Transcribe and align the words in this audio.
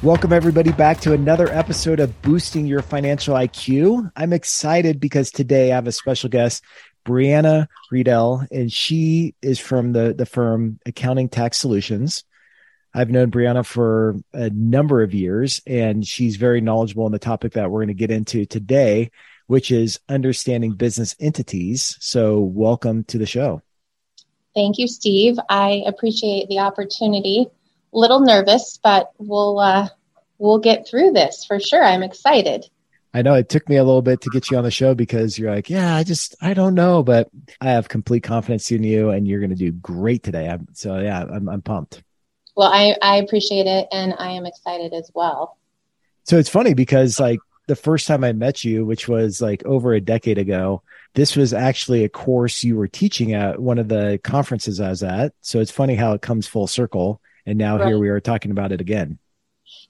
Welcome, 0.00 0.32
everybody, 0.32 0.70
back 0.70 1.00
to 1.00 1.12
another 1.12 1.48
episode 1.48 1.98
of 1.98 2.22
Boosting 2.22 2.68
Your 2.68 2.82
Financial 2.82 3.34
IQ. 3.34 4.12
I'm 4.14 4.32
excited 4.32 5.00
because 5.00 5.32
today 5.32 5.72
I 5.72 5.74
have 5.74 5.88
a 5.88 5.92
special 5.92 6.30
guest, 6.30 6.62
Brianna 7.04 7.66
Riedel, 7.90 8.46
and 8.52 8.72
she 8.72 9.34
is 9.42 9.58
from 9.58 9.92
the, 9.92 10.14
the 10.16 10.24
firm 10.24 10.78
Accounting 10.86 11.28
Tax 11.28 11.58
Solutions. 11.58 12.22
I've 12.94 13.10
known 13.10 13.32
Brianna 13.32 13.66
for 13.66 14.14
a 14.32 14.50
number 14.50 15.02
of 15.02 15.14
years, 15.14 15.60
and 15.66 16.06
she's 16.06 16.36
very 16.36 16.60
knowledgeable 16.60 17.06
on 17.06 17.12
the 17.12 17.18
topic 17.18 17.54
that 17.54 17.68
we're 17.68 17.80
going 17.80 17.88
to 17.88 17.94
get 17.94 18.12
into 18.12 18.46
today, 18.46 19.10
which 19.48 19.72
is 19.72 19.98
understanding 20.08 20.74
business 20.74 21.16
entities. 21.18 21.96
So, 21.98 22.38
welcome 22.38 23.02
to 23.04 23.18
the 23.18 23.26
show. 23.26 23.62
Thank 24.54 24.78
you, 24.78 24.86
Steve. 24.86 25.38
I 25.48 25.82
appreciate 25.86 26.48
the 26.48 26.60
opportunity 26.60 27.48
little 27.92 28.20
nervous, 28.20 28.78
but 28.82 29.12
we'll 29.18 29.58
uh, 29.58 29.88
we'll 30.38 30.58
get 30.58 30.86
through 30.88 31.12
this 31.12 31.44
for 31.44 31.60
sure. 31.60 31.82
I'm 31.82 32.02
excited. 32.02 32.66
I 33.14 33.22
know 33.22 33.34
it 33.34 33.48
took 33.48 33.68
me 33.68 33.76
a 33.76 33.84
little 33.84 34.02
bit 34.02 34.20
to 34.22 34.30
get 34.30 34.50
you 34.50 34.58
on 34.58 34.64
the 34.64 34.70
show 34.70 34.94
because 34.94 35.38
you're 35.38 35.54
like, 35.54 35.70
yeah, 35.70 35.96
I 35.96 36.04
just 36.04 36.36
I 36.40 36.54
don't 36.54 36.74
know, 36.74 37.02
but 37.02 37.28
I 37.60 37.70
have 37.70 37.88
complete 37.88 38.22
confidence 38.22 38.70
in 38.70 38.84
you, 38.84 39.10
and 39.10 39.26
you're 39.26 39.40
going 39.40 39.50
to 39.50 39.56
do 39.56 39.72
great 39.72 40.22
today. 40.22 40.48
I'm, 40.48 40.68
so 40.72 40.98
yeah, 40.98 41.22
I'm 41.22 41.48
I'm 41.48 41.62
pumped. 41.62 42.02
Well, 42.56 42.70
I 42.72 42.96
I 43.02 43.16
appreciate 43.16 43.66
it, 43.66 43.88
and 43.92 44.14
I 44.18 44.32
am 44.32 44.46
excited 44.46 44.92
as 44.92 45.10
well. 45.14 45.56
So 46.24 46.36
it's 46.36 46.50
funny 46.50 46.74
because 46.74 47.18
like 47.18 47.40
the 47.68 47.76
first 47.76 48.06
time 48.06 48.24
I 48.24 48.32
met 48.32 48.64
you, 48.64 48.84
which 48.84 49.08
was 49.08 49.40
like 49.40 49.64
over 49.64 49.94
a 49.94 50.00
decade 50.00 50.38
ago, 50.38 50.82
this 51.14 51.36
was 51.36 51.54
actually 51.54 52.04
a 52.04 52.08
course 52.08 52.62
you 52.62 52.76
were 52.76 52.88
teaching 52.88 53.32
at 53.32 53.60
one 53.60 53.78
of 53.78 53.88
the 53.88 54.20
conferences 54.22 54.80
I 54.80 54.90
was 54.90 55.02
at. 55.02 55.32
So 55.40 55.60
it's 55.60 55.70
funny 55.70 55.94
how 55.94 56.12
it 56.12 56.22
comes 56.22 56.46
full 56.46 56.66
circle 56.66 57.20
and 57.48 57.58
now 57.58 57.78
right. 57.78 57.88
here 57.88 57.98
we 57.98 58.10
are 58.10 58.20
talking 58.20 58.50
about 58.50 58.72
it 58.72 58.80
again. 58.80 59.18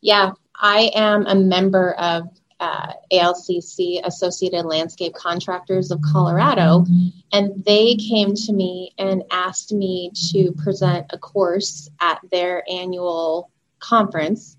Yeah, 0.01 0.31
I 0.55 0.91
am 0.95 1.27
a 1.27 1.35
member 1.35 1.93
of 1.95 2.29
uh, 2.61 2.93
ALCC, 3.13 4.01
Associated 4.05 4.65
Landscape 4.65 5.15
Contractors 5.15 5.91
of 5.91 6.01
Colorado, 6.03 6.87
and 7.33 7.65
they 7.65 7.97
came 7.97 8.35
to 8.35 8.53
me 8.53 8.95
and 8.99 9.25
asked 9.31 9.73
me 9.73 10.13
to 10.31 10.53
present 10.53 11.07
a 11.11 11.19
course 11.19 11.89
at 12.01 12.21
their 12.31 12.65
annual 12.71 13.51
conference. 13.81 14.57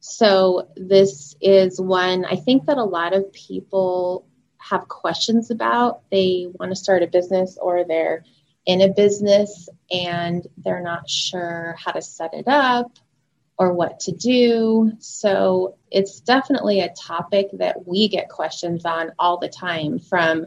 So, 0.00 0.68
this 0.76 1.34
is 1.40 1.80
one 1.80 2.26
I 2.26 2.36
think 2.36 2.66
that 2.66 2.76
a 2.76 2.84
lot 2.84 3.14
of 3.14 3.32
people 3.32 4.26
have 4.58 4.88
questions 4.88 5.50
about. 5.50 6.02
They 6.10 6.46
want 6.58 6.72
to 6.72 6.76
start 6.76 7.02
a 7.02 7.06
business 7.06 7.58
or 7.60 7.84
they're 7.84 8.24
in 8.66 8.80
a 8.80 8.88
business 8.88 9.68
and 9.90 10.46
they're 10.58 10.82
not 10.82 11.08
sure 11.08 11.76
how 11.78 11.92
to 11.92 12.02
set 12.02 12.34
it 12.34 12.48
up 12.48 12.98
or 13.58 13.72
what 13.72 14.00
to 14.00 14.12
do. 14.12 14.92
So 14.98 15.76
it's 15.90 16.20
definitely 16.20 16.80
a 16.80 16.92
topic 16.94 17.48
that 17.54 17.86
we 17.86 18.08
get 18.08 18.28
questions 18.28 18.84
on 18.84 19.12
all 19.18 19.38
the 19.38 19.48
time 19.48 19.98
from 19.98 20.46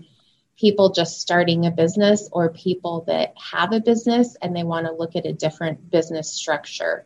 people 0.57 0.91
just 0.91 1.21
starting 1.21 1.65
a 1.65 1.71
business 1.71 2.29
or 2.31 2.49
people 2.49 3.03
that 3.07 3.33
have 3.37 3.71
a 3.71 3.79
business 3.79 4.35
and 4.41 4.55
they 4.55 4.63
want 4.63 4.87
to 4.87 4.93
look 4.93 5.15
at 5.15 5.25
a 5.25 5.33
different 5.33 5.89
business 5.91 6.33
structure. 6.33 7.05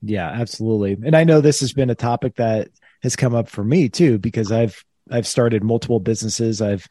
Yeah, 0.00 0.28
absolutely. 0.28 0.96
And 1.04 1.16
I 1.16 1.24
know 1.24 1.40
this 1.40 1.60
has 1.60 1.72
been 1.72 1.90
a 1.90 1.96
topic 1.96 2.36
that 2.36 2.68
has 3.02 3.16
come 3.16 3.34
up 3.34 3.48
for 3.48 3.64
me 3.64 3.88
too 3.88 4.18
because 4.18 4.52
I've 4.52 4.84
I've 5.10 5.26
started 5.26 5.64
multiple 5.64 6.00
businesses. 6.00 6.62
I've 6.62 6.86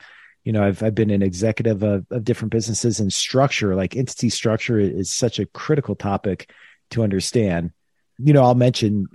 you 0.47 0.53
know 0.53 0.63
i've, 0.63 0.81
I've 0.81 0.95
been 0.95 1.09
an 1.09 1.21
executive 1.21 1.83
of, 1.83 2.05
of 2.09 2.23
different 2.23 2.53
businesses 2.53 3.01
and 3.01 3.11
structure 3.11 3.75
like 3.75 3.97
entity 3.97 4.29
structure 4.29 4.79
is 4.79 5.11
such 5.11 5.39
a 5.39 5.45
critical 5.45 5.93
topic 5.93 6.49
to 6.91 7.03
understand. 7.03 7.71
You 8.17 8.31
know 8.31 8.43
i'll 8.43 8.55
mention 8.55 9.07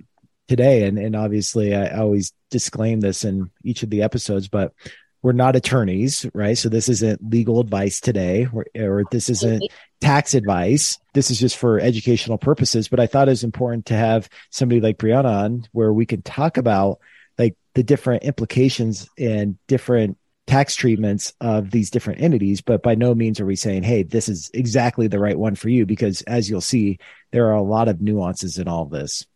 today 0.47 0.87
and, 0.87 0.99
and 0.99 1.17
obviously 1.17 1.75
I, 1.75 1.99
always 2.01 2.35
disclaim 2.51 3.01
this 3.01 3.25
in 3.25 3.51
each 3.65 3.83
of 3.83 3.89
the 3.89 4.03
episodes 4.03 4.48
but 4.48 4.75
we're 5.23 5.33
not 5.33 5.57
attorneys 5.57 6.27
right? 6.35 6.59
So 6.59 6.69
this 6.69 6.91
isn't 6.91 7.31
legal 7.31 7.61
advice 7.61 8.01
today 8.01 8.47
or, 8.53 8.67
or 8.77 9.05
this 9.11 9.31
isn't 9.31 9.63
tax 10.01 10.35
advice. 10.35 10.98
This 11.15 11.31
is 11.31 11.39
just 11.39 11.57
for 11.57 11.81
educational 11.81 12.37
purposes 12.37 12.89
but 12.89 13.01
i 13.01 13.07
thought 13.07 13.29
it 13.29 13.31
was 13.31 13.45
important 13.45 13.87
to 13.87 13.95
have 13.95 14.29
somebody 14.51 14.83
like 14.83 14.98
brianna 14.98 15.45
on 15.45 15.67
where 15.73 15.95
we 15.95 16.05
can 16.05 16.21
talk 16.21 16.59
about 16.59 16.98
like 17.39 17.57
the 17.73 17.83
different 17.83 18.25
implications 18.25 19.09
and 19.17 19.57
different 19.67 20.19
tax 20.52 20.74
treatments 20.74 21.33
of 21.40 21.70
these 21.70 21.90
different 21.90 22.20
entities, 22.20 22.61
but 22.61 22.83
by 22.83 22.95
no 22.95 23.14
means 23.14 23.40
are 23.40 23.46
we 23.46 23.57
saying, 23.57 23.83
hey, 23.83 24.02
this 24.02 24.29
is 24.29 24.51
exactly 24.52 25.07
the 25.07 25.18
right 25.18 25.39
one 25.39 25.55
for 25.55 25.70
you, 25.70 25.86
because 25.86 26.20
as 26.23 26.51
you'll 26.51 26.61
see, 26.61 26.98
there 27.30 27.46
are 27.46 27.55
a 27.55 27.63
lot 27.63 27.89
of 27.89 28.02
nuances 28.02 28.58
in 28.58 28.68
all 28.68 28.85
this. 28.85 29.27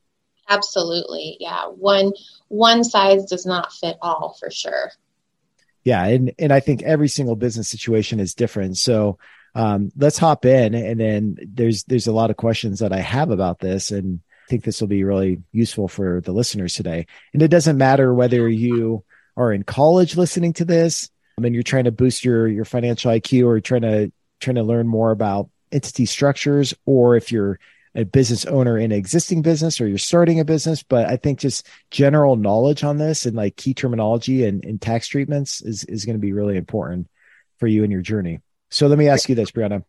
Absolutely. 0.47 1.39
Yeah. 1.41 1.69
One 1.69 2.13
one 2.49 2.85
size 2.85 3.25
does 3.25 3.47
not 3.47 3.73
fit 3.73 3.97
all 4.03 4.37
for 4.39 4.51
sure. 4.51 4.93
Yeah. 5.85 6.05
And 6.05 6.35
and 6.39 6.53
I 6.53 6.61
think 6.61 6.83
every 6.83 7.09
single 7.09 7.35
business 7.35 7.71
situation 7.71 8.21
is 8.21 8.35
different. 8.35 8.77
So 8.77 9.19
um, 9.55 9.91
let's 9.97 10.19
hop 10.19 10.45
in 10.45 10.75
and 10.75 11.01
then 11.01 11.39
there's 11.43 11.85
there's 11.85 12.09
a 12.09 12.13
lot 12.13 12.29
of 12.29 12.37
questions 12.37 12.81
that 12.81 12.93
I 12.93 13.01
have 13.01 13.31
about 13.31 13.59
this 13.59 13.91
and 13.91 14.21
I 14.47 14.51
think 14.51 14.65
this 14.65 14.83
will 14.83 14.89
be 14.89 15.03
really 15.03 15.43
useful 15.51 15.89
for 15.89 16.21
the 16.21 16.33
listeners 16.33 16.75
today. 16.75 17.07
And 17.33 17.43
it 17.43 17.49
doesn't 17.49 17.79
matter 17.79 18.13
whether 18.13 18.47
you 18.49 19.03
are 19.37 19.53
in 19.53 19.63
college 19.63 20.17
listening 20.17 20.53
to 20.55 20.65
this 20.65 21.11
and 21.45 21.55
you're 21.55 21.63
trying 21.63 21.85
to 21.85 21.93
boost 21.93 22.25
your 22.25 22.49
your 22.49 22.65
financial 22.65 23.11
IQ 23.11 23.47
or 23.47 23.61
trying 23.61 23.83
to 23.83 24.13
trying 24.41 24.57
to 24.57 24.63
learn 24.63 24.87
more 24.87 25.11
about 25.11 25.51
entity 25.73 26.07
structures 26.07 26.75
or 26.87 27.17
if 27.17 27.31
you're 27.31 27.59
a 27.95 28.05
business 28.05 28.45
owner 28.45 28.77
in 28.77 28.93
an 28.93 28.99
existing 28.99 29.41
business 29.41 29.81
or 29.81 29.89
you're 29.89 29.99
starting 29.99 30.39
a 30.39 30.45
business. 30.45 30.83
But 30.83 31.07
i 31.07 31.17
think 31.17 31.39
just 31.39 31.67
general 31.91 32.37
knowledge 32.37 32.85
on 32.85 32.99
this 32.99 33.27
and 33.27 33.37
like 33.37 33.57
key 33.57 33.75
terminology 33.75 34.45
and, 34.45 34.65
and 34.65 34.81
tax 34.81 35.09
treatments 35.09 35.63
is, 35.63 35.85
is 35.85 36.05
going 36.05 36.17
to 36.17 36.21
be 36.21 36.33
really 36.33 36.57
important 36.57 37.09
for 37.59 37.67
you 37.67 37.85
in 37.85 37.91
your 37.91 38.03
journey. 38.03 38.41
So 38.71 38.87
let 38.87 38.99
me 38.99 39.09
ask 39.09 39.29
you 39.29 39.35
this 39.35 39.51
brianna. 39.51 39.85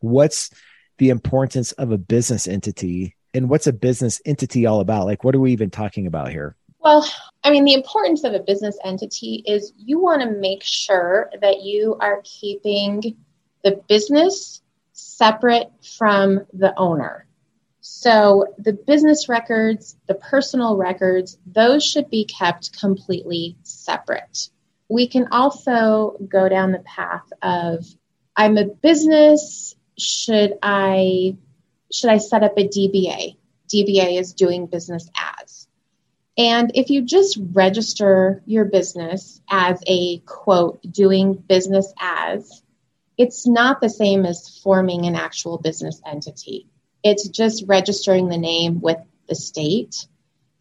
What's 0.00 0.50
the 0.98 1.10
importance 1.10 1.72
of 1.72 1.92
a 1.92 1.98
business 1.98 2.48
entity 2.48 3.14
and 3.34 3.48
what's 3.48 3.68
a 3.68 3.72
business 3.72 4.20
entity 4.24 4.66
all 4.66 4.80
about? 4.80 5.06
Like 5.06 5.22
what 5.22 5.34
are 5.34 5.40
we 5.40 5.52
even 5.52 5.70
talking 5.70 6.06
about 6.06 6.30
here 6.30 6.56
well, 6.80 7.08
I 7.42 7.50
mean, 7.50 7.64
the 7.64 7.74
importance 7.74 8.24
of 8.24 8.34
a 8.34 8.40
business 8.40 8.78
entity 8.84 9.42
is 9.46 9.72
you 9.76 10.00
want 10.00 10.22
to 10.22 10.30
make 10.30 10.62
sure 10.62 11.30
that 11.40 11.62
you 11.62 11.96
are 12.00 12.22
keeping 12.24 13.16
the 13.64 13.82
business 13.88 14.62
separate 14.92 15.70
from 15.96 16.46
the 16.52 16.76
owner. 16.78 17.26
So 17.80 18.54
the 18.58 18.74
business 18.74 19.28
records, 19.28 19.96
the 20.06 20.14
personal 20.14 20.76
records, 20.76 21.38
those 21.46 21.84
should 21.84 22.10
be 22.10 22.24
kept 22.24 22.78
completely 22.78 23.56
separate. 23.62 24.50
We 24.88 25.08
can 25.08 25.28
also 25.32 26.16
go 26.28 26.48
down 26.48 26.72
the 26.72 26.80
path 26.80 27.30
of 27.42 27.84
I'm 28.36 28.56
a 28.56 28.66
business, 28.66 29.74
should 29.98 30.58
I 30.62 31.36
should 31.92 32.10
I 32.10 32.18
set 32.18 32.44
up 32.44 32.56
a 32.56 32.68
DBA? 32.68 33.36
DBA 33.68 34.20
is 34.20 34.32
doing 34.34 34.66
business 34.66 35.10
as. 35.40 35.57
And 36.38 36.70
if 36.74 36.88
you 36.88 37.02
just 37.02 37.36
register 37.52 38.42
your 38.46 38.64
business 38.64 39.40
as 39.50 39.82
a 39.88 40.18
quote, 40.20 40.80
doing 40.88 41.34
business 41.34 41.92
as, 42.00 42.62
it's 43.18 43.44
not 43.44 43.80
the 43.80 43.90
same 43.90 44.24
as 44.24 44.60
forming 44.62 45.06
an 45.06 45.16
actual 45.16 45.58
business 45.58 46.00
entity. 46.06 46.68
It's 47.02 47.28
just 47.28 47.64
registering 47.66 48.28
the 48.28 48.38
name 48.38 48.80
with 48.80 48.98
the 49.28 49.34
state. 49.34 50.06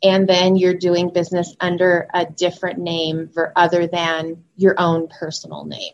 And 0.02 0.28
then 0.28 0.56
you're 0.56 0.74
doing 0.74 1.14
business 1.14 1.56
under 1.60 2.08
a 2.12 2.26
different 2.26 2.80
name 2.80 3.30
for 3.30 3.54
other 3.56 3.86
than 3.86 4.44
your 4.56 4.76
own 4.80 5.08
personal 5.08 5.66
name. 5.66 5.94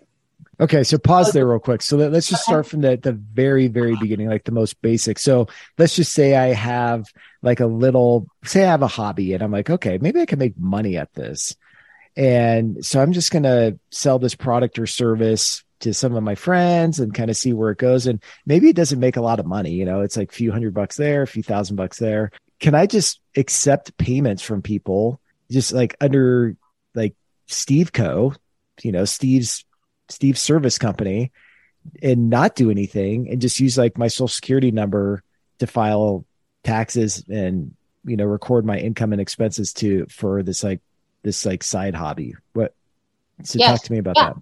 Okay, 0.60 0.84
so 0.84 0.98
pause 0.98 1.34
there 1.34 1.48
real 1.48 1.60
quick. 1.60 1.82
So 1.82 1.98
let's 1.98 2.30
just 2.30 2.44
start 2.44 2.68
from 2.68 2.82
the, 2.82 2.96
the 2.96 3.12
very, 3.12 3.68
very 3.68 3.94
uh-huh. 3.94 4.02
beginning, 4.02 4.30
like 4.30 4.46
the 4.46 4.52
most 4.52 4.82
basic. 4.82 5.20
So 5.20 5.48
let's 5.78 5.96
just 5.96 6.14
say 6.14 6.36
I 6.36 6.54
have 6.54 7.12
like 7.44 7.60
a 7.60 7.68
little, 7.68 8.28
say 8.44 8.64
I 8.64 8.72
have 8.72 8.82
a 8.82 8.88
hobby 8.88 9.34
and 9.34 9.44
I'm 9.44 9.52
like, 9.52 9.70
okay, 9.70 10.00
maybe 10.02 10.22
I 10.22 10.26
can 10.26 10.40
make 10.40 10.58
money 10.58 10.98
at 10.98 11.14
this. 11.14 11.56
And 12.16 12.84
so 12.84 13.02
I'm 13.02 13.12
just 13.12 13.32
going 13.32 13.44
to 13.44 13.78
sell 13.92 14.18
this 14.18 14.34
product 14.34 14.80
or 14.80 14.88
service 14.88 15.64
to 15.82 15.94
some 15.94 16.16
of 16.16 16.24
my 16.24 16.36
friends 16.36 17.00
and 17.00 17.14
kind 17.14 17.30
of 17.30 17.36
see 17.36 17.52
where 17.52 17.72
it 17.72 17.78
goes. 17.78 18.08
And 18.08 18.24
maybe 18.46 18.70
it 18.70 18.76
doesn't 18.76 19.00
make 19.00 19.18
a 19.18 19.22
lot 19.22 19.40
of 19.40 19.46
money. 19.46 19.72
You 19.72 19.84
know, 19.84 20.02
it's 20.02 20.16
like 20.16 20.32
a 20.32 20.36
few 20.36 20.52
hundred 20.52 20.74
bucks 20.74 20.96
there, 20.96 21.22
a 21.22 21.28
few 21.28 21.44
thousand 21.44 21.76
bucks 21.76 22.00
there. 22.00 22.32
Can 22.62 22.76
I 22.76 22.86
just 22.86 23.20
accept 23.36 23.98
payments 23.98 24.42
from 24.42 24.62
people 24.62 25.20
just 25.52 25.74
like 25.74 25.96
under 26.00 26.56
like 26.96 27.16
Steve 27.48 27.92
Co, 27.92 28.34
you 28.82 28.94
know, 28.94 29.04
Steve's 29.04 29.66
Steve's 30.08 30.42
service 30.42 30.78
company 30.78 31.32
and 32.02 32.30
not 32.30 32.56
do 32.56 32.72
anything 32.72 33.30
and 33.30 33.42
just 33.42 33.60
use 33.60 33.78
like 33.78 33.98
my 33.98 34.08
social 34.08 34.28
security 34.30 34.72
number 34.72 35.24
to 35.60 35.68
file 35.68 36.26
taxes 36.64 37.24
and 37.30 37.74
you 38.06 38.18
know 38.18 38.26
record 38.26 38.66
my 38.66 38.78
income 38.78 39.12
and 39.12 39.22
expenses 39.22 39.74
to 39.74 40.06
for 40.08 40.44
this 40.44 40.64
like 40.64 40.82
this 41.24 41.46
like 41.46 41.64
side 41.64 41.96
hobby 41.96 42.36
what 42.54 42.74
so 43.44 43.60
yes. 43.60 43.72
talk 43.72 43.86
to 43.86 43.92
me 43.92 43.98
about 43.98 44.16
yeah. 44.18 44.30
that 44.30 44.38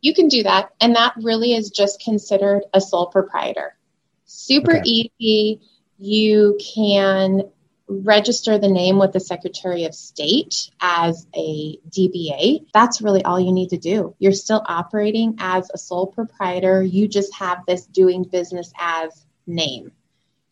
you 0.00 0.14
can 0.14 0.28
do 0.28 0.42
that 0.42 0.70
and 0.80 0.96
that 0.96 1.12
really 1.22 1.52
is 1.52 1.70
just 1.70 2.00
considered 2.00 2.62
a 2.72 2.80
sole 2.80 3.06
proprietor 3.06 3.76
super 4.24 4.78
okay. 4.78 4.82
easy 4.84 5.60
you 5.98 6.58
can 6.74 7.42
register 7.88 8.58
the 8.58 8.68
name 8.68 8.98
with 8.98 9.12
the 9.12 9.20
Secretary 9.20 9.84
of 9.84 9.94
State 9.94 10.70
as 10.80 11.26
a 11.34 11.78
DBA. 11.88 12.66
That's 12.72 13.00
really 13.00 13.24
all 13.24 13.38
you 13.38 13.52
need 13.52 13.70
to 13.70 13.78
do. 13.78 14.14
You're 14.18 14.32
still 14.32 14.62
operating 14.66 15.36
as 15.38 15.70
a 15.72 15.78
sole 15.78 16.08
proprietor. 16.08 16.82
You 16.82 17.06
just 17.06 17.34
have 17.36 17.64
this 17.66 17.86
doing 17.86 18.24
business 18.24 18.72
as 18.78 19.24
name. 19.46 19.92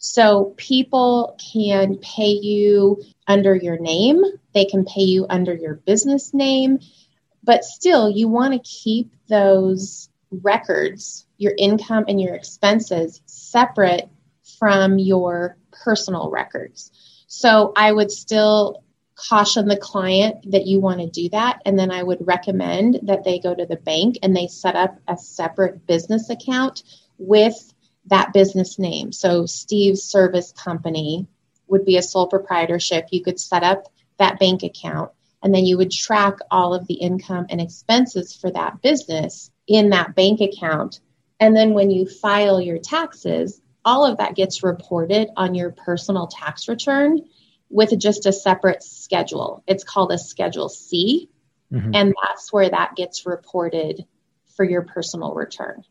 So 0.07 0.53
people 0.59 1.35
can 1.51 1.97
pay 1.97 2.29
you 2.29 3.03
under 3.27 3.57
your 3.57 3.79
name, 3.79 4.23
they 4.53 4.67
can 4.67 4.85
pay 4.85 5.01
you 5.01 5.25
under 5.31 5.55
your 5.55 5.77
business 5.77 6.35
name, 6.35 6.81
but 7.43 7.65
still 7.65 8.11
you 8.11 8.29
want 8.29 8.53
to 8.53 8.59
keep 8.59 9.11
those 9.29 10.11
records, 10.31 11.27
your 11.39 11.55
income 11.57 12.05
and 12.07 12.21
your 12.21 12.35
expenses 12.35 13.23
separate 13.25 14.11
from 14.59 14.99
your 14.99 15.57
personal 15.73 16.31
records. 16.31 16.93
So 17.27 17.73
I 17.75 17.91
would 17.91 18.11
still 18.11 18.85
caution 19.17 19.69
the 19.69 19.79
client 19.79 20.51
that 20.51 20.67
you 20.67 20.81
want 20.81 21.01
to 21.01 21.09
do 21.09 21.31
that. 21.31 21.63
And 21.65 21.79
then 21.79 21.91
I 21.91 22.03
would 22.03 22.27
recommend 22.27 23.01
that 23.05 23.25
they 23.25 23.39
go 23.39 23.55
to 23.55 23.65
the 23.65 23.77
bank 23.77 24.19
and 24.23 24.37
they 24.37 24.49
set 24.49 24.77
up 24.77 24.99
a 25.09 25.17
separate 25.17 25.87
business 25.87 26.29
account 26.29 26.83
with 27.17 27.74
that 28.07 28.33
business 28.33 28.79
name. 28.79 29.13
So 29.13 29.47
Steve's 29.47 30.03
Service 30.03 30.53
Company 30.53 31.27
would 31.67 31.85
be 31.85 31.97
a 31.97 32.03
sole 32.03 32.27
proprietorship. 32.27 33.09
You 33.11 33.23
could 33.23 33.41
set 33.41 33.63
up 33.63 33.93
that 34.19 34.39
bank 34.39 34.63
account 34.63 35.11
and 35.43 35.55
then 35.55 35.65
you 35.67 35.77
would 35.77 35.91
track 35.91 36.39
all 36.51 36.75
of 36.75 36.87
the 36.87 36.95
income 36.95 37.47
and 37.51 37.61
expenses 37.61 38.35
for 38.35 38.51
that 38.51 38.81
business 38.81 39.51
in 39.67 39.91
that 39.91 40.15
bank 40.15 40.41
account. 40.41 41.01
And 41.39 41.55
then 41.55 41.75
when 41.75 41.91
you 41.91 42.07
file 42.07 42.61
your 42.61 42.79
taxes, 42.79 43.61
all 43.85 44.07
of 44.07 44.19
that 44.19 44.35
gets 44.35 44.63
reported 44.63 45.29
on 45.37 45.55
your 45.55 45.71
personal 45.71 46.27
tax 46.27 46.69
return 46.69 47.21
with 47.69 47.99
just 47.99 48.25
a 48.25 48.33
separate 48.33 48.83
schedule. 48.83 49.63
It's 49.67 49.85
called 49.85 50.13
a 50.13 50.19
Schedule 50.19 50.69
C, 50.69 51.29
mm-hmm. 51.73 51.91
and 51.95 52.15
that's 52.23 52.53
where 52.53 52.71
that 52.71 52.95
gets 52.97 53.27
reported 53.27 54.07
for 54.57 54.65
your 54.65 54.83
personal 54.83 55.35
return. 55.35 55.85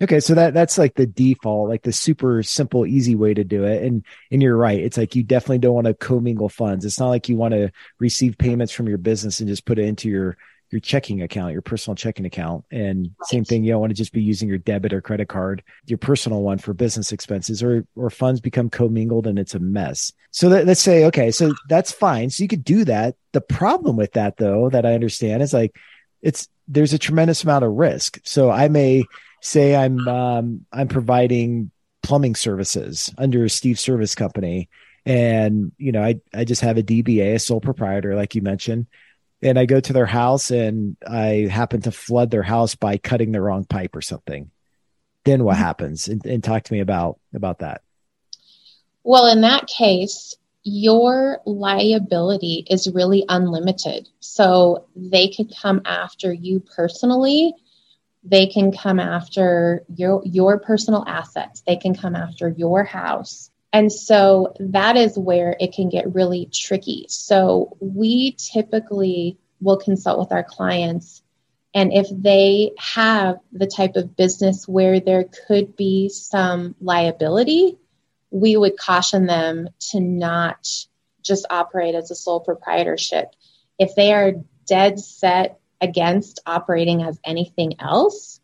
Okay, 0.00 0.20
so 0.20 0.34
that 0.34 0.54
that's 0.54 0.78
like 0.78 0.94
the 0.94 1.06
default, 1.06 1.68
like 1.68 1.82
the 1.82 1.92
super 1.92 2.42
simple, 2.44 2.86
easy 2.86 3.16
way 3.16 3.34
to 3.34 3.42
do 3.42 3.64
it. 3.64 3.82
And 3.82 4.04
and 4.30 4.40
you're 4.40 4.56
right. 4.56 4.78
It's 4.78 4.96
like 4.96 5.16
you 5.16 5.24
definitely 5.24 5.58
don't 5.58 5.74
want 5.74 5.88
to 5.88 5.94
commingle 5.94 6.48
funds. 6.48 6.84
It's 6.84 7.00
not 7.00 7.08
like 7.08 7.28
you 7.28 7.36
want 7.36 7.54
to 7.54 7.72
receive 7.98 8.38
payments 8.38 8.72
from 8.72 8.86
your 8.86 8.98
business 8.98 9.40
and 9.40 9.48
just 9.48 9.64
put 9.64 9.78
it 9.78 9.86
into 9.86 10.08
your 10.08 10.36
your 10.70 10.80
checking 10.80 11.22
account, 11.22 11.52
your 11.52 11.62
personal 11.62 11.96
checking 11.96 12.26
account. 12.26 12.64
And 12.70 13.02
right. 13.18 13.26
same 13.26 13.44
thing, 13.44 13.64
you 13.64 13.72
don't 13.72 13.80
want 13.80 13.90
to 13.90 13.96
just 13.96 14.12
be 14.12 14.22
using 14.22 14.48
your 14.48 14.58
debit 14.58 14.92
or 14.92 15.00
credit 15.00 15.28
card, 15.28 15.62
your 15.86 15.98
personal 15.98 16.42
one 16.42 16.58
for 16.58 16.74
business 16.74 17.10
expenses 17.10 17.62
or 17.62 17.84
or 17.96 18.10
funds 18.10 18.40
become 18.40 18.70
commingled 18.70 19.26
and 19.26 19.38
it's 19.38 19.54
a 19.54 19.58
mess. 19.58 20.12
So 20.30 20.50
that, 20.50 20.66
let's 20.66 20.80
say, 20.80 21.06
okay, 21.06 21.30
so 21.32 21.54
that's 21.68 21.90
fine. 21.90 22.30
So 22.30 22.42
you 22.42 22.48
could 22.48 22.64
do 22.64 22.84
that. 22.84 23.16
The 23.32 23.40
problem 23.40 23.96
with 23.96 24.12
that 24.12 24.36
though, 24.36 24.70
that 24.70 24.86
I 24.86 24.94
understand 24.94 25.42
is 25.42 25.52
like 25.52 25.76
it's 26.22 26.48
there's 26.68 26.92
a 26.92 26.98
tremendous 26.98 27.42
amount 27.42 27.64
of 27.64 27.72
risk. 27.72 28.20
So 28.24 28.50
I 28.50 28.68
may 28.68 29.04
say 29.40 29.76
I'm 29.76 30.06
um, 30.08 30.66
I'm 30.72 30.88
providing 30.88 31.70
plumbing 32.02 32.34
services 32.34 33.12
under 33.18 33.44
a 33.44 33.50
Steve 33.50 33.78
Service 33.78 34.14
Company, 34.14 34.68
and 35.04 35.72
you 35.78 35.92
know 35.92 36.02
I 36.02 36.20
I 36.34 36.44
just 36.44 36.62
have 36.62 36.78
a 36.78 36.82
DBA, 36.82 37.34
a 37.34 37.38
sole 37.38 37.60
proprietor, 37.60 38.14
like 38.14 38.34
you 38.34 38.42
mentioned 38.42 38.86
and 39.42 39.58
I 39.58 39.66
go 39.66 39.80
to 39.80 39.92
their 39.92 40.06
house 40.06 40.50
and 40.50 40.96
I 41.06 41.48
happen 41.50 41.82
to 41.82 41.92
flood 41.92 42.30
their 42.30 42.42
house 42.42 42.74
by 42.74 42.98
cutting 42.98 43.32
the 43.32 43.40
wrong 43.40 43.64
pipe 43.64 43.94
or 43.94 44.02
something, 44.02 44.50
then 45.24 45.44
what 45.44 45.54
mm-hmm. 45.54 45.64
happens? 45.64 46.08
And, 46.08 46.24
and, 46.26 46.42
talk 46.42 46.64
to 46.64 46.72
me 46.72 46.80
about 46.80 47.18
about 47.34 47.60
that. 47.60 47.82
Well, 49.04 49.26
in 49.26 49.42
that 49.42 49.66
case, 49.66 50.34
your 50.64 51.40
liability 51.46 52.66
is 52.68 52.92
really 52.92 53.24
unlimited. 53.28 54.08
So 54.20 54.86
they 54.96 55.28
could 55.28 55.52
come 55.56 55.82
after 55.84 56.32
you 56.32 56.60
personally. 56.60 57.54
They 58.28 58.46
can 58.46 58.72
come 58.72 59.00
after 59.00 59.84
your 59.94 60.22
your 60.24 60.58
personal 60.58 61.04
assets. 61.06 61.62
They 61.66 61.76
can 61.76 61.94
come 61.94 62.14
after 62.14 62.48
your 62.48 62.84
house. 62.84 63.50
And 63.72 63.92
so 63.92 64.54
that 64.60 64.96
is 64.96 65.18
where 65.18 65.56
it 65.60 65.72
can 65.72 65.88
get 65.88 66.14
really 66.14 66.48
tricky. 66.52 67.06
So 67.08 67.76
we 67.80 68.36
typically 68.38 69.38
will 69.60 69.78
consult 69.78 70.18
with 70.18 70.32
our 70.32 70.44
clients. 70.44 71.22
And 71.74 71.92
if 71.92 72.06
they 72.10 72.72
have 72.78 73.36
the 73.52 73.66
type 73.66 73.96
of 73.96 74.16
business 74.16 74.66
where 74.66 75.00
there 75.00 75.28
could 75.46 75.76
be 75.76 76.08
some 76.08 76.74
liability, 76.80 77.76
we 78.30 78.56
would 78.56 78.78
caution 78.78 79.26
them 79.26 79.68
to 79.90 80.00
not 80.00 80.66
just 81.22 81.46
operate 81.50 81.94
as 81.94 82.10
a 82.10 82.14
sole 82.14 82.40
proprietorship. 82.40 83.34
If 83.78 83.94
they 83.94 84.12
are 84.12 84.32
dead 84.66 84.98
set 84.98 85.57
against 85.80 86.40
operating 86.46 87.02
as 87.02 87.18
anything 87.24 87.74
else, 87.80 88.40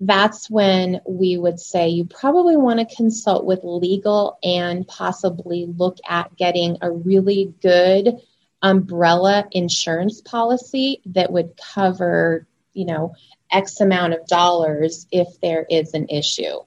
that's 0.00 0.48
when 0.48 1.00
we 1.06 1.36
would 1.36 1.58
say 1.58 1.88
you 1.88 2.04
probably 2.04 2.56
want 2.56 2.78
to 2.78 2.96
consult 2.96 3.44
with 3.44 3.60
legal 3.64 4.38
and 4.42 4.86
possibly 4.86 5.66
look 5.66 5.98
at 6.08 6.36
getting 6.36 6.78
a 6.80 6.90
really 6.90 7.52
good 7.60 8.20
umbrella 8.62 9.46
insurance 9.52 10.20
policy 10.20 11.00
that 11.06 11.32
would 11.32 11.56
cover, 11.74 12.46
you 12.72 12.84
know, 12.84 13.14
X 13.50 13.80
amount 13.80 14.14
of 14.14 14.26
dollars 14.26 15.06
if 15.10 15.40
there 15.40 15.66
is 15.68 15.94
an 15.94 16.08
issue. 16.08 16.58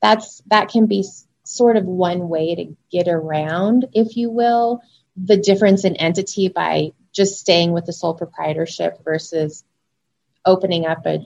That's 0.00 0.42
that 0.46 0.68
can 0.68 0.86
be 0.86 1.04
sort 1.44 1.76
of 1.76 1.84
one 1.84 2.28
way 2.28 2.54
to 2.54 2.76
get 2.92 3.08
around, 3.08 3.86
if 3.92 4.16
you 4.16 4.30
will, 4.30 4.82
the 5.16 5.36
difference 5.36 5.84
in 5.84 5.96
entity 5.96 6.48
by 6.48 6.92
just 7.18 7.40
staying 7.40 7.72
with 7.72 7.84
the 7.84 7.92
sole 7.92 8.14
proprietorship 8.14 9.04
versus 9.04 9.64
opening 10.46 10.86
up 10.86 11.04
a 11.04 11.18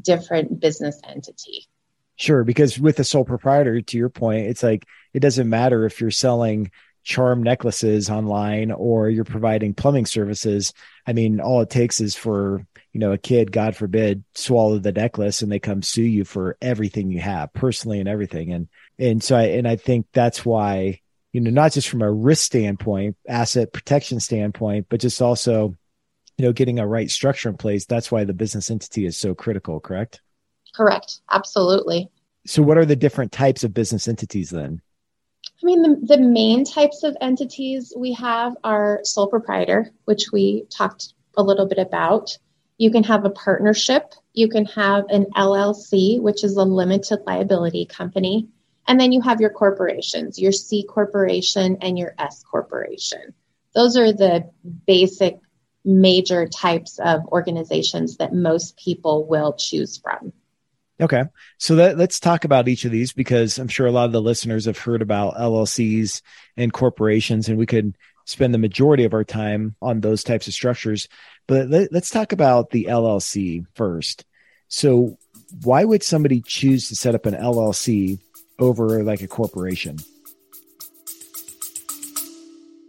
different 0.00 0.60
business 0.60 1.00
entity. 1.06 1.66
Sure, 2.14 2.44
because 2.44 2.78
with 2.78 3.00
a 3.00 3.04
sole 3.04 3.24
proprietor, 3.24 3.80
to 3.80 3.98
your 3.98 4.10
point, 4.10 4.46
it's 4.46 4.62
like 4.62 4.86
it 5.12 5.20
doesn't 5.20 5.48
matter 5.48 5.84
if 5.84 6.00
you're 6.00 6.12
selling 6.12 6.70
charm 7.02 7.42
necklaces 7.42 8.08
online 8.08 8.70
or 8.70 9.10
you're 9.10 9.24
providing 9.24 9.74
plumbing 9.74 10.06
services. 10.06 10.72
I 11.04 11.14
mean, 11.14 11.40
all 11.40 11.62
it 11.62 11.70
takes 11.70 12.00
is 12.00 12.14
for, 12.14 12.64
you 12.92 13.00
know, 13.00 13.10
a 13.10 13.18
kid, 13.18 13.50
God 13.50 13.74
forbid, 13.74 14.22
swallow 14.34 14.78
the 14.78 14.92
necklace 14.92 15.42
and 15.42 15.50
they 15.50 15.58
come 15.58 15.82
sue 15.82 16.02
you 16.02 16.24
for 16.24 16.56
everything 16.62 17.10
you 17.10 17.20
have 17.20 17.52
personally 17.52 17.98
and 17.98 18.08
everything. 18.08 18.52
And, 18.52 18.68
and 18.98 19.20
so 19.20 19.34
I, 19.34 19.44
and 19.44 19.66
I 19.66 19.76
think 19.76 20.06
that's 20.12 20.44
why, 20.44 21.00
you 21.32 21.40
know, 21.40 21.50
not 21.50 21.72
just 21.72 21.88
from 21.88 22.02
a 22.02 22.10
risk 22.10 22.44
standpoint, 22.44 23.16
asset 23.28 23.72
protection 23.72 24.20
standpoint, 24.20 24.86
but 24.88 25.00
just 25.00 25.22
also 25.22 25.76
you 26.36 26.46
know 26.46 26.52
getting 26.52 26.78
a 26.78 26.86
right 26.86 27.10
structure 27.10 27.48
in 27.48 27.56
place. 27.56 27.86
That's 27.86 28.10
why 28.10 28.24
the 28.24 28.32
business 28.32 28.70
entity 28.70 29.06
is 29.06 29.16
so 29.16 29.34
critical 29.34 29.80
correct? 29.80 30.22
Correct. 30.74 31.20
Absolutely. 31.30 32.10
So 32.46 32.62
what 32.62 32.78
are 32.78 32.86
the 32.86 32.96
different 32.96 33.32
types 33.32 33.64
of 33.64 33.74
business 33.74 34.08
entities 34.08 34.50
then? 34.50 34.80
I 35.62 35.66
mean 35.66 35.82
the, 35.82 36.16
the 36.16 36.22
main 36.22 36.64
types 36.64 37.02
of 37.02 37.16
entities 37.20 37.92
we 37.96 38.14
have 38.14 38.56
are 38.64 39.00
sole 39.04 39.28
proprietor 39.28 39.90
which 40.06 40.32
we 40.32 40.64
talked 40.70 41.12
a 41.36 41.42
little 41.42 41.66
bit 41.66 41.78
about. 41.78 42.36
You 42.78 42.90
can 42.90 43.04
have 43.04 43.26
a 43.26 43.30
partnership. 43.30 44.14
You 44.32 44.48
can 44.48 44.64
have 44.64 45.04
an 45.10 45.26
llc 45.36 46.20
which 46.20 46.42
is 46.42 46.56
a 46.56 46.64
limited 46.64 47.20
liability 47.26 47.84
company 47.84 48.48
and 48.88 48.98
then 48.98 49.12
you 49.12 49.20
have 49.20 49.40
your 49.40 49.50
corporations 49.50 50.38
your 50.38 50.52
c 50.52 50.84
corporation 50.84 51.76
and 51.80 51.98
your 51.98 52.14
s 52.18 52.42
corporation 52.42 53.34
those 53.74 53.96
are 53.96 54.12
the 54.12 54.50
basic 54.86 55.38
major 55.84 56.46
types 56.46 56.98
of 56.98 57.24
organizations 57.26 58.16
that 58.18 58.34
most 58.34 58.76
people 58.76 59.26
will 59.26 59.54
choose 59.54 59.98
from. 59.98 60.32
Okay. 61.00 61.24
So 61.56 61.76
that, 61.76 61.96
let's 61.96 62.20
talk 62.20 62.44
about 62.44 62.68
each 62.68 62.84
of 62.84 62.90
these 62.90 63.12
because 63.12 63.58
I'm 63.58 63.68
sure 63.68 63.86
a 63.86 63.92
lot 63.92 64.04
of 64.04 64.12
the 64.12 64.20
listeners 64.20 64.66
have 64.66 64.76
heard 64.76 65.00
about 65.00 65.36
LLCs 65.36 66.20
and 66.58 66.72
corporations, 66.72 67.48
and 67.48 67.56
we 67.56 67.64
could 67.64 67.96
spend 68.26 68.52
the 68.52 68.58
majority 68.58 69.04
of 69.04 69.14
our 69.14 69.24
time 69.24 69.76
on 69.80 70.00
those 70.00 70.22
types 70.22 70.46
of 70.46 70.52
structures. 70.52 71.08
But 71.46 71.68
let, 71.68 71.90
let's 71.90 72.10
talk 72.10 72.32
about 72.32 72.70
the 72.70 72.88
LLC 72.90 73.64
first. 73.74 74.26
So, 74.68 75.16
why 75.62 75.84
would 75.84 76.02
somebody 76.02 76.42
choose 76.42 76.88
to 76.88 76.96
set 76.96 77.14
up 77.14 77.26
an 77.26 77.34
LLC 77.34 78.20
over 78.60 79.02
like 79.02 79.22
a 79.22 79.28
corporation? 79.28 79.96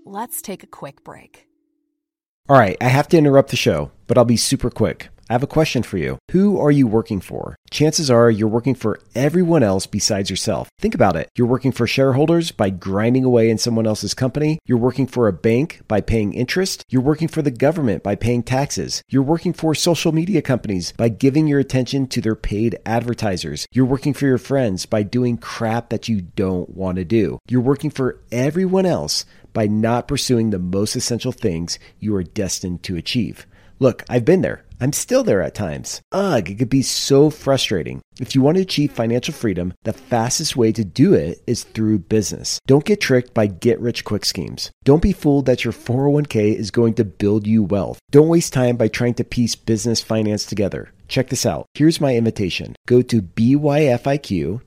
Let's 0.05 0.41
take 0.41 0.63
a 0.63 0.67
quick 0.67 1.03
break. 1.03 1.47
All 2.49 2.57
right, 2.57 2.75
I 2.81 2.89
have 2.89 3.07
to 3.09 3.17
interrupt 3.17 3.49
the 3.49 3.55
show, 3.55 3.91
but 4.07 4.17
I'll 4.17 4.25
be 4.25 4.37
super 4.37 4.69
quick. 4.69 5.09
I 5.31 5.33
have 5.33 5.43
a 5.43 5.47
question 5.47 5.81
for 5.81 5.97
you. 5.97 6.17
Who 6.31 6.59
are 6.59 6.71
you 6.71 6.87
working 6.87 7.21
for? 7.21 7.55
Chances 7.69 8.11
are 8.11 8.29
you're 8.29 8.49
working 8.49 8.75
for 8.75 8.99
everyone 9.15 9.63
else 9.63 9.85
besides 9.85 10.29
yourself. 10.29 10.67
Think 10.77 10.93
about 10.93 11.15
it. 11.15 11.29
You're 11.37 11.47
working 11.47 11.71
for 11.71 11.87
shareholders 11.87 12.51
by 12.51 12.69
grinding 12.69 13.23
away 13.23 13.49
in 13.49 13.57
someone 13.57 13.87
else's 13.87 14.13
company. 14.13 14.59
You're 14.65 14.77
working 14.77 15.07
for 15.07 15.29
a 15.29 15.31
bank 15.31 15.83
by 15.87 16.01
paying 16.01 16.33
interest. 16.33 16.83
You're 16.89 17.01
working 17.01 17.29
for 17.29 17.41
the 17.41 17.49
government 17.49 18.03
by 18.03 18.15
paying 18.15 18.43
taxes. 18.43 19.03
You're 19.07 19.23
working 19.23 19.53
for 19.53 19.73
social 19.73 20.11
media 20.11 20.41
companies 20.41 20.91
by 20.97 21.07
giving 21.07 21.47
your 21.47 21.59
attention 21.59 22.07
to 22.07 22.19
their 22.19 22.35
paid 22.35 22.77
advertisers. 22.85 23.65
You're 23.71 23.85
working 23.85 24.13
for 24.13 24.25
your 24.25 24.37
friends 24.37 24.85
by 24.85 25.03
doing 25.03 25.37
crap 25.37 25.91
that 25.91 26.09
you 26.09 26.19
don't 26.19 26.75
want 26.75 26.97
to 26.97 27.05
do. 27.05 27.39
You're 27.47 27.61
working 27.61 27.89
for 27.89 28.19
everyone 28.33 28.85
else 28.85 29.23
by 29.53 29.67
not 29.67 30.09
pursuing 30.09 30.49
the 30.49 30.59
most 30.59 30.97
essential 30.97 31.31
things 31.31 31.79
you 32.01 32.13
are 32.15 32.23
destined 32.23 32.83
to 32.83 32.97
achieve. 32.97 33.47
Look, 33.81 34.03
I've 34.07 34.25
been 34.25 34.43
there. 34.43 34.63
I'm 34.79 34.93
still 34.93 35.23
there 35.23 35.41
at 35.41 35.55
times. 35.55 36.03
Ugh, 36.11 36.47
it 36.51 36.59
could 36.59 36.69
be 36.69 36.83
so 36.83 37.31
frustrating. 37.31 37.99
If 38.19 38.35
you 38.35 38.43
want 38.43 38.57
to 38.57 38.61
achieve 38.61 38.91
financial 38.91 39.33
freedom, 39.33 39.73
the 39.85 39.91
fastest 39.91 40.55
way 40.55 40.71
to 40.73 40.83
do 40.85 41.15
it 41.15 41.41
is 41.47 41.63
through 41.63 41.97
business. 41.97 42.59
Don't 42.67 42.85
get 42.85 43.01
tricked 43.01 43.33
by 43.33 43.47
get 43.47 43.79
rich 43.79 44.05
quick 44.05 44.23
schemes. 44.23 44.69
Don't 44.83 45.01
be 45.01 45.13
fooled 45.13 45.47
that 45.47 45.63
your 45.63 45.73
401k 45.73 46.55
is 46.55 46.69
going 46.69 46.93
to 46.93 47.03
build 47.03 47.47
you 47.47 47.63
wealth. 47.63 47.97
Don't 48.11 48.27
waste 48.27 48.53
time 48.53 48.77
by 48.77 48.87
trying 48.87 49.15
to 49.15 49.23
piece 49.23 49.55
business 49.55 49.99
finance 49.99 50.45
together. 50.45 50.91
Check 51.11 51.27
this 51.27 51.45
out. 51.45 51.65
Here's 51.73 51.99
my 51.99 52.15
invitation. 52.15 52.73
Go 52.87 53.01
to 53.01 53.21
byfiq.com, 53.21 54.61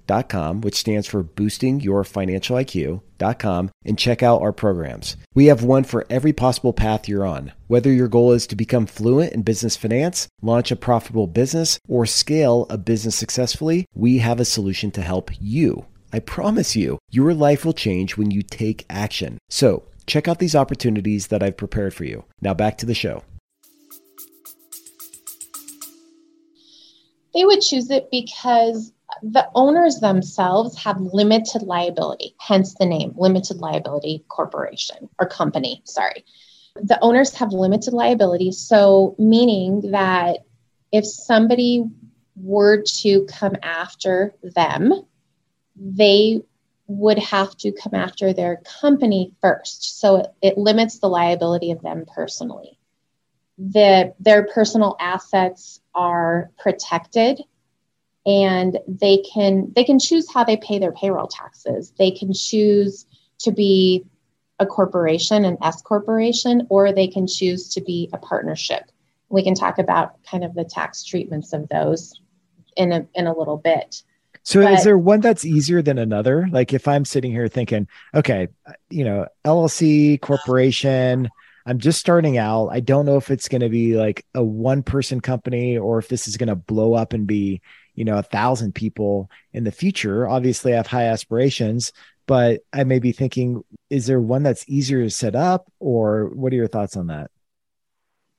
which 0.60 0.74
stands 0.74 1.06
for 1.06 1.22
boosting 1.22 1.80
your 1.80 2.04
financial 2.04 2.56
IQ.com, 2.56 3.70
and 3.86 3.98
check 3.98 4.22
out 4.22 4.42
our 4.42 4.52
programs. 4.52 5.16
We 5.32 5.46
have 5.46 5.62
one 5.62 5.84
for 5.84 6.04
every 6.10 6.34
possible 6.34 6.74
path 6.74 7.08
you're 7.08 7.24
on. 7.24 7.52
Whether 7.68 7.90
your 7.90 8.08
goal 8.08 8.32
is 8.32 8.46
to 8.48 8.56
become 8.56 8.84
fluent 8.84 9.32
in 9.32 9.40
business 9.40 9.74
finance, 9.74 10.28
launch 10.42 10.70
a 10.70 10.76
profitable 10.76 11.28
business, 11.28 11.78
or 11.88 12.04
scale 12.04 12.66
a 12.68 12.76
business 12.76 13.16
successfully, 13.16 13.86
we 13.94 14.18
have 14.18 14.38
a 14.38 14.44
solution 14.44 14.90
to 14.90 15.00
help 15.00 15.30
you. 15.40 15.86
I 16.12 16.18
promise 16.18 16.76
you, 16.76 16.98
your 17.10 17.32
life 17.32 17.64
will 17.64 17.72
change 17.72 18.18
when 18.18 18.30
you 18.30 18.42
take 18.42 18.84
action. 18.90 19.38
So, 19.48 19.84
check 20.06 20.28
out 20.28 20.40
these 20.40 20.54
opportunities 20.54 21.28
that 21.28 21.42
I've 21.42 21.56
prepared 21.56 21.94
for 21.94 22.04
you. 22.04 22.26
Now, 22.42 22.52
back 22.52 22.76
to 22.78 22.86
the 22.86 22.92
show. 22.92 23.22
They 27.34 27.44
would 27.44 27.60
choose 27.60 27.90
it 27.90 28.10
because 28.10 28.92
the 29.22 29.48
owners 29.54 29.98
themselves 30.00 30.76
have 30.78 31.00
limited 31.00 31.62
liability, 31.62 32.34
hence 32.38 32.74
the 32.74 32.86
name 32.86 33.12
limited 33.16 33.58
liability 33.58 34.24
corporation 34.28 35.08
or 35.18 35.26
company. 35.26 35.82
Sorry. 35.84 36.24
The 36.76 36.98
owners 37.02 37.34
have 37.34 37.52
limited 37.52 37.92
liability. 37.92 38.52
So, 38.52 39.14
meaning 39.18 39.92
that 39.92 40.40
if 40.90 41.04
somebody 41.06 41.84
were 42.36 42.82
to 43.00 43.26
come 43.26 43.54
after 43.62 44.34
them, 44.42 44.92
they 45.76 46.42
would 46.86 47.18
have 47.18 47.56
to 47.58 47.72
come 47.72 47.94
after 47.94 48.32
their 48.32 48.60
company 48.80 49.32
first. 49.40 50.00
So, 50.00 50.16
it, 50.16 50.26
it 50.42 50.58
limits 50.58 50.98
the 50.98 51.08
liability 51.08 51.70
of 51.70 51.82
them 51.82 52.04
personally. 52.12 52.78
The, 53.56 54.14
their 54.18 54.48
personal 54.48 54.96
assets 54.98 55.80
are 55.94 56.50
protected 56.58 57.40
and 58.26 58.78
they 58.88 59.18
can 59.18 59.72
they 59.74 59.84
can 59.84 59.98
choose 59.98 60.32
how 60.32 60.44
they 60.44 60.56
pay 60.56 60.78
their 60.78 60.92
payroll 60.92 61.26
taxes. 61.26 61.92
They 61.98 62.10
can 62.10 62.32
choose 62.32 63.06
to 63.40 63.52
be 63.52 64.04
a 64.60 64.66
corporation 64.66 65.44
an 65.44 65.58
s 65.62 65.82
corporation 65.82 66.66
or 66.70 66.92
they 66.92 67.08
can 67.08 67.26
choose 67.26 67.68
to 67.74 67.80
be 67.80 68.08
a 68.12 68.18
partnership. 68.18 68.90
We 69.28 69.42
can 69.42 69.54
talk 69.54 69.78
about 69.78 70.22
kind 70.24 70.44
of 70.44 70.54
the 70.54 70.64
tax 70.64 71.04
treatments 71.04 71.52
of 71.52 71.68
those 71.68 72.20
in 72.76 72.92
a 72.92 73.06
in 73.14 73.26
a 73.26 73.36
little 73.36 73.56
bit. 73.56 74.02
So 74.42 74.62
but, 74.62 74.74
is 74.74 74.84
there 74.84 74.98
one 74.98 75.20
that's 75.20 75.44
easier 75.44 75.82
than 75.82 75.98
another? 75.98 76.48
Like 76.50 76.72
if 76.72 76.88
i'm 76.88 77.04
sitting 77.04 77.30
here 77.30 77.48
thinking 77.48 77.88
okay 78.14 78.48
you 78.90 79.04
know 79.04 79.26
llc 79.44 80.20
corporation 80.20 81.30
I'm 81.66 81.78
just 81.78 81.99
starting 81.99 82.37
out. 82.37 82.68
I 82.68 82.80
don't 82.80 83.06
know 83.06 83.16
if 83.16 83.30
it's 83.30 83.49
going 83.49 83.62
to 83.62 83.68
be 83.68 83.97
like 83.97 84.26
a 84.35 84.42
one 84.42 84.83
person 84.83 85.21
company 85.21 85.78
or 85.78 85.99
if 85.99 86.09
this 86.09 86.28
is 86.28 86.37
going 86.37 86.49
to 86.49 86.54
blow 86.54 86.94
up 86.94 87.12
and 87.14 87.26
be, 87.26 87.62
you 87.94 88.04
know, 88.04 88.18
a 88.18 88.23
thousand 88.23 88.75
people 88.75 89.30
in 89.52 89.64
the 89.64 89.73
future. 89.73 90.28
Obviously, 90.28 90.75
I 90.75 90.76
have 90.76 90.87
high 90.87 91.06
aspirations, 91.06 91.92
but 92.26 92.61
I 92.73 92.85
may 92.85 92.99
be 92.99 93.12
thinking, 93.12 93.64
is 93.88 94.06
there 94.06 94.21
one 94.21 94.42
that's 94.42 94.68
easier 94.68 95.02
to 95.02 95.11
set 95.11 95.35
up 95.35 95.71
or 95.80 96.26
what 96.35 96.52
are 96.52 96.56
your 96.56 96.68
thoughts 96.68 96.97
on 96.97 97.06
that? 97.06 97.30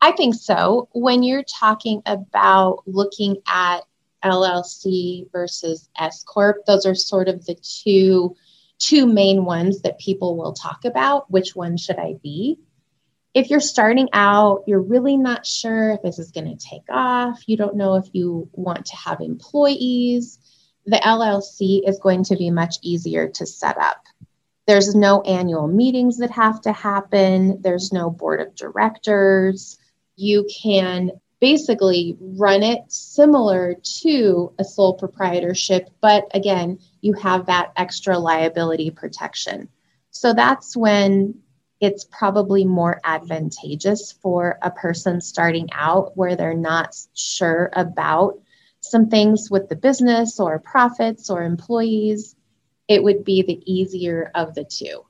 I 0.01 0.11
think 0.11 0.35
so. 0.35 0.87
When 0.93 1.23
you're 1.23 1.43
talking 1.43 2.03
about 2.05 2.83
looking 2.85 3.37
at 3.47 3.79
LLC 4.23 5.31
versus 5.31 5.89
S 5.97 6.23
corp, 6.23 6.65
those 6.67 6.85
are 6.85 6.93
sort 6.93 7.27
of 7.27 7.45
the 7.45 7.55
two 7.55 8.35
two 8.77 9.05
main 9.05 9.45
ones 9.45 9.81
that 9.81 9.97
people 9.99 10.37
will 10.37 10.53
talk 10.53 10.85
about. 10.85 11.31
Which 11.31 11.55
one 11.55 11.77
should 11.77 11.97
I 11.97 12.15
be? 12.21 12.59
If 13.35 13.49
you're 13.49 13.59
starting 13.59 14.07
out, 14.13 14.63
you're 14.65 14.81
really 14.81 15.17
not 15.17 15.45
sure 15.45 15.91
if 15.91 16.01
this 16.01 16.19
is 16.19 16.31
going 16.31 16.57
to 16.57 16.67
take 16.67 16.85
off, 16.89 17.43
you 17.47 17.57
don't 17.57 17.75
know 17.75 17.95
if 17.95 18.05
you 18.13 18.49
want 18.53 18.85
to 18.85 18.95
have 18.95 19.19
employees, 19.19 20.39
the 20.85 20.95
LLC 20.95 21.87
is 21.87 21.99
going 21.99 22.23
to 22.23 22.37
be 22.37 22.49
much 22.49 22.77
easier 22.81 23.27
to 23.27 23.45
set 23.45 23.77
up. 23.77 24.01
There's 24.67 24.95
no 24.95 25.21
annual 25.23 25.67
meetings 25.67 26.17
that 26.19 26.31
have 26.31 26.61
to 26.61 26.71
happen, 26.71 27.61
there's 27.61 27.91
no 27.91 28.09
board 28.09 28.39
of 28.39 28.55
directors. 28.55 29.77
You 30.15 30.47
can 30.63 31.11
basically 31.41 32.15
run 32.21 32.63
it 32.63 32.79
similar 32.87 33.75
to 34.01 34.53
a 34.57 34.63
sole 34.63 34.93
proprietorship, 34.93 35.89
but 35.99 36.23
again, 36.33 36.79
you 37.01 37.11
have 37.13 37.47
that 37.47 37.73
extra 37.75 38.17
liability 38.17 38.91
protection. 38.91 39.67
So 40.11 40.33
that's 40.33 40.77
when 40.77 41.41
it's 41.81 42.05
probably 42.05 42.65
more 42.65 43.01
advantageous 43.03 44.11
for 44.11 44.57
a 44.61 44.71
person 44.71 45.21
starting 45.21 45.69
out 45.73 46.15
where 46.15 46.35
they're 46.35 46.53
not 46.53 46.95
sure 47.13 47.69
about 47.73 48.39
some 48.79 49.09
things 49.09 49.49
with 49.51 49.67
the 49.67 49.75
business 49.75 50.39
or 50.39 50.59
profits 50.59 51.29
or 51.29 51.43
employees. 51.43 52.35
It 52.87 53.03
would 53.03 53.23
be 53.23 53.41
the 53.41 53.61
easier 53.65 54.31
of 54.35 54.53
the 54.55 54.63
two. 54.63 55.05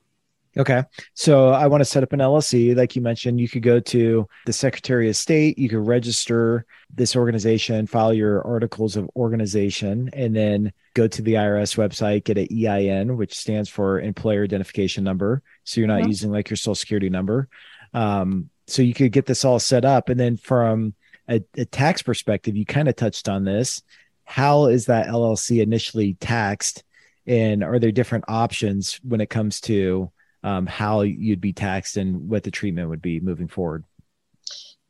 Okay. 0.56 0.82
So 1.12 1.50
I 1.50 1.66
want 1.66 1.82
to 1.82 1.84
set 1.84 2.02
up 2.02 2.14
an 2.14 2.20
LLC. 2.20 2.74
Like 2.74 2.96
you 2.96 3.02
mentioned, 3.02 3.38
you 3.38 3.48
could 3.48 3.62
go 3.62 3.78
to 3.78 4.26
the 4.46 4.52
Secretary 4.52 5.08
of 5.10 5.16
State, 5.16 5.58
you 5.58 5.68
could 5.68 5.86
register 5.86 6.64
this 6.94 7.14
organization, 7.14 7.86
file 7.86 8.14
your 8.14 8.46
articles 8.46 8.96
of 8.96 9.10
organization, 9.16 10.08
and 10.14 10.34
then 10.34 10.72
go 10.94 11.06
to 11.06 11.20
the 11.20 11.34
IRS 11.34 11.76
website, 11.76 12.24
get 12.24 12.38
an 12.38 12.48
EIN, 12.50 13.18
which 13.18 13.36
stands 13.36 13.68
for 13.68 14.00
Employer 14.00 14.44
Identification 14.44 15.04
Number. 15.04 15.42
So 15.64 15.80
you're 15.80 15.88
not 15.88 16.00
mm-hmm. 16.00 16.08
using 16.08 16.30
like 16.30 16.48
your 16.48 16.56
social 16.56 16.74
security 16.74 17.10
number. 17.10 17.48
Um, 17.92 18.48
so 18.66 18.82
you 18.82 18.94
could 18.94 19.12
get 19.12 19.26
this 19.26 19.44
all 19.44 19.58
set 19.58 19.84
up. 19.84 20.08
And 20.08 20.18
then 20.18 20.38
from 20.38 20.94
a, 21.28 21.42
a 21.56 21.66
tax 21.66 22.02
perspective, 22.02 22.56
you 22.56 22.64
kind 22.64 22.88
of 22.88 22.96
touched 22.96 23.28
on 23.28 23.44
this. 23.44 23.82
How 24.24 24.66
is 24.66 24.86
that 24.86 25.06
LLC 25.06 25.62
initially 25.62 26.14
taxed? 26.14 26.82
And 27.26 27.62
are 27.62 27.78
there 27.78 27.92
different 27.92 28.24
options 28.28 29.00
when 29.02 29.20
it 29.20 29.30
comes 29.30 29.60
to 29.62 30.10
um, 30.46 30.64
how 30.64 31.00
you'd 31.00 31.40
be 31.40 31.52
taxed 31.52 31.96
and 31.96 32.30
what 32.30 32.44
the 32.44 32.52
treatment 32.52 32.88
would 32.88 33.02
be 33.02 33.18
moving 33.18 33.48
forward? 33.48 33.84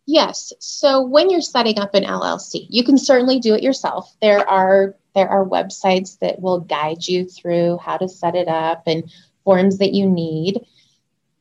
Yes. 0.06 0.52
So 0.60 1.02
when 1.02 1.30
you're 1.30 1.40
setting 1.40 1.78
up 1.78 1.94
an 1.94 2.04
LLC, 2.04 2.66
you 2.68 2.84
can 2.84 2.98
certainly 2.98 3.40
do 3.40 3.54
it 3.54 3.62
yourself. 3.62 4.14
There 4.20 4.48
are 4.48 4.94
there 5.14 5.28
are 5.28 5.46
websites 5.46 6.18
that 6.18 6.40
will 6.40 6.60
guide 6.60 7.08
you 7.08 7.26
through 7.26 7.78
how 7.78 7.96
to 7.96 8.06
set 8.06 8.34
it 8.34 8.48
up 8.48 8.82
and 8.86 9.10
forms 9.44 9.78
that 9.78 9.94
you 9.94 10.08
need. 10.08 10.60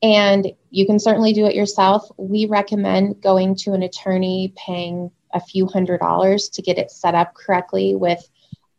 And 0.02 0.54
you 0.70 0.86
can 0.86 0.98
certainly 0.98 1.34
do 1.34 1.46
it 1.46 1.56
yourself. 1.56 2.10
We 2.16 2.46
recommend 2.46 3.22
going 3.22 3.56
to 3.58 3.74
an 3.74 3.84
attorney, 3.84 4.54
paying 4.56 5.12
a 5.34 5.42
few 5.42 5.68
hundred 5.68 6.00
dollars 6.00 6.48
to 6.50 6.62
get 6.62 6.78
it 6.78 6.90
set 6.90 7.16
up 7.16 7.34
correctly 7.34 7.96
with 7.96 8.26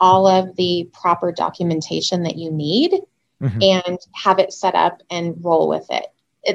all 0.00 0.26
of 0.26 0.56
the 0.56 0.88
proper 0.94 1.30
documentation 1.30 2.22
that 2.22 2.36
you 2.36 2.50
need 2.50 2.98
mm-hmm. 3.42 3.58
and 3.62 3.98
have 4.12 4.38
it 4.38 4.52
set 4.52 4.74
up 4.74 5.02
and 5.10 5.36
roll 5.42 5.68
with 5.68 5.86
it. 5.90 6.06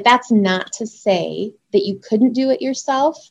That's 0.04 0.30
not 0.30 0.72
to 0.74 0.86
say 0.86 1.54
that 1.72 1.84
you 1.84 1.98
couldn't 1.98 2.32
do 2.32 2.50
it 2.50 2.62
yourself, 2.62 3.30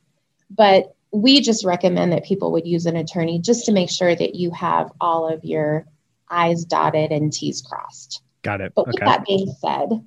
but 0.50 0.96
we 1.12 1.42
just 1.42 1.66
recommend 1.66 2.12
that 2.12 2.24
people 2.24 2.52
would 2.54 2.68
use 2.68 2.86
an 2.86 2.96
attorney 2.96 3.40
just 3.40 3.66
to 3.66 3.72
make 3.72 3.90
sure 3.90 4.16
that 4.16 4.36
you 4.36 4.52
have 4.52 4.92
all 5.02 5.28
of 5.28 5.44
your 5.44 5.86
I's 6.30 6.64
dotted 6.64 7.12
and 7.12 7.34
T's 7.34 7.62
crossed. 7.62 8.22
Got 8.44 8.62
it. 8.62 8.74
But 8.76 8.88
with 8.88 9.00
that 9.00 9.26
being 9.26 9.54
said, 9.60 10.04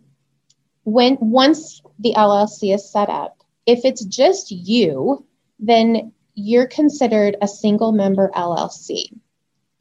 when 0.84 1.18
once 1.20 1.82
the 1.98 2.14
LLC 2.16 2.74
is 2.74 2.90
set 2.90 3.08
up, 3.08 3.38
if 3.66 3.84
it's 3.84 4.04
just 4.04 4.50
you, 4.50 5.26
then 5.58 6.12
you're 6.34 6.66
considered 6.66 7.36
a 7.40 7.48
single 7.48 7.92
member 7.92 8.30
LLC. 8.34 9.04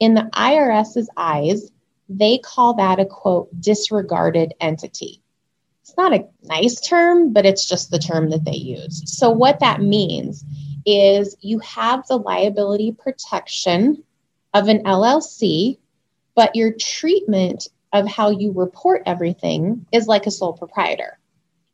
In 0.00 0.14
the 0.14 0.28
IRS's 0.32 1.08
eyes, 1.16 1.70
they 2.08 2.38
call 2.38 2.74
that 2.74 3.00
a 3.00 3.06
quote 3.06 3.48
disregarded 3.60 4.54
entity. 4.60 5.22
It's 5.82 5.96
not 5.96 6.14
a 6.14 6.26
nice 6.42 6.80
term, 6.80 7.32
but 7.32 7.44
it's 7.44 7.68
just 7.68 7.90
the 7.90 7.98
term 7.98 8.30
that 8.30 8.44
they 8.44 8.56
use. 8.56 9.02
So, 9.04 9.30
what 9.30 9.60
that 9.60 9.82
means 9.82 10.44
is 10.86 11.36
you 11.40 11.58
have 11.60 12.06
the 12.06 12.16
liability 12.16 12.92
protection 12.92 14.02
of 14.52 14.68
an 14.68 14.82
LLC, 14.84 15.78
but 16.34 16.56
your 16.56 16.72
treatment 16.72 17.68
of 17.92 18.08
how 18.08 18.30
you 18.30 18.52
report 18.52 19.02
everything 19.06 19.86
is 19.92 20.06
like 20.06 20.26
a 20.26 20.30
sole 20.30 20.52
proprietor. 20.52 21.18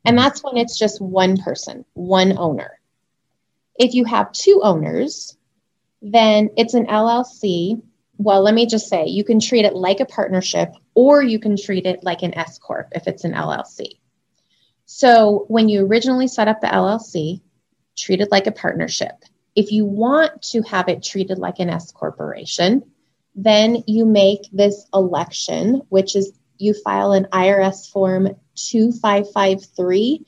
And 0.05 0.17
that's 0.17 0.43
when 0.43 0.57
it's 0.57 0.77
just 0.77 1.01
one 1.01 1.37
person, 1.37 1.85
one 1.93 2.37
owner. 2.37 2.79
If 3.75 3.93
you 3.93 4.05
have 4.05 4.31
two 4.31 4.61
owners, 4.63 5.37
then 6.01 6.49
it's 6.57 6.73
an 6.73 6.87
LLC. 6.87 7.81
Well, 8.23 8.43
let 8.43 8.53
me 8.53 8.67
just 8.67 8.87
say 8.87 9.07
you 9.07 9.23
can 9.23 9.39
treat 9.39 9.65
it 9.65 9.73
like 9.73 9.99
a 9.99 10.05
partnership 10.05 10.75
or 10.93 11.23
you 11.23 11.39
can 11.39 11.57
treat 11.57 11.87
it 11.87 12.03
like 12.03 12.21
an 12.21 12.37
S 12.37 12.59
Corp 12.59 12.89
if 12.91 13.07
it's 13.07 13.23
an 13.23 13.33
LLC. 13.33 13.97
So 14.85 15.45
when 15.47 15.69
you 15.69 15.87
originally 15.87 16.27
set 16.27 16.47
up 16.47 16.61
the 16.61 16.67
LLC, 16.67 17.41
treat 17.97 18.21
it 18.21 18.29
like 18.29 18.45
a 18.45 18.51
partnership. 18.51 19.23
If 19.55 19.71
you 19.71 19.85
want 19.85 20.43
to 20.51 20.61
have 20.61 20.87
it 20.87 21.01
treated 21.01 21.39
like 21.39 21.57
an 21.57 21.71
S 21.71 21.91
corporation, 21.91 22.83
then 23.33 23.83
you 23.87 24.05
make 24.05 24.41
this 24.53 24.85
election, 24.93 25.81
which 25.89 26.15
is 26.15 26.31
you 26.59 26.75
file 26.75 27.13
an 27.13 27.25
IRS 27.33 27.89
form 27.89 28.35
2553, 28.53 30.23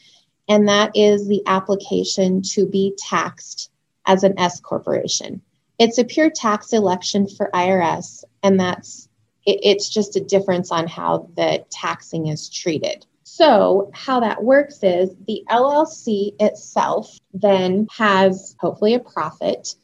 and 0.49 0.67
that 0.67 0.93
is 0.95 1.27
the 1.27 1.43
application 1.45 2.41
to 2.41 2.65
be 2.65 2.97
taxed 2.97 3.69
as 4.07 4.23
an 4.23 4.39
S 4.39 4.59
corporation. 4.59 5.43
It's 5.79 5.97
a 5.97 6.03
pure 6.03 6.29
tax 6.29 6.73
election 6.73 7.27
for 7.27 7.49
IRS, 7.53 8.23
and 8.41 8.59
that's 8.59 9.09
it, 9.45 9.59
it's 9.63 9.89
just 9.89 10.15
a 10.15 10.21
difference 10.21 10.71
on 10.71 10.87
how 10.87 11.29
the 11.35 11.65
taxing 11.71 12.27
is 12.27 12.49
treated. 12.49 13.05
So, 13.23 13.89
how 13.93 14.19
that 14.19 14.43
works 14.43 14.83
is 14.83 15.09
the 15.27 15.43
LLC 15.49 16.35
itself 16.39 17.17
then 17.33 17.87
has 17.97 18.55
hopefully 18.59 18.93
a 18.93 18.99
profit, 18.99 19.75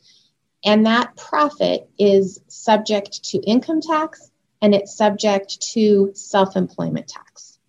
and 0.63 0.85
that 0.85 1.15
profit 1.15 1.89
is 1.97 2.41
subject 2.47 3.23
to 3.25 3.39
income 3.39 3.81
tax 3.81 4.29
and 4.61 4.75
it's 4.75 4.95
subject 4.95 5.61
to 5.73 6.11
self 6.13 6.55
employment 6.55 7.07
tax. 7.07 7.59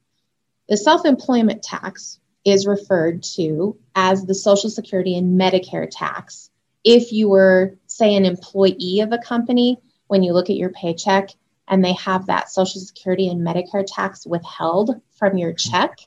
The 0.68 0.76
self 0.76 1.04
employment 1.04 1.62
tax 1.62 2.20
is 2.44 2.66
referred 2.66 3.22
to 3.22 3.76
as 3.94 4.24
the 4.24 4.34
Social 4.34 4.70
Security 4.70 5.16
and 5.16 5.40
Medicare 5.40 5.88
tax. 5.90 6.50
If 6.84 7.12
you 7.12 7.28
were, 7.28 7.76
say, 8.00 8.14
an 8.16 8.24
employee 8.24 9.00
of 9.00 9.12
a 9.12 9.18
company, 9.18 9.78
when 10.08 10.22
you 10.22 10.32
look 10.32 10.50
at 10.50 10.56
your 10.56 10.70
paycheck, 10.70 11.30
and 11.68 11.84
they 11.84 11.92
have 11.94 12.26
that 12.26 12.50
Social 12.50 12.80
Security 12.80 13.28
and 13.28 13.46
Medicare 13.46 13.84
tax 13.86 14.26
withheld 14.26 15.00
from 15.12 15.38
your 15.38 15.52
check, 15.52 15.98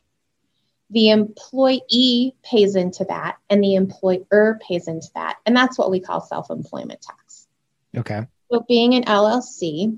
the 0.89 1.09
employee 1.09 2.35
pays 2.43 2.75
into 2.75 3.05
that 3.05 3.38
and 3.50 3.63
the 3.63 3.75
employer 3.75 4.59
pays 4.67 4.88
into 4.88 5.07
that. 5.15 5.38
And 5.45 5.55
that's 5.55 5.77
what 5.77 5.89
we 5.89 6.00
call 6.00 6.19
self 6.21 6.51
employment 6.51 7.01
tax. 7.01 7.47
Okay. 7.95 8.27
So, 8.51 8.65
being 8.67 8.93
an 8.93 9.05
LLC, 9.05 9.97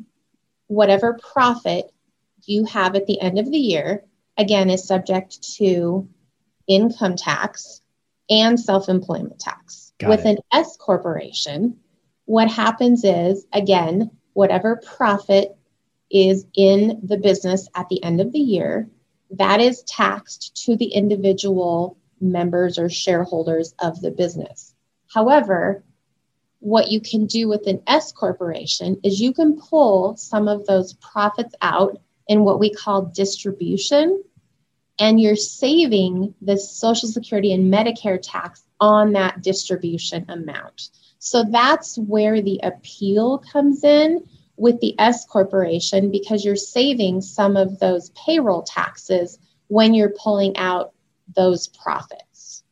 whatever 0.67 1.19
profit 1.33 1.91
you 2.45 2.65
have 2.65 2.95
at 2.95 3.07
the 3.07 3.19
end 3.19 3.39
of 3.39 3.49
the 3.49 3.57
year, 3.57 4.03
again, 4.37 4.69
is 4.69 4.87
subject 4.87 5.41
to 5.57 6.07
income 6.67 7.15
tax 7.15 7.81
and 8.29 8.59
self 8.59 8.87
employment 8.87 9.39
tax. 9.39 9.93
Got 9.97 10.09
With 10.09 10.25
it. 10.25 10.29
an 10.29 10.37
S 10.51 10.77
corporation, 10.77 11.79
what 12.25 12.49
happens 12.49 13.03
is, 13.03 13.45
again, 13.53 14.11
whatever 14.33 14.81
profit 14.97 15.55
is 16.11 16.45
in 16.55 16.99
the 17.03 17.17
business 17.17 17.67
at 17.75 17.87
the 17.89 18.03
end 18.03 18.21
of 18.21 18.31
the 18.31 18.39
year, 18.39 18.89
that 19.31 19.61
is 19.61 19.83
taxed 19.83 20.65
to 20.65 20.75
the 20.75 20.87
individual 20.87 21.97
members 22.21 22.77
or 22.77 22.89
shareholders 22.89 23.73
of 23.79 23.99
the 24.01 24.11
business. 24.11 24.73
However, 25.13 25.83
what 26.59 26.89
you 26.89 26.99
can 26.99 27.25
do 27.27 27.47
with 27.47 27.67
an 27.67 27.81
S 27.85 28.11
corporation 28.11 28.99
is 29.03 29.21
you 29.21 29.33
can 29.33 29.59
pull 29.59 30.15
some 30.17 30.47
of 30.47 30.65
those 30.65 30.93
profits 30.93 31.53
out 31.61 31.99
in 32.27 32.43
what 32.43 32.59
we 32.59 32.73
call 32.73 33.03
distribution, 33.03 34.23
and 34.97 35.19
you're 35.19 35.35
saving 35.35 36.33
the 36.41 36.57
Social 36.57 37.07
Security 37.07 37.53
and 37.53 37.71
Medicare 37.71 38.19
tax 38.21 38.63
on 38.79 39.13
that 39.13 39.41
distribution 39.41 40.25
amount. 40.29 40.89
So 41.25 41.43
that's 41.43 41.97
where 41.97 42.39
the 42.39 42.59
appeal 42.61 43.39
comes 43.39 43.83
in 43.83 44.23
with 44.57 44.79
the 44.79 44.93
S 44.99 45.25
corporation 45.25 46.11
because 46.11 46.45
you're 46.45 46.55
saving 46.55 47.21
some 47.21 47.57
of 47.57 47.79
those 47.79 48.11
payroll 48.11 48.61
taxes 48.61 49.39
when 49.67 49.95
you're 49.95 50.13
pulling 50.21 50.55
out 50.55 50.93
those 51.35 51.67
profits. 51.67 52.63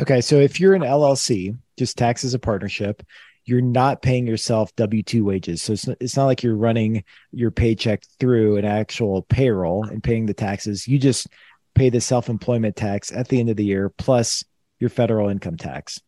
Okay, 0.00 0.20
so 0.20 0.36
if 0.36 0.60
you're 0.60 0.74
an 0.74 0.82
LLC, 0.82 1.58
just 1.76 1.98
tax 1.98 2.22
as 2.22 2.34
a 2.34 2.38
partnership, 2.38 3.02
you're 3.44 3.60
not 3.60 4.00
paying 4.00 4.28
yourself 4.28 4.74
W 4.76 5.02
2 5.02 5.24
wages. 5.24 5.60
So 5.60 5.72
it's 5.72 5.88
not, 5.88 5.96
it's 5.98 6.16
not 6.16 6.26
like 6.26 6.44
you're 6.44 6.54
running 6.54 7.02
your 7.32 7.50
paycheck 7.50 8.04
through 8.20 8.58
an 8.58 8.64
actual 8.64 9.22
payroll 9.22 9.88
and 9.88 10.04
paying 10.04 10.26
the 10.26 10.34
taxes. 10.34 10.86
You 10.86 11.00
just 11.00 11.26
pay 11.74 11.90
the 11.90 12.00
self 12.00 12.28
employment 12.28 12.76
tax 12.76 13.10
at 13.10 13.26
the 13.26 13.40
end 13.40 13.50
of 13.50 13.56
the 13.56 13.64
year 13.64 13.88
plus 13.88 14.44
your 14.78 14.88
federal 14.88 15.30
income 15.30 15.56
tax. 15.56 16.00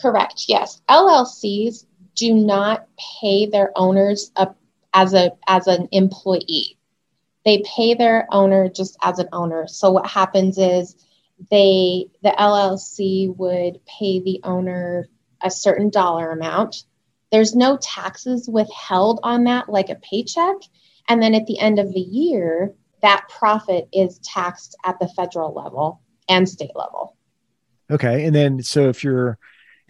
Correct. 0.00 0.44
Yes. 0.48 0.80
LLCs 0.88 1.84
do 2.14 2.34
not 2.34 2.86
pay 3.20 3.46
their 3.46 3.72
owners 3.76 4.32
up 4.36 4.56
as 4.92 5.14
a 5.14 5.32
as 5.46 5.66
an 5.66 5.88
employee. 5.92 6.78
They 7.44 7.62
pay 7.64 7.94
their 7.94 8.26
owner 8.30 8.68
just 8.68 8.96
as 9.02 9.18
an 9.18 9.28
owner. 9.32 9.66
So 9.66 9.90
what 9.90 10.06
happens 10.06 10.58
is 10.58 10.96
they 11.50 12.06
the 12.22 12.34
LLC 12.38 13.34
would 13.36 13.80
pay 13.86 14.20
the 14.20 14.40
owner 14.44 15.08
a 15.40 15.50
certain 15.50 15.90
dollar 15.90 16.30
amount. 16.30 16.84
There's 17.32 17.54
no 17.54 17.78
taxes 17.80 18.48
withheld 18.48 19.20
on 19.22 19.44
that 19.44 19.68
like 19.68 19.88
a 19.88 19.94
paycheck. 19.96 20.56
And 21.08 21.22
then 21.22 21.34
at 21.34 21.46
the 21.46 21.58
end 21.58 21.78
of 21.78 21.92
the 21.92 22.00
year, 22.00 22.74
that 23.02 23.28
profit 23.28 23.88
is 23.92 24.18
taxed 24.18 24.76
at 24.84 24.98
the 24.98 25.08
federal 25.08 25.54
level 25.54 26.02
and 26.28 26.48
state 26.48 26.74
level. 26.74 27.16
Okay. 27.90 28.24
And 28.24 28.34
then 28.34 28.62
so 28.62 28.88
if 28.88 29.02
you're 29.02 29.38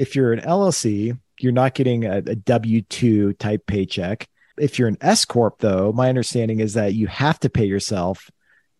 if 0.00 0.16
you're 0.16 0.32
an 0.32 0.40
LLC, 0.40 1.16
you're 1.38 1.52
not 1.52 1.74
getting 1.74 2.06
a, 2.06 2.16
a 2.16 2.34
W 2.34 2.80
2 2.80 3.34
type 3.34 3.66
paycheck. 3.66 4.26
If 4.58 4.78
you're 4.78 4.88
an 4.88 4.96
S 5.02 5.26
Corp, 5.26 5.58
though, 5.58 5.92
my 5.92 6.08
understanding 6.08 6.60
is 6.60 6.72
that 6.72 6.94
you 6.94 7.06
have 7.06 7.38
to 7.40 7.50
pay 7.50 7.66
yourself 7.66 8.30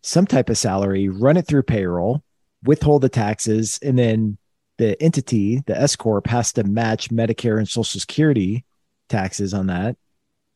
some 0.02 0.26
type 0.26 0.48
of 0.48 0.56
salary, 0.56 1.11
run 1.11 1.37
it 1.37 1.46
through 1.46 1.64
payroll, 1.64 2.22
withhold 2.64 3.02
the 3.02 3.11
taxes, 3.11 3.78
and 3.83 3.98
then 3.98 4.38
the 4.78 5.00
entity, 5.02 5.62
the 5.66 5.78
S 5.78 5.94
Corp, 5.94 6.26
has 6.26 6.54
to 6.54 6.64
match 6.64 7.11
Medicare 7.11 7.59
and 7.59 7.68
Social 7.68 8.00
Security 8.00 8.64
taxes 9.11 9.52
on 9.52 9.66
that. 9.66 9.98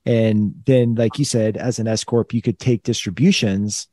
And 0.06 0.62
then, 0.64 0.94
like 0.94 1.18
you 1.18 1.26
said, 1.26 1.58
as 1.58 1.78
an 1.78 1.86
S 1.86 2.04
Corp, 2.04 2.32
you 2.32 2.40
could 2.40 2.58
take 2.58 2.82
distributions, 2.82 3.86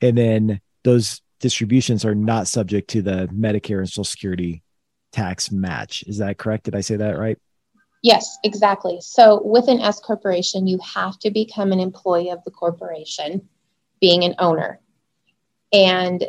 and 0.00 0.16
then 0.16 0.62
those 0.84 1.20
distributions 1.38 2.06
are 2.06 2.14
not 2.14 2.48
subject 2.48 2.88
to 2.90 3.02
the 3.02 3.28
Medicare 3.30 3.80
and 3.80 3.88
Social 3.88 4.04
Security 4.04 4.62
tax 5.12 5.50
match. 5.50 6.04
Is 6.06 6.18
that 6.18 6.38
correct? 6.38 6.64
Did 6.64 6.74
I 6.74 6.80
say 6.80 6.96
that 6.96 7.18
right? 7.18 7.38
Yes, 8.02 8.38
exactly. 8.44 9.00
So 9.00 9.42
with 9.44 9.68
an 9.68 9.80
S 9.80 10.00
corporation, 10.00 10.66
you 10.66 10.78
have 10.94 11.18
to 11.20 11.30
become 11.30 11.72
an 11.72 11.80
employee 11.80 12.30
of 12.30 12.44
the 12.44 12.50
corporation, 12.50 13.48
being 14.00 14.24
an 14.24 14.34
owner. 14.38 14.80
And 15.72 16.24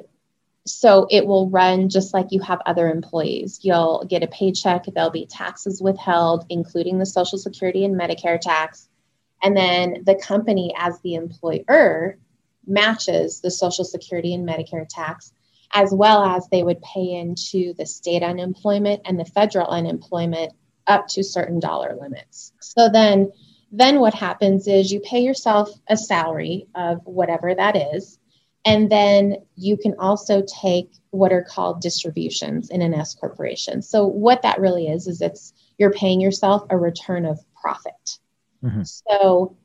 so 0.66 1.08
it 1.10 1.26
will 1.26 1.50
run 1.50 1.90
just 1.90 2.14
like 2.14 2.28
you 2.32 2.42
have 2.42 2.62
other 2.66 2.90
employees. 2.90 3.60
You'll 3.64 4.06
get 4.08 4.24
a 4.24 4.28
paycheck, 4.28 4.86
there'll 4.86 5.10
be 5.10 5.26
taxes 5.26 5.82
withheld, 5.82 6.46
including 6.50 7.00
the 7.00 7.06
Social 7.06 7.38
Security 7.38 7.86
and 7.86 8.00
Medicare 8.00 8.40
tax. 8.40 8.90
And 9.42 9.56
then 9.56 10.04
the 10.06 10.16
company, 10.16 10.74
as 10.78 11.00
the 11.02 11.16
employer, 11.16 12.18
matches 12.68 13.42
the 13.42 13.52
Social 13.52 13.86
Security 13.86 14.34
and 14.34 14.48
Medicare 14.48 14.88
tax 14.88 15.34
as 15.74 15.94
well 15.94 16.24
as 16.24 16.48
they 16.50 16.64
would 16.64 16.82
pay 16.82 17.14
into 17.14 17.74
the 17.76 17.86
state 17.86 18.24
unemployment 18.24 19.02
and 19.06 19.20
the 19.20 19.26
federal 19.26 19.68
unemployment 19.68 20.54
up 20.88 21.08
to 21.08 21.24
certain 21.24 21.60
dollar 21.60 21.98
limits. 22.00 22.54
So 22.60 22.90
then 22.90 23.32
then 23.72 24.00
what 24.00 24.16
happens 24.16 24.68
is 24.68 24.92
you 24.92 25.00
pay 25.00 25.20
yourself 25.20 25.70
a 25.88 25.96
salary 25.96 26.68
of 26.74 27.02
whatever 27.06 27.54
that 27.54 27.76
is 27.96 28.18
and 28.66 28.92
then 28.92 29.38
you 29.56 29.78
can 29.78 29.96
also 30.00 30.44
take 30.62 30.92
what 31.12 31.32
are 31.32 31.44
called 31.44 31.82
distributions 31.82 32.70
in 32.70 32.82
an 32.82 32.94
S 32.94 33.16
corporation. 33.16 33.82
So 33.82 34.06
what 34.06 34.42
that 34.42 34.60
really 34.60 34.88
is 34.88 35.08
is 35.08 35.22
it's 35.22 35.54
you're 35.78 35.94
paying 35.94 36.20
yourself 36.20 36.66
a 36.70 36.78
return 36.78 37.26
of 37.26 37.40
profit. 37.62 38.20
Mm-hmm. 38.64 38.84
So 38.84 39.56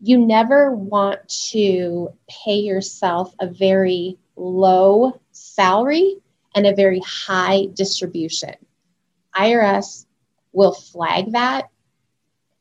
you 0.00 0.18
never 0.18 0.72
want 0.72 1.28
to 1.50 2.10
pay 2.44 2.56
yourself 2.56 3.34
a 3.40 3.46
very 3.46 4.18
low 4.36 5.20
salary 5.60 6.16
and 6.54 6.66
a 6.66 6.74
very 6.74 7.00
high 7.00 7.66
distribution. 7.74 8.54
IRS 9.36 10.06
will 10.52 10.72
flag 10.72 11.32
that 11.32 11.68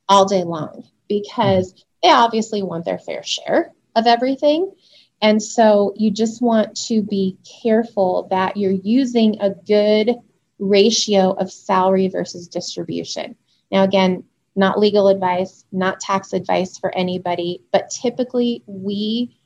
all 0.10 0.26
day 0.28 0.44
long 0.44 0.84
because 1.08 1.74
they 2.04 2.10
obviously 2.10 2.62
want 2.62 2.84
their 2.84 3.00
fair 3.00 3.24
share 3.24 3.72
of 3.96 4.06
everything. 4.06 4.74
And 5.22 5.42
so 5.42 5.94
you 5.96 6.12
just 6.12 6.42
want 6.42 6.76
to 6.88 7.02
be 7.02 7.38
careful 7.64 8.28
that 8.32 8.58
you're 8.58 8.72
using 8.72 9.40
a 9.40 9.52
good 9.52 10.16
ratio 10.60 11.32
of 11.32 11.50
salary 11.52 12.10
versus 12.10 12.50
distribution. 12.50 13.38
Now, 13.72 13.84
again, 13.84 14.26
not 14.58 14.78
legal 14.78 15.08
advice, 15.08 15.64
not 15.72 16.02
tax 16.02 16.34
advice 16.34 16.78
for 16.78 16.94
anybody, 16.94 17.64
but 17.72 17.90
typically 17.90 18.62
we 18.68 19.40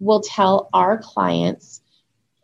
will 0.00 0.22
tell 0.22 0.68
our 0.72 0.98
clients 0.98 1.82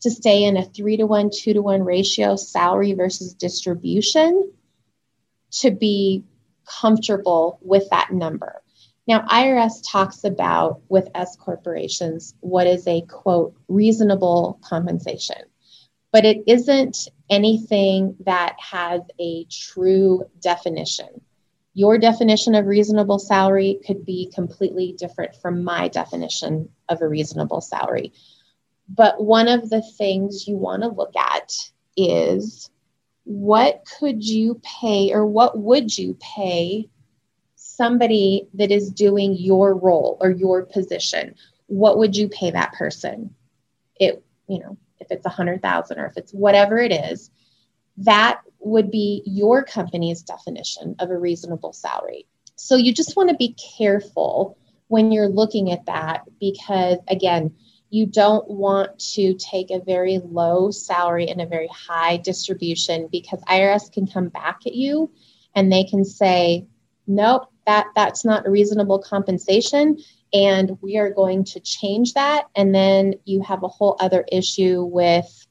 to 0.00 0.10
stay 0.10 0.44
in 0.44 0.56
a 0.56 0.64
three 0.64 0.96
to 0.96 1.06
one, 1.06 1.30
two 1.34 1.52
to 1.54 1.62
one 1.62 1.82
ratio, 1.82 2.36
salary 2.36 2.92
versus 2.92 3.34
distribution, 3.34 4.52
to 5.50 5.70
be 5.70 6.24
comfortable 6.66 7.58
with 7.62 7.88
that 7.90 8.12
number. 8.12 8.62
Now, 9.06 9.24
IRS 9.26 9.82
talks 9.86 10.24
about 10.24 10.80
with 10.88 11.08
S 11.14 11.36
corporations 11.36 12.34
what 12.40 12.66
is 12.66 12.86
a 12.88 13.02
quote 13.02 13.54
reasonable 13.68 14.58
compensation, 14.62 15.42
but 16.12 16.24
it 16.24 16.42
isn't 16.46 17.08
anything 17.30 18.16
that 18.24 18.56
has 18.58 19.02
a 19.20 19.44
true 19.44 20.24
definition. 20.40 21.20
Your 21.74 21.98
definition 21.98 22.54
of 22.54 22.66
reasonable 22.66 23.18
salary 23.18 23.80
could 23.86 24.04
be 24.04 24.32
completely 24.34 24.94
different 24.98 25.36
from 25.36 25.62
my 25.62 25.88
definition 25.88 26.70
of 26.88 27.00
a 27.00 27.08
reasonable 27.08 27.60
salary. 27.60 28.12
But 28.88 29.22
one 29.22 29.48
of 29.48 29.68
the 29.70 29.82
things 29.82 30.46
you 30.46 30.56
want 30.56 30.82
to 30.82 30.88
look 30.88 31.14
at 31.16 31.52
is 31.96 32.70
what 33.24 33.84
could 33.98 34.24
you 34.24 34.60
pay 34.62 35.12
or 35.12 35.26
what 35.26 35.58
would 35.58 35.96
you 35.96 36.16
pay 36.20 36.88
somebody 37.56 38.48
that 38.54 38.70
is 38.70 38.90
doing 38.90 39.34
your 39.34 39.74
role 39.74 40.16
or 40.20 40.30
your 40.30 40.64
position? 40.64 41.34
What 41.66 41.98
would 41.98 42.16
you 42.16 42.28
pay 42.28 42.52
that 42.52 42.72
person? 42.74 43.34
It, 43.98 44.24
you 44.48 44.60
know, 44.60 44.78
if 45.00 45.08
it's 45.10 45.26
a 45.26 45.30
hundred 45.30 45.62
thousand 45.62 45.98
or 45.98 46.06
if 46.06 46.16
it's 46.16 46.32
whatever 46.32 46.78
it 46.78 46.92
is, 46.92 47.30
that 47.98 48.40
would 48.60 48.90
be 48.90 49.22
your 49.26 49.62
company's 49.64 50.22
definition 50.22 50.96
of 50.98 51.10
a 51.10 51.18
reasonable 51.18 51.72
salary. 51.72 52.26
So 52.56 52.76
you 52.76 52.92
just 52.92 53.16
want 53.16 53.30
to 53.30 53.36
be 53.36 53.56
careful 53.78 54.56
when 54.88 55.12
you're 55.12 55.28
looking 55.28 55.72
at 55.72 55.86
that 55.86 56.22
because 56.40 56.98
again, 57.08 57.54
you 57.90 58.06
don't 58.06 58.48
want 58.48 58.98
to 58.98 59.34
take 59.34 59.70
a 59.70 59.80
very 59.80 60.18
low 60.24 60.70
salary 60.70 61.28
and 61.28 61.40
a 61.40 61.46
very 61.46 61.68
high 61.68 62.16
distribution 62.16 63.08
because 63.10 63.40
IRS 63.48 63.92
can 63.92 64.06
come 64.06 64.28
back 64.28 64.60
at 64.66 64.74
you 64.74 65.10
and 65.54 65.72
they 65.72 65.84
can 65.84 66.04
say, 66.04 66.66
nope, 67.06 67.50
that 67.66 67.86
that's 67.94 68.24
not 68.24 68.46
a 68.46 68.50
reasonable 68.50 68.98
compensation 68.98 69.98
and 70.32 70.76
we 70.82 70.96
are 70.96 71.10
going 71.10 71.44
to 71.44 71.60
change 71.60 72.14
that 72.14 72.46
and 72.56 72.74
then 72.74 73.14
you 73.24 73.40
have 73.42 73.62
a 73.62 73.68
whole 73.68 73.96
other 74.00 74.24
issue 74.30 74.82
with 74.82 75.46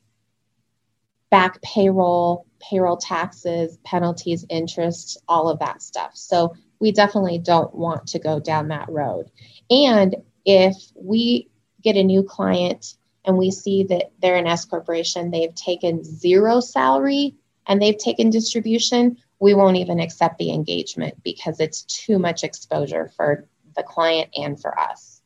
back 1.30 1.62
payroll, 1.62 2.46
payroll 2.60 2.98
taxes, 2.98 3.78
penalties, 3.84 4.46
interest, 4.50 5.18
all 5.28 5.50
of 5.50 5.60
that 5.60 5.82
stuff. 5.82 6.12
So 6.14 6.56
we 6.80 6.92
definitely 6.92 7.40
don't 7.40 7.74
want 7.74 8.08
to 8.08 8.20
go 8.20 8.40
down 8.40 8.68
that 8.70 8.90
road. 8.90 9.32
And 9.70 10.16
if 10.46 10.76
we 10.96 11.50
get 11.86 11.96
a 11.96 12.04
new 12.04 12.24
client 12.24 12.98
and 13.24 13.38
we 13.38 13.52
see 13.52 13.84
that 13.84 14.12
they're 14.22 14.36
an 14.36 14.48
S 14.48 14.66
corporation, 14.66 15.32
they've 15.32 15.56
taken 15.56 16.04
zero 16.04 16.60
salary 16.60 17.36
and 17.68 17.82
they've 17.82 17.98
taken 17.98 18.30
distribution, 18.30 19.18
we 19.40 19.54
won't 19.54 19.78
even 19.78 20.00
accept 20.00 20.38
the 20.38 20.52
engagement 20.52 21.16
because 21.24 21.60
it's 21.60 21.84
too 21.84 22.20
much 22.20 22.44
exposure 22.44 23.12
for 23.16 23.48
the 23.76 23.84
client 23.84 24.30
and 24.36 24.60
for 24.60 24.78
us. 24.78 25.22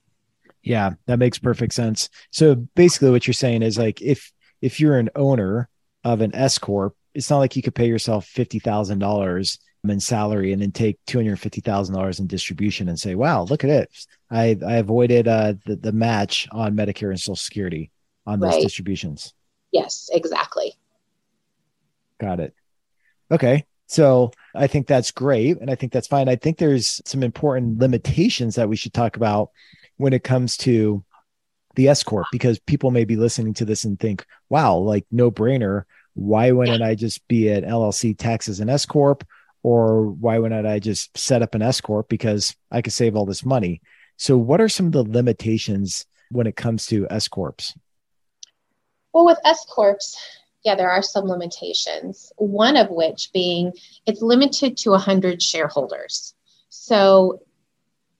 Yeah, 0.61 0.91
that 1.07 1.19
makes 1.19 1.39
perfect 1.39 1.73
sense. 1.73 2.09
So 2.31 2.55
basically 2.55 3.11
what 3.11 3.25
you're 3.25 3.33
saying 3.33 3.63
is 3.63 3.77
like 3.77 4.01
if 4.01 4.31
if 4.61 4.79
you're 4.79 4.97
an 4.97 5.09
owner 5.15 5.69
of 6.03 6.19
an 6.21 6.35
S 6.35 6.57
corp, 6.57 6.95
it's 7.13 7.29
not 7.29 7.39
like 7.39 7.55
you 7.55 7.61
could 7.61 7.75
pay 7.75 7.87
yourself 7.87 8.29
$50,000 8.35 9.57
in 9.87 9.99
salary 9.99 10.51
and 10.51 10.61
then 10.61 10.71
take 10.71 10.97
$250,000 11.07 12.19
in 12.19 12.27
distribution 12.27 12.89
and 12.89 12.99
say, 12.99 13.15
wow, 13.15 13.43
look 13.43 13.63
at 13.63 13.69
it. 13.69 13.89
I, 14.29 14.57
I 14.65 14.75
avoided 14.75 15.27
uh, 15.27 15.53
the, 15.65 15.75
the 15.77 15.91
match 15.91 16.47
on 16.51 16.75
Medicare 16.75 17.09
and 17.09 17.19
Social 17.19 17.35
Security 17.35 17.91
on 18.25 18.39
those 18.39 18.53
right. 18.53 18.61
distributions. 18.61 19.33
Yes, 19.71 20.09
exactly. 20.11 20.75
Got 22.19 22.39
it. 22.39 22.53
Okay. 23.31 23.65
So 23.87 24.31
I 24.53 24.67
think 24.67 24.87
that's 24.87 25.11
great. 25.11 25.59
And 25.59 25.71
I 25.71 25.75
think 25.75 25.91
that's 25.91 26.07
fine. 26.07 26.29
I 26.29 26.35
think 26.35 26.57
there's 26.57 27.01
some 27.05 27.23
important 27.23 27.79
limitations 27.79 28.55
that 28.55 28.69
we 28.69 28.75
should 28.75 28.93
talk 28.93 29.15
about 29.15 29.51
when 29.97 30.13
it 30.13 30.23
comes 30.23 30.57
to 30.57 31.03
the 31.75 31.87
S 31.87 32.03
Corp, 32.03 32.27
because 32.31 32.59
people 32.59 32.91
may 32.91 33.05
be 33.05 33.15
listening 33.15 33.53
to 33.55 33.65
this 33.65 33.85
and 33.85 33.99
think, 33.99 34.25
wow, 34.49 34.75
like 34.75 35.05
no 35.11 35.31
brainer. 35.31 35.83
Why 36.13 36.51
wouldn't 36.51 36.83
I 36.83 36.95
just 36.95 37.25
be 37.27 37.49
an 37.49 37.63
LLC 37.63 38.17
tax 38.17 38.49
as 38.49 38.59
an 38.59 38.69
S 38.69 38.85
Corp? 38.85 39.23
Or 39.63 40.05
why 40.05 40.39
wouldn't 40.39 40.65
I 40.65 40.79
just 40.79 41.17
set 41.17 41.41
up 41.41 41.55
an 41.55 41.61
S 41.61 41.81
corp 41.81 42.09
because 42.09 42.55
I 42.71 42.81
could 42.81 42.93
save 42.93 43.15
all 43.15 43.25
this 43.25 43.45
money? 43.45 43.81
So, 44.17 44.37
what 44.37 44.61
are 44.61 44.69
some 44.69 44.87
of 44.87 44.91
the 44.91 45.03
limitations 45.03 46.05
when 46.31 46.47
it 46.47 46.55
comes 46.55 46.85
to 46.87 47.07
S 47.09 47.27
corps? 47.27 47.73
Well, 49.13 49.25
with 49.25 49.39
S 49.45 49.65
corps, 49.69 49.97
yeah, 50.63 50.75
there 50.75 50.91
are 50.91 51.01
some 51.01 51.25
limitations. 51.25 52.31
One 52.37 52.77
of 52.77 52.89
which 52.89 53.31
being 53.33 53.73
it's 54.05 54.21
limited 54.21 54.77
to 54.77 54.91
100 54.91 55.41
shareholders. 55.41 56.33
So, 56.69 57.41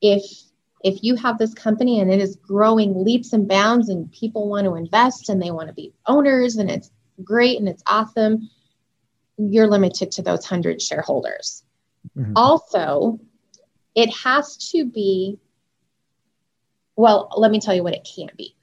if 0.01 0.23
if 0.83 1.03
you 1.03 1.15
have 1.15 1.37
this 1.37 1.53
company 1.53 1.99
and 1.99 2.11
it 2.11 2.21
is 2.21 2.37
growing 2.37 3.03
leaps 3.03 3.33
and 3.33 3.47
bounds 3.47 3.89
and 3.89 4.11
people 4.11 4.47
want 4.47 4.65
to 4.65 4.75
invest 4.75 5.29
and 5.29 5.41
they 5.41 5.51
want 5.51 5.67
to 5.67 5.73
be 5.73 5.93
owners 6.07 6.55
and 6.55 6.71
it's 6.71 6.91
great 7.23 7.59
and 7.59 7.67
it's 7.67 7.83
awesome 7.85 8.49
you're 9.39 9.67
limited 9.67 10.11
to 10.11 10.21
those 10.21 10.41
100 10.41 10.81
shareholders. 10.81 11.63
Mm-hmm. 12.17 12.33
Also, 12.35 13.19
it 13.95 14.09
has 14.09 14.57
to 14.71 14.85
be, 14.85 15.39
well, 16.95 17.29
let 17.37 17.51
me 17.51 17.59
tell 17.59 17.73
you 17.73 17.83
what 17.83 17.93
it 17.95 18.07
can't 18.15 18.35
be. 18.35 18.55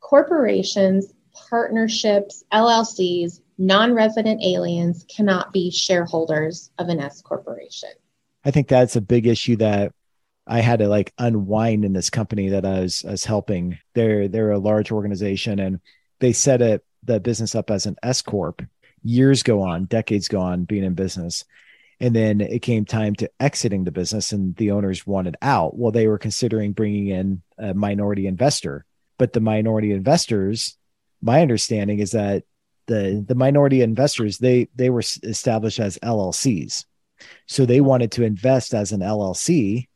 Corporations, 0.00 1.12
partnerships, 1.32 2.44
LLCs, 2.52 3.40
non 3.58 3.92
resident 3.92 4.42
aliens 4.42 5.04
cannot 5.14 5.52
be 5.52 5.70
shareholders 5.70 6.70
of 6.78 6.88
an 6.88 7.00
S 7.00 7.20
corporation. 7.20 7.90
I 8.44 8.50
think 8.50 8.68
that's 8.68 8.96
a 8.96 9.02
big 9.02 9.26
issue 9.26 9.56
that 9.56 9.92
I 10.46 10.60
had 10.60 10.78
to 10.78 10.88
like 10.88 11.12
unwind 11.18 11.84
in 11.84 11.92
this 11.92 12.08
company 12.08 12.48
that 12.50 12.64
I 12.64 12.80
was, 12.80 13.04
I 13.04 13.10
was 13.10 13.24
helping. 13.24 13.78
They're 13.94 14.28
they're 14.28 14.52
a 14.52 14.58
large 14.58 14.90
organization 14.90 15.58
and 15.58 15.80
they 16.20 16.32
set 16.32 16.62
it 16.62 16.84
the 17.02 17.20
business 17.20 17.54
up 17.54 17.70
as 17.70 17.86
an 17.86 17.96
S 18.02 18.22
corp 18.22 18.62
years 19.02 19.42
go 19.42 19.62
on, 19.62 19.84
decades 19.84 20.28
go 20.28 20.40
on 20.40 20.64
being 20.64 20.84
in 20.84 20.94
business. 20.94 21.44
And 22.00 22.16
then 22.16 22.40
it 22.40 22.60
came 22.60 22.84
time 22.84 23.14
to 23.16 23.30
exiting 23.38 23.84
the 23.84 23.92
business 23.92 24.32
and 24.32 24.56
the 24.56 24.70
owners 24.70 25.06
wanted 25.06 25.36
out. 25.42 25.76
Well, 25.76 25.92
they 25.92 26.06
were 26.06 26.18
considering 26.18 26.72
bringing 26.72 27.08
in 27.08 27.42
a 27.58 27.74
minority 27.74 28.26
investor, 28.26 28.86
but 29.18 29.32
the 29.34 29.40
minority 29.40 29.92
investors, 29.92 30.78
my 31.20 31.42
understanding 31.42 31.98
is 31.98 32.12
that 32.12 32.44
the, 32.86 33.24
the 33.26 33.34
minority 33.34 33.82
investors, 33.82 34.38
they, 34.38 34.68
they 34.74 34.88
were 34.88 35.02
established 35.22 35.78
as 35.78 35.98
LLCs. 35.98 36.86
So 37.46 37.66
they 37.66 37.82
wanted 37.82 38.12
to 38.12 38.24
invest 38.24 38.72
as 38.72 38.92
an 38.92 39.00
LLC 39.00 39.88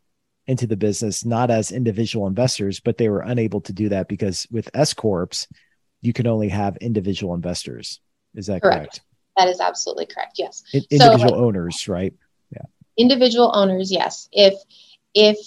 into 0.47 0.67
the 0.67 0.77
business, 0.77 1.25
not 1.25 1.51
as 1.51 1.73
individual 1.73 2.27
investors, 2.27 2.81
but 2.81 2.99
they 2.99 3.09
were 3.09 3.21
unable 3.21 3.63
to 3.63 3.73
do 3.73 3.89
that 3.89 4.09
because 4.09 4.47
with 4.51 4.71
S 4.75 4.93
Corps, 4.93 5.49
you 6.03 6.13
can 6.13 6.27
only 6.27 6.51
have 6.51 6.77
individual 6.79 7.35
investors. 7.35 8.01
Is 8.35 8.47
that 8.47 8.63
correct? 8.63 8.79
correct? 8.79 9.01
That 9.37 9.49
is 9.49 9.61
absolutely 9.61 10.07
correct. 10.07 10.35
Yes. 10.39 10.63
In- 10.73 10.85
individual 10.91 11.31
so, 11.31 11.37
owners, 11.37 11.89
right? 11.89 12.15
Yeah. 12.51 12.63
Individual 12.97 13.51
owners, 13.55 13.91
yes. 13.91 14.29
If 14.33 14.55
if 15.15 15.39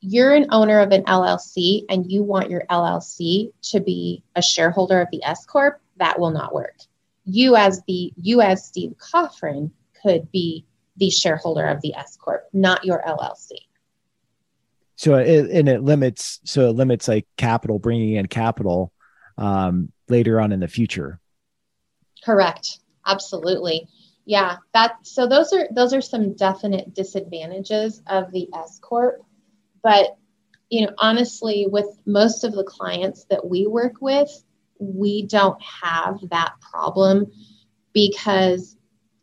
you're 0.00 0.34
an 0.34 0.46
owner 0.50 0.80
of 0.80 0.92
an 0.92 1.02
LLC 1.04 1.82
and 1.88 2.10
you 2.10 2.22
want 2.22 2.50
your 2.50 2.64
LLC 2.70 3.52
to 3.62 3.80
be 3.80 4.22
a 4.36 4.42
shareholder 4.42 5.00
of 5.00 5.08
the 5.10 5.22
S 5.24 5.44
corp, 5.44 5.80
that 5.96 6.18
will 6.18 6.30
not 6.30 6.54
work. 6.54 6.76
You 7.24 7.56
as 7.56 7.82
the 7.86 8.12
you 8.20 8.40
as 8.40 8.64
Steve 8.64 8.94
Coffrin 8.98 9.70
could 10.02 10.30
be 10.30 10.64
the 10.96 11.10
shareholder 11.10 11.66
of 11.66 11.80
the 11.82 11.94
S 11.94 12.16
corp, 12.16 12.48
not 12.52 12.84
your 12.84 13.02
LLC. 13.06 13.52
So 14.96 15.14
it, 15.14 15.50
and 15.50 15.68
it 15.68 15.82
limits 15.82 16.40
so 16.44 16.68
it 16.68 16.72
limits 16.72 17.06
like 17.06 17.26
capital 17.36 17.78
bringing 17.78 18.14
in 18.14 18.26
capital 18.26 18.92
um, 19.36 19.92
later 20.08 20.40
on 20.40 20.52
in 20.52 20.60
the 20.60 20.68
future 20.68 21.20
Correct. 22.24 22.80
Absolutely. 23.06 23.88
Yeah, 24.24 24.58
that 24.74 25.06
so 25.06 25.26
those 25.26 25.54
are 25.54 25.68
those 25.70 25.94
are 25.94 26.02
some 26.02 26.34
definite 26.34 26.94
disadvantages 26.94 28.02
of 28.06 28.30
the 28.30 28.48
S 28.54 28.78
corp, 28.78 29.22
but 29.82 30.18
you 30.68 30.84
know, 30.84 30.92
honestly 30.98 31.66
with 31.66 31.86
most 32.04 32.44
of 32.44 32.52
the 32.52 32.64
clients 32.64 33.24
that 33.30 33.48
we 33.48 33.66
work 33.66 34.02
with, 34.02 34.28
we 34.78 35.26
don't 35.26 35.60
have 35.62 36.18
that 36.30 36.52
problem 36.60 37.32
because 37.94 38.76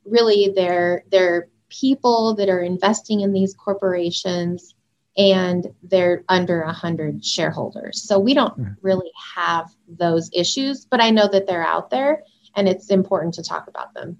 really 0.05 0.51
they're 0.55 1.03
they're 1.11 1.49
people 1.69 2.35
that 2.35 2.49
are 2.49 2.61
investing 2.61 3.21
in 3.21 3.31
these 3.31 3.53
corporations 3.53 4.73
and 5.17 5.67
they're 5.83 6.23
under 6.27 6.63
100 6.65 7.23
shareholders. 7.23 8.01
So 8.01 8.19
we 8.19 8.33
don't 8.33 8.59
mm-hmm. 8.59 8.73
really 8.81 9.11
have 9.35 9.69
those 9.87 10.29
issues, 10.33 10.85
but 10.85 11.01
I 11.01 11.11
know 11.11 11.27
that 11.27 11.47
they're 11.47 11.65
out 11.65 11.89
there 11.89 12.23
and 12.55 12.67
it's 12.67 12.89
important 12.89 13.33
to 13.35 13.43
talk 13.43 13.67
about 13.67 13.93
them. 13.93 14.17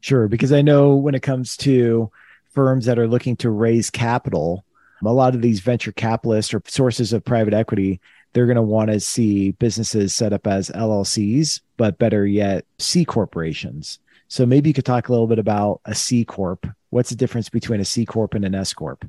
Sure, 0.00 0.28
because 0.28 0.52
I 0.52 0.62
know 0.62 0.94
when 0.94 1.14
it 1.14 1.22
comes 1.22 1.56
to 1.58 2.10
firms 2.50 2.86
that 2.86 2.98
are 2.98 3.08
looking 3.08 3.36
to 3.36 3.50
raise 3.50 3.90
capital, 3.90 4.64
a 5.04 5.12
lot 5.12 5.34
of 5.34 5.42
these 5.42 5.60
venture 5.60 5.92
capitalists 5.92 6.54
or 6.54 6.62
sources 6.66 7.12
of 7.12 7.24
private 7.24 7.54
equity, 7.54 8.00
they're 8.32 8.46
going 8.46 8.56
to 8.56 8.62
want 8.62 8.90
to 8.90 9.00
see 9.00 9.52
businesses 9.52 10.14
set 10.14 10.32
up 10.32 10.46
as 10.46 10.70
LLCs, 10.70 11.60
but 11.76 11.98
better 11.98 12.26
yet, 12.26 12.64
C 12.78 13.04
corporations. 13.04 13.98
So 14.28 14.44
maybe 14.44 14.70
you 14.70 14.74
could 14.74 14.84
talk 14.84 15.08
a 15.08 15.12
little 15.12 15.26
bit 15.26 15.38
about 15.38 15.80
a 15.84 15.94
C 15.94 16.24
corp. 16.24 16.66
What's 16.90 17.10
the 17.10 17.16
difference 17.16 17.48
between 17.48 17.80
a 17.80 17.84
C 17.84 18.04
corp 18.04 18.34
and 18.34 18.44
an 18.44 18.54
S 18.54 18.72
corp? 18.72 19.04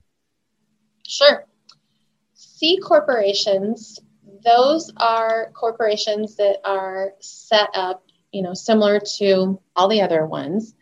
Sure. 1.05 1.45
C 2.33 2.79
corporations, 2.79 3.99
those 4.43 4.91
are 4.97 5.51
corporations 5.53 6.35
that 6.35 6.57
are 6.63 7.13
set 7.19 7.69
up, 7.73 8.03
you 8.31 8.41
know, 8.41 8.53
similar 8.53 8.99
to 9.17 9.59
all 9.75 9.87
the 9.87 10.01
other 10.01 10.25
ones. 10.25 10.75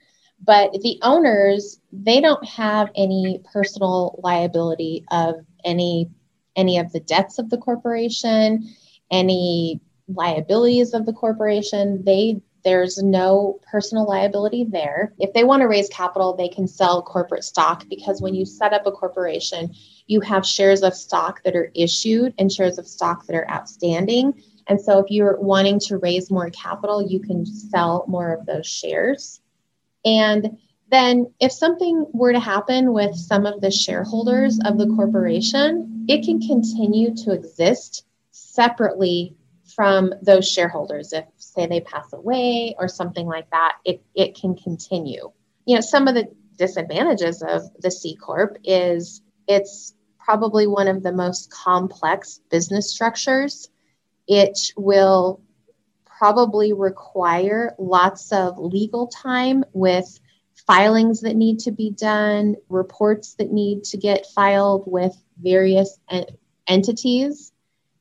But 0.43 0.73
the 0.73 0.99
owners 1.01 1.79
they 1.91 2.19
don't 2.19 2.45
have 2.45 2.91
any 2.95 3.41
personal 3.51 4.19
liability 4.23 5.05
of 5.12 5.36
any 5.63 6.10
any 6.55 6.77
of 6.77 6.91
the 6.91 6.99
debts 6.99 7.39
of 7.39 7.49
the 7.49 7.58
corporation 7.58 8.67
any 9.12 9.79
liabilities 10.08 10.93
of 10.93 11.05
the 11.05 11.13
corporation. 11.13 12.03
They 12.03 12.41
there's 12.63 13.01
no 13.01 13.60
personal 13.71 14.08
liability 14.08 14.63
there. 14.63 15.13
If 15.19 15.34
they 15.34 15.43
want 15.43 15.62
to 15.62 15.67
raise 15.67 15.88
capital 15.89 16.36
they 16.36 16.49
can 16.49 16.67
sell 16.67 17.01
corporate 17.01 17.43
stock 17.43 17.88
because 17.89 18.21
when 18.21 18.36
you 18.36 18.45
set 18.45 18.73
up 18.73 18.86
a 18.86 18.91
corporation 18.91 19.73
you 20.08 20.19
have 20.21 20.45
shares 20.45 20.84
of 20.84 20.93
stock 20.93 21.41
that 21.43 21.55
are 21.55 21.71
issued 21.75 22.34
and 22.38 22.51
shares 22.51 22.77
of 22.77 22.88
stock 22.88 23.25
that 23.25 23.36
are 23.36 23.49
outstanding 23.49 24.34
and 24.67 24.80
so 24.80 24.99
if 24.99 25.06
you're 25.10 25.39
wanting 25.39 25.80
to 25.80 25.97
raise 25.97 26.32
more 26.32 26.49
capital 26.49 27.01
you 27.01 27.19
can 27.19 27.45
sell 27.45 28.06
more 28.08 28.34
of 28.34 28.45
those 28.45 28.67
shares 28.67 29.41
and 30.06 30.58
then, 30.91 31.34
if 31.39 31.51
something 31.51 32.06
were 32.13 32.32
to 32.32 32.39
happen 32.39 32.93
with 32.93 33.15
some 33.15 33.45
of 33.45 33.60
the 33.60 33.71
shareholders 33.71 34.60
of 34.65 34.78
the 34.78 34.88
corporation, 34.95 36.06
it 36.08 36.23
can 36.23 36.39
continue 36.39 37.15
to 37.15 37.32
exist 37.32 38.06
separately 38.32 39.36
from 39.75 40.13
those 40.21 40.47
shareholders. 40.47 41.12
If, 41.12 41.25
say, 41.38 41.65
they 41.65 41.82
pass 41.82 42.13
away 42.13 42.75
or 42.78 42.88
something 42.88 43.25
like 43.25 43.49
that, 43.49 43.78
it, 43.84 44.04
it 44.13 44.36
can 44.36 44.56
continue. 44.56 45.32
You 45.65 45.75
know, 45.75 45.82
some 45.82 46.08
of 46.08 46.13
the 46.13 46.30
disadvantages 46.58 47.41
of 47.41 47.63
the 47.80 47.89
C 47.89 48.15
Corp 48.15 48.58
is 48.63 49.21
it's 49.47 49.95
probably 50.19 50.67
one 50.67 50.88
of 50.88 51.01
the 51.01 51.12
most 51.12 51.51
complex 51.51 52.41
business 52.51 52.91
structures. 52.91 53.69
It 54.28 54.72
will 54.76 55.42
probably 56.06 56.74
require 56.74 57.76
lots 57.78 58.32
of 58.32 58.58
legal 58.58 59.08
time 59.08 59.64
with 59.74 60.20
filings 60.68 61.22
that 61.22 61.36
need 61.36 61.60
to 61.60 61.72
be 61.72 61.92
done, 61.92 62.56
reports 62.70 63.36
that 63.36 63.52
need 63.52 63.84
to 63.84 63.98
get 63.98 64.26
filed 64.28 64.84
with 64.88 65.16
various 65.42 66.00
en- 66.10 66.26
entities. 66.68 67.52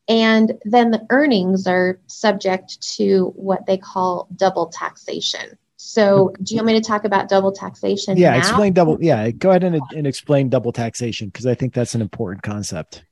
And 0.09 0.53
then 0.65 0.91
the 0.91 1.07
earnings 1.11 1.67
are 1.67 1.99
subject 2.07 2.81
to 2.97 3.33
what 3.37 3.67
they 3.67 3.79
call 3.79 4.29
double 4.37 4.67
taxation. 4.67 5.59
So, 5.77 6.33
do 6.43 6.55
you 6.55 6.59
want 6.59 6.69
me 6.69 6.73
to 6.75 6.81
talk 6.81 7.05
about 7.05 7.29
double 7.29 7.53
taxation? 7.53 8.17
Yeah, 8.17 8.31
now? 8.31 8.39
explain 8.39 8.73
double. 8.73 9.03
Yeah, 9.03 9.31
go 9.31 9.51
ahead 9.51 9.65
and, 9.65 9.81
and 9.95 10.07
explain 10.07 10.49
double 10.49 10.73
taxation 10.73 11.29
because 11.29 11.47
I 11.47 11.55
think 11.55 11.75
that's 11.75 11.95
an 11.95 12.01
important 12.01 12.43
concept. 12.43 13.05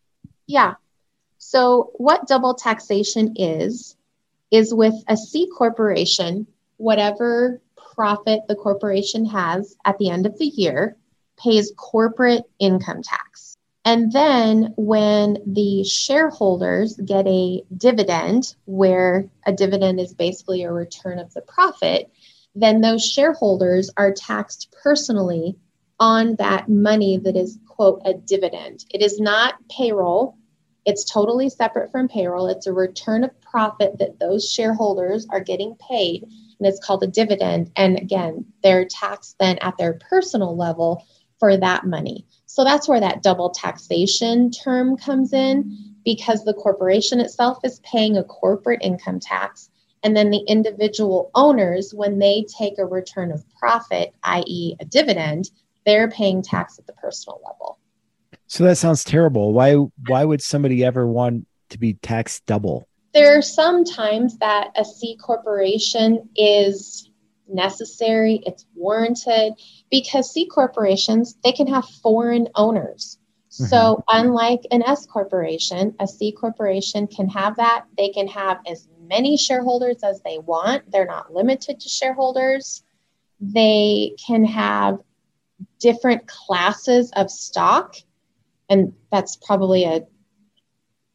Yeah. 0.47 0.75
So, 1.45 1.91
what 1.95 2.29
double 2.29 2.55
taxation 2.55 3.35
is, 3.35 3.97
is 4.53 4.73
with 4.73 4.95
a 5.09 5.17
C 5.17 5.49
corporation, 5.49 6.47
whatever 6.77 7.61
profit 7.95 8.43
the 8.47 8.55
corporation 8.55 9.27
has 9.27 9.77
at 9.85 9.99
the 9.99 10.09
end 10.09 10.25
of 10.25 10.39
the 10.39 10.47
year 10.47 10.97
pays 11.37 11.73
corporate 11.77 12.45
income 12.61 13.03
tax. 13.03 13.57
And 13.85 14.13
then 14.13 14.73
when 14.77 15.39
the 15.45 15.83
shareholders 15.83 16.95
get 17.05 17.27
a 17.27 17.65
dividend, 17.77 18.55
where 18.67 19.29
a 19.45 19.53
dividend 19.53 19.99
is 19.99 20.15
basically 20.15 20.63
a 20.63 20.73
return 20.73 21.19
of 21.19 21.35
the 21.35 21.43
profit, 21.43 22.09
then 22.55 22.81
those 22.81 23.05
shareholders 23.05 23.91
are 23.97 24.13
taxed 24.13 24.75
personally 24.81 25.57
on 25.99 26.37
that 26.37 26.69
money 26.69 27.17
that 27.19 27.37
is, 27.37 27.59
quote, 27.67 28.01
a 28.05 28.15
dividend. 28.15 28.85
It 28.95 29.03
is 29.03 29.19
not 29.19 29.55
payroll. 29.69 30.39
It's 30.85 31.05
totally 31.05 31.49
separate 31.49 31.93
from 31.93 32.09
payroll. 32.09 32.49
It's 32.49 32.67
a 32.67 32.73
return 32.73 33.25
of 33.25 33.41
profit 33.41 33.99
that 33.99 34.19
those 34.19 34.51
shareholders 34.51 35.27
are 35.31 35.41
getting 35.41 35.77
paid, 35.77 36.25
and 36.25 36.67
it's 36.67 36.85
called 36.85 37.03
a 37.05 37.07
dividend. 37.07 37.71
And 37.77 37.99
again, 37.99 38.47
they're 38.63 38.85
taxed 38.85 39.37
then 39.39 39.59
at 39.59 39.77
their 39.79 39.95
personal 39.95 40.57
level 40.57 41.07
for 41.39 41.57
that 41.57 41.87
money. 41.87 42.27
So 42.47 42.65
that's 42.65 42.89
where 42.89 43.01
that 43.01 43.23
double 43.23 43.51
taxation 43.51 44.51
term 44.51 44.97
comes 44.97 45.33
in 45.33 45.97
because 46.05 46.45
the 46.45 46.55
corporation 46.55 47.21
itself 47.21 47.59
is 47.65 47.81
paying 47.81 48.17
a 48.17 48.25
corporate 48.25 48.81
income 48.83 49.21
tax. 49.21 49.71
And 50.03 50.17
then 50.17 50.31
the 50.31 50.45
individual 50.49 51.31
owners, 51.35 51.95
when 51.95 52.19
they 52.19 52.45
take 52.59 52.79
a 52.79 52.85
return 52.85 53.31
of 53.31 53.45
profit, 53.55 54.15
i.e., 54.25 54.77
a 54.81 54.85
dividend, 54.85 55.51
they're 55.87 56.11
paying 56.11 56.43
tax 56.43 56.79
at 56.79 56.87
the 56.87 56.93
personal 56.93 57.41
level. 57.45 57.79
So 58.53 58.65
that 58.65 58.77
sounds 58.77 59.03
terrible. 59.03 59.55
Why 59.55 59.77
why 60.09 60.27
would 60.27 60.43
somebody 60.43 60.85
ever 60.85 61.07
want 61.07 61.47
to 61.71 61.79
be 61.79 61.95
taxed 61.95 62.45
double? 62.45 62.87
There 63.15 63.39
are 63.39 63.41
some 63.41 63.83
times 63.83 64.37
that 64.41 64.73
a 64.77 64.85
C 64.85 65.17
corporation 65.17 66.29
is 66.37 67.09
necessary, 67.49 68.43
it's 68.45 68.67
warranted 68.75 69.55
because 69.91 70.31
C 70.31 70.47
corporations, 70.47 71.35
they 71.43 71.53
can 71.53 71.67
have 71.69 71.89
foreign 72.03 72.47
owners. 72.55 73.17
Mm-hmm. 73.53 73.71
So, 73.71 74.05
unlike 74.09 74.61
an 74.71 74.83
S 74.83 75.07
corporation, 75.07 75.95
a 75.99 76.07
C 76.07 76.31
corporation 76.31 77.07
can 77.07 77.31
have 77.31 77.57
that. 77.57 77.87
They 77.97 78.11
can 78.11 78.29
have 78.29 78.59
as 78.67 78.87
many 79.01 79.39
shareholders 79.39 80.03
as 80.03 80.21
they 80.27 80.37
want. 80.37 80.93
They're 80.93 81.07
not 81.07 81.33
limited 81.33 81.81
to 81.81 81.89
shareholders. 81.89 82.85
They 83.41 84.15
can 84.27 84.45
have 84.45 84.99
different 85.81 86.27
classes 86.27 87.11
of 87.17 87.31
stock 87.31 87.97
and 88.73 88.95
that's 89.11 89.37
probably 89.37 89.85
a 89.85 90.07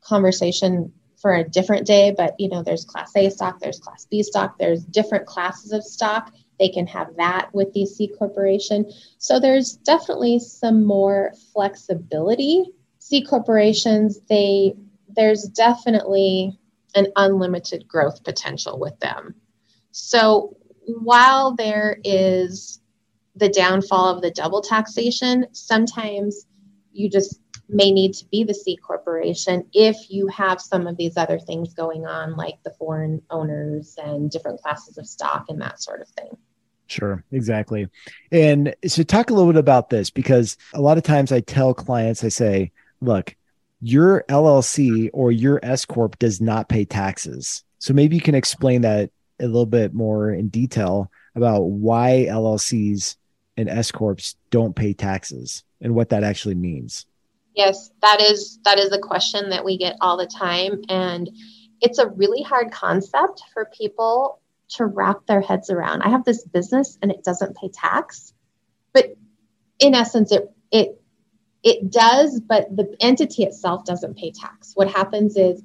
conversation 0.02 0.93
for 1.17 1.34
a 1.34 1.43
different 1.43 1.88
day 1.88 2.13
but 2.15 2.36
you 2.39 2.48
know 2.50 2.62
there's 2.62 2.86
class 2.86 3.12
a 3.15 3.30
stock 3.30 3.60
there's 3.60 3.80
class 3.80 4.06
b 4.10 4.22
stock 4.22 4.58
there's 4.60 4.84
different 4.84 5.26
classes 5.26 5.72
of 5.72 5.84
stock. 5.84 6.32
They 6.60 6.70
can 6.70 6.88
have 6.88 7.15
that 7.17 7.54
with 7.54 7.74
the 7.74 7.86
c 7.86 8.12
corporation. 8.17 8.91
So 9.20 9.39
there's 9.39 9.74
definitely 9.74 10.39
some 10.39 10.86
more 10.86 11.34
flexibility. 11.54 12.65
C 13.00 13.24
corporations 13.24 14.20
they 14.30 14.74
there's 15.10 15.43
definitely 15.43 16.58
an 16.96 17.08
unlimited 17.15 17.88
growth 17.88 18.24
potential 18.24 18.80
with 18.80 19.00
them. 19.00 19.36
So 19.91 20.58
while 20.86 21.56
there 21.56 21.98
is 22.04 22.82
the 23.36 23.50
downfall 23.50 24.15
of 24.15 24.22
the 24.22 24.32
double 24.32 24.62
taxation 24.62 25.48
sometimes 25.52 26.46
you 26.98 27.10
just 27.10 27.40
may 27.70 27.92
need 27.92 28.14
to 28.14 28.26
be 28.26 28.44
the 28.44 28.54
C 28.54 28.78
corporation 28.78 29.66
if 29.74 30.10
you 30.10 30.28
have 30.28 30.62
some 30.62 30.88
of 30.88 30.98
these 30.98 31.18
other 31.18 31.40
things 31.40 31.74
going 31.74 32.06
on, 32.06 32.36
like 32.36 32.56
the 32.64 32.72
foreign 32.72 33.22
owners 33.30 33.96
and 34.02 34.32
different 34.32 34.62
classes 34.62 34.98
of 34.98 35.06
stock 35.06 35.46
and 35.50 35.62
that 35.62 35.82
sort 35.82 36.02
of 36.02 36.08
thing. 36.10 36.38
Sure, 36.88 37.24
exactly. 37.32 37.88
And 38.32 38.74
so, 38.86 39.04
talk 39.04 39.30
a 39.30 39.34
little 39.34 39.52
bit 39.52 39.60
about 39.60 39.90
this 39.90 40.10
because 40.10 40.56
a 40.74 40.82
lot 40.82 40.98
of 40.98 41.04
times 41.04 41.34
I 41.34 41.42
tell 41.42 41.74
clients, 41.74 42.24
I 42.24 42.30
say, 42.30 42.72
look, 43.02 43.36
your 43.82 44.24
LLC 44.30 45.10
or 45.14 45.32
your 45.32 45.60
S 45.64 45.84
Corp 45.84 46.18
does 46.18 46.40
not 46.40 46.70
pay 46.70 46.86
taxes. 46.86 47.66
So, 47.80 47.94
maybe 47.94 48.16
you 48.16 48.22
can 48.22 48.36
explain 48.36 48.82
that 48.82 49.12
a 49.40 49.46
little 49.46 49.66
bit 49.66 49.94
more 49.94 50.32
in 50.32 50.48
detail 50.48 51.12
about 51.36 51.64
why 51.64 52.26
LLCs 52.30 53.18
and 53.58 53.68
S 53.68 53.92
Corps 53.92 54.36
don't 54.50 54.76
pay 54.76 54.94
taxes 54.94 55.64
and 55.82 55.94
what 55.96 56.10
that 56.10 56.24
actually 56.24 56.56
means. 56.56 57.06
Yes, 57.56 57.90
that 58.02 58.22
is 58.22 58.60
that 58.66 58.78
is 58.78 58.92
a 58.92 59.00
question 59.00 59.50
that 59.50 59.66
we 59.66 59.78
get 59.78 59.98
all 60.02 60.18
the 60.18 60.28
time 60.28 60.82
and 60.90 61.30
it's 61.82 62.00
a 62.00 62.08
really 62.08 62.44
hard 62.44 62.72
concept 62.72 63.44
for 63.54 63.70
people 63.78 64.42
to 64.70 64.86
wrap 64.86 65.26
their 65.28 65.42
heads 65.42 65.70
around. 65.70 66.02
I 66.02 66.10
have 66.10 66.26
this 66.26 66.44
business 66.44 66.98
and 67.02 67.12
it 67.12 67.24
doesn't 67.24 67.56
pay 67.56 67.70
tax. 67.70 68.34
But 68.94 69.16
in 69.80 69.96
essence 69.96 70.32
it 70.32 70.52
it 70.72 71.02
it 71.63 71.92
does, 71.92 72.40
but 72.40 72.76
the 72.76 72.96
entity 73.00 73.44
itself 73.44 73.86
doesn't 73.86 74.18
pay 74.18 74.32
tax. 74.32 74.74
What 74.76 74.90
happens 74.90 75.36
is 75.36 75.62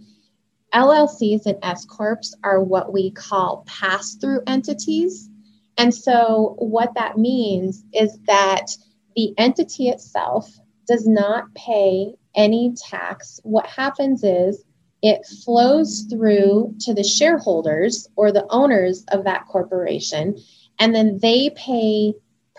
LLCs 0.72 1.46
and 1.46 1.58
S 1.62 1.84
corps 1.84 2.34
are 2.42 2.62
what 2.62 2.92
we 2.92 3.10
call 3.10 3.64
pass-through 3.66 4.40
entities. 4.46 5.28
And 5.76 5.94
so 5.94 6.56
what 6.58 6.94
that 6.94 7.18
means 7.18 7.84
is 7.92 8.18
that 8.26 8.74
the 9.16 9.34
entity 9.38 9.88
itself 9.88 10.50
does 10.86 11.06
not 11.06 11.52
pay 11.54 12.14
any 12.34 12.74
tax. 12.76 13.40
What 13.42 13.66
happens 13.66 14.24
is 14.24 14.64
it 15.02 15.26
flows 15.44 16.06
through 16.10 16.74
to 16.80 16.94
the 16.94 17.02
shareholders 17.02 18.08
or 18.16 18.30
the 18.32 18.46
owners 18.50 19.04
of 19.08 19.24
that 19.24 19.46
corporation, 19.46 20.36
And 20.78 20.94
then 20.94 21.18
they 21.20 21.50
pay 21.50 22.14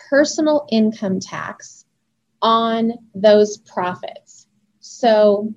personal 0.10 0.68
income 0.70 1.20
tax 1.20 1.86
on 2.42 2.94
those 3.16 3.58
profits. 3.58 4.48
So, 4.80 5.54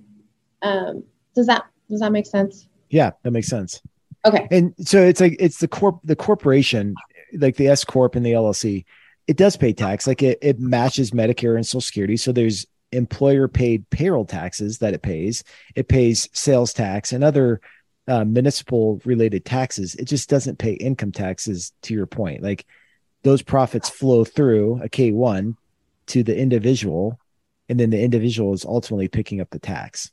um, 0.62 1.04
does 1.34 1.46
that 1.46 1.66
does 1.90 2.00
that 2.00 2.12
make 2.12 2.26
sense? 2.26 2.68
Yeah, 2.88 3.10
that 3.22 3.32
makes 3.32 3.48
sense. 3.48 3.80
Okay. 4.24 4.48
And 4.50 4.74
so 4.78 5.02
it's 5.02 5.20
like 5.20 5.36
it's 5.38 5.58
the 5.58 5.68
corp 5.68 6.00
the 6.04 6.16
corporation, 6.16 6.94
like 7.34 7.56
the 7.56 7.68
S 7.68 7.84
corp 7.84 8.14
and 8.14 8.24
the 8.24 8.32
LLC, 8.32 8.84
it 9.26 9.36
does 9.36 9.56
pay 9.56 9.72
tax. 9.72 10.06
Like 10.06 10.22
it 10.22 10.38
it 10.42 10.60
matches 10.60 11.10
Medicare 11.10 11.56
and 11.56 11.66
Social 11.66 11.80
Security. 11.80 12.16
So 12.16 12.32
there's 12.32 12.66
employer 12.92 13.48
paid 13.48 13.88
payroll 13.90 14.24
taxes 14.24 14.78
that 14.78 14.94
it 14.94 15.02
pays. 15.02 15.42
It 15.74 15.88
pays 15.88 16.28
sales 16.32 16.72
tax 16.72 17.12
and 17.12 17.24
other 17.24 17.60
uh, 18.08 18.24
municipal 18.24 19.00
related 19.04 19.44
taxes. 19.44 19.94
It 19.96 20.04
just 20.04 20.28
doesn't 20.28 20.58
pay 20.58 20.74
income 20.74 21.12
taxes. 21.12 21.72
To 21.82 21.94
your 21.94 22.06
point, 22.06 22.42
like 22.42 22.66
those 23.22 23.42
profits 23.42 23.88
flow 23.88 24.24
through 24.24 24.80
a 24.82 24.88
K 24.88 25.10
one 25.10 25.56
to 26.06 26.22
the 26.22 26.38
individual, 26.38 27.18
and 27.68 27.80
then 27.80 27.90
the 27.90 28.00
individual 28.00 28.52
is 28.52 28.64
ultimately 28.64 29.08
picking 29.08 29.40
up 29.40 29.50
the 29.50 29.58
tax. 29.58 30.12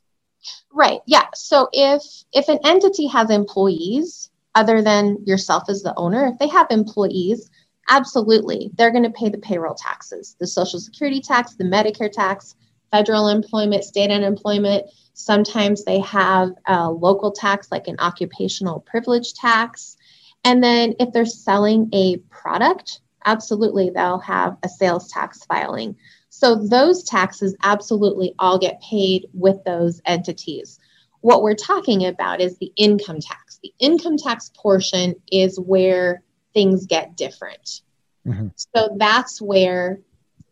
Right. 0.72 1.00
Yeah. 1.06 1.26
So 1.34 1.68
if 1.72 2.02
if 2.32 2.48
an 2.48 2.58
entity 2.64 3.06
has 3.06 3.30
employees 3.30 4.30
other 4.56 4.82
than 4.82 5.18
yourself 5.24 5.64
as 5.68 5.82
the 5.82 5.94
owner, 5.96 6.26
if 6.26 6.38
they 6.38 6.48
have 6.48 6.66
employees, 6.70 7.50
absolutely, 7.88 8.70
they're 8.74 8.90
going 8.90 9.04
to 9.04 9.10
pay 9.10 9.28
the 9.28 9.38
payroll 9.38 9.74
taxes, 9.74 10.36
the 10.38 10.46
social 10.46 10.80
security 10.80 11.20
tax, 11.20 11.54
the 11.54 11.64
Medicare 11.64 12.10
tax, 12.10 12.56
federal 12.90 13.28
employment, 13.28 13.84
state 13.84 14.10
unemployment. 14.10 14.86
Sometimes 15.14 15.84
they 15.84 16.00
have 16.00 16.50
a 16.66 16.90
local 16.90 17.32
tax 17.32 17.70
like 17.70 17.88
an 17.88 17.96
occupational 17.98 18.80
privilege 18.80 19.34
tax. 19.34 19.96
And 20.44 20.62
then 20.62 20.94
if 21.00 21.12
they're 21.12 21.26
selling 21.26 21.88
a 21.92 22.18
product, 22.30 23.00
absolutely 23.24 23.90
they'll 23.90 24.18
have 24.18 24.56
a 24.62 24.68
sales 24.68 25.10
tax 25.10 25.44
filing. 25.44 25.96
So 26.28 26.56
those 26.56 27.04
taxes 27.04 27.56
absolutely 27.62 28.34
all 28.38 28.58
get 28.58 28.82
paid 28.82 29.26
with 29.32 29.62
those 29.64 30.00
entities. 30.04 30.78
What 31.20 31.42
we're 31.42 31.54
talking 31.54 32.06
about 32.06 32.40
is 32.40 32.58
the 32.58 32.72
income 32.76 33.20
tax. 33.20 33.58
The 33.62 33.72
income 33.78 34.18
tax 34.18 34.50
portion 34.54 35.14
is 35.32 35.58
where 35.58 36.22
things 36.54 36.86
get 36.86 37.16
different. 37.16 37.82
Mm-hmm. 38.26 38.48
So 38.56 38.96
that's 38.96 39.42
where 39.42 40.00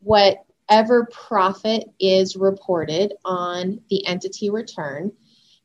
whatever 0.00 1.06
profit 1.06 1.84
is 1.98 2.36
reported 2.36 3.14
on 3.24 3.80
the 3.88 4.06
entity 4.06 4.50
return, 4.50 5.12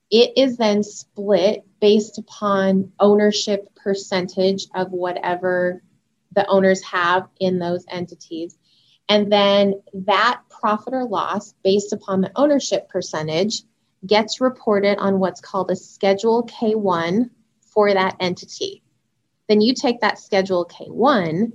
it 0.10 0.34
is 0.38 0.58
then 0.58 0.84
split 0.84 1.66
based 1.82 2.18
upon 2.18 2.92
ownership 3.00 3.68
percentage 3.76 4.68
of 4.74 4.92
whatever 4.92 5.84
the 6.32 6.48
owners 6.48 6.82
have 6.84 7.28
in 7.40 7.60
those 7.60 7.86
entities. 7.90 8.58
And 9.10 9.32
then 9.32 9.82
that 9.94 10.42
profit 10.50 10.94
or 10.94 11.06
loss 11.06 11.54
based 11.64 11.94
upon 11.94 12.22
the 12.22 12.32
ownership 12.36 12.90
percentage 12.90 13.64
gets 14.06 14.42
reported 14.42 14.98
on 14.98 15.20
what's 15.20 15.42
called 15.42 15.72
a 15.72 15.76
Schedule 15.76 16.44
K1 16.46 17.30
for 17.62 17.94
that 17.94 18.16
entity. 18.20 18.84
Then 19.48 19.62
you 19.62 19.74
take 19.74 20.02
that 20.02 20.20
Schedule 20.20 20.66
K1 20.66 21.54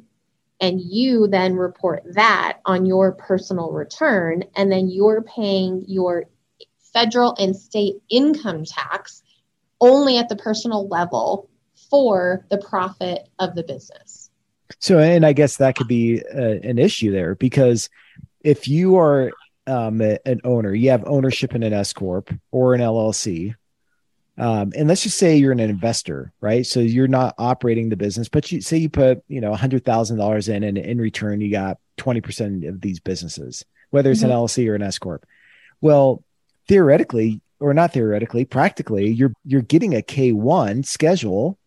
and 0.60 0.80
you 0.80 1.26
then 1.26 1.56
report 1.56 2.04
that 2.14 2.60
on 2.64 2.86
your 2.86 3.12
personal 3.12 3.72
return, 3.72 4.44
and 4.54 4.70
then 4.70 4.88
you're 4.88 5.22
paying 5.22 5.84
your 5.88 6.26
federal 6.92 7.34
and 7.36 7.56
state 7.56 7.96
income 8.08 8.64
tax 8.64 9.22
only 9.80 10.18
at 10.18 10.28
the 10.28 10.36
personal 10.36 10.86
level 10.86 11.50
for 11.90 12.46
the 12.48 12.58
profit 12.58 13.28
of 13.40 13.54
the 13.56 13.64
business. 13.64 14.30
So, 14.78 14.98
and 14.98 15.26
I 15.26 15.32
guess 15.32 15.56
that 15.56 15.74
could 15.74 15.88
be 15.88 16.20
a, 16.20 16.60
an 16.60 16.78
issue 16.78 17.10
there 17.10 17.34
because 17.34 17.90
if 18.42 18.68
you 18.68 18.96
are 18.96 19.32
um, 19.66 20.00
a, 20.00 20.18
an 20.24 20.40
owner, 20.44 20.72
you 20.72 20.90
have 20.90 21.04
ownership 21.06 21.54
in 21.54 21.62
an 21.62 21.72
S 21.72 21.92
corp 21.92 22.32
or 22.50 22.74
an 22.74 22.80
LLC, 22.80 23.54
um, 24.38 24.72
and 24.76 24.88
let's 24.88 25.02
just 25.02 25.18
say 25.18 25.36
you're 25.36 25.52
an 25.52 25.60
investor, 25.60 26.32
right? 26.40 26.64
So 26.64 26.80
you're 26.80 27.08
not 27.08 27.34
operating 27.38 27.90
the 27.90 27.96
business, 27.96 28.28
but 28.28 28.50
you 28.50 28.60
say 28.60 28.78
you 28.78 28.88
put 28.88 29.22
you 29.28 29.40
know 29.40 29.52
a 29.52 29.56
hundred 29.56 29.84
thousand 29.84 30.18
dollars 30.18 30.48
in, 30.48 30.62
and 30.62 30.78
in 30.78 30.98
return 30.98 31.40
you 31.40 31.50
got 31.50 31.78
twenty 31.96 32.20
percent 32.20 32.64
of 32.64 32.80
these 32.80 32.98
businesses, 32.98 33.64
whether 33.90 34.10
it's 34.10 34.22
mm-hmm. 34.22 34.30
an 34.30 34.36
LLC 34.36 34.68
or 34.68 34.74
an 34.74 34.82
S 34.82 34.98
corp. 34.98 35.26
Well, 35.80 36.22
theoretically, 36.66 37.40
or 37.60 37.74
not 37.74 37.92
theoretically, 37.92 38.44
practically, 38.44 39.10
you're 39.10 39.34
you're 39.44 39.62
getting 39.62 39.94
a 39.94 40.02
K 40.02 40.32
one 40.32 40.82
schedule 40.82 41.58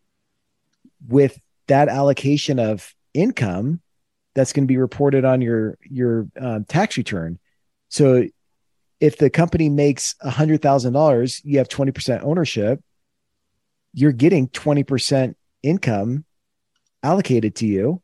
with 1.08 1.40
that 1.68 1.88
allocation 1.88 2.58
of 2.58 2.96
income 3.14 3.80
that's 4.34 4.54
going 4.54 4.64
to 4.64 4.68
be 4.68 4.78
reported 4.78 5.24
on 5.24 5.42
your 5.42 5.78
your 5.84 6.28
um, 6.40 6.66
tax 6.66 6.98
return. 6.98 7.38
So 7.90 8.28
if 9.00 9.18
the 9.18 9.30
company 9.30 9.70
makes 9.70 10.16
a 10.22 10.30
hundred 10.30 10.62
thousand 10.62 10.94
dollars, 10.94 11.42
you 11.44 11.58
have 11.58 11.70
twenty 11.70 11.92
percent 11.92 12.24
ownership. 12.24 12.82
You're 13.94 14.12
getting 14.12 14.50
twenty 14.50 14.84
percent 14.84 15.38
income 15.64 16.26
allocated 17.04 17.56
to 17.56 17.66
you, 17.66 18.02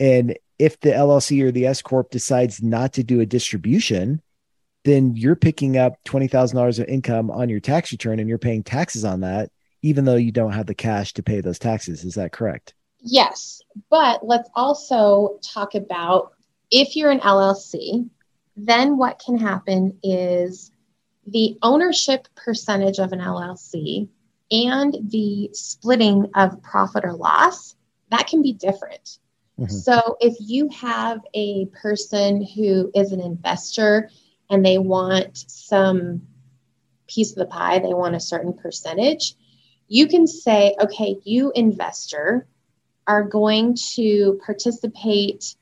and 0.00 0.36
if 0.58 0.78
the 0.80 0.90
LLC 0.90 1.42
or 1.42 1.50
the 1.50 1.66
S 1.66 1.82
corp 1.82 2.10
decides 2.10 2.62
not 2.62 2.92
to 2.94 3.02
do 3.02 3.20
a 3.20 3.26
distribution, 3.26 4.22
then 4.84 5.16
you're 5.16 5.36
picking 5.36 5.76
up 5.76 5.94
twenty 6.04 6.28
thousand 6.28 6.56
dollars 6.56 6.78
of 6.78 6.86
income 6.86 7.30
on 7.30 7.48
your 7.48 7.60
tax 7.60 7.92
return, 7.92 8.18
and 8.18 8.28
you're 8.28 8.38
paying 8.38 8.62
taxes 8.62 9.04
on 9.04 9.20
that, 9.20 9.50
even 9.82 10.04
though 10.04 10.16
you 10.16 10.32
don't 10.32 10.52
have 10.52 10.66
the 10.66 10.74
cash 10.74 11.12
to 11.14 11.22
pay 11.22 11.40
those 11.40 11.58
taxes. 11.58 12.04
Is 12.04 12.14
that 12.14 12.32
correct? 12.32 12.74
Yes, 13.00 13.60
but 13.90 14.24
let's 14.24 14.48
also 14.54 15.38
talk 15.42 15.74
about 15.74 16.32
if 16.70 16.96
you're 16.96 17.10
an 17.10 17.20
LLC, 17.20 18.08
then 18.56 18.96
what 18.96 19.18
can 19.24 19.38
happen 19.38 19.98
is 20.02 20.70
the 21.26 21.56
ownership 21.62 22.28
percentage 22.34 22.98
of 22.98 23.12
an 23.12 23.20
LLC 23.20 24.08
and 24.50 24.96
the 25.10 25.50
splitting 25.52 26.30
of 26.34 26.62
profit 26.62 27.04
or 27.04 27.14
loss, 27.14 27.74
that 28.10 28.26
can 28.26 28.42
be 28.42 28.52
different. 28.52 29.18
Mm-hmm. 29.58 29.74
So 29.74 30.16
if 30.20 30.36
you 30.40 30.68
have 30.68 31.20
a 31.34 31.66
person 31.66 32.44
who 32.44 32.90
is 32.94 33.12
an 33.12 33.20
investor 33.20 34.10
and 34.50 34.64
they 34.64 34.78
want 34.78 35.36
some 35.36 36.22
piece 37.06 37.30
of 37.32 37.38
the 37.38 37.46
pie, 37.46 37.78
they 37.78 37.94
want 37.94 38.14
a 38.14 38.20
certain 38.20 38.52
percentage, 38.52 39.34
you 39.88 40.06
can 40.06 40.26
say, 40.26 40.74
okay, 40.80 41.16
you 41.24 41.52
investor, 41.54 42.46
are 43.06 43.24
going 43.24 43.76
to 43.94 44.40
participate 44.44 45.56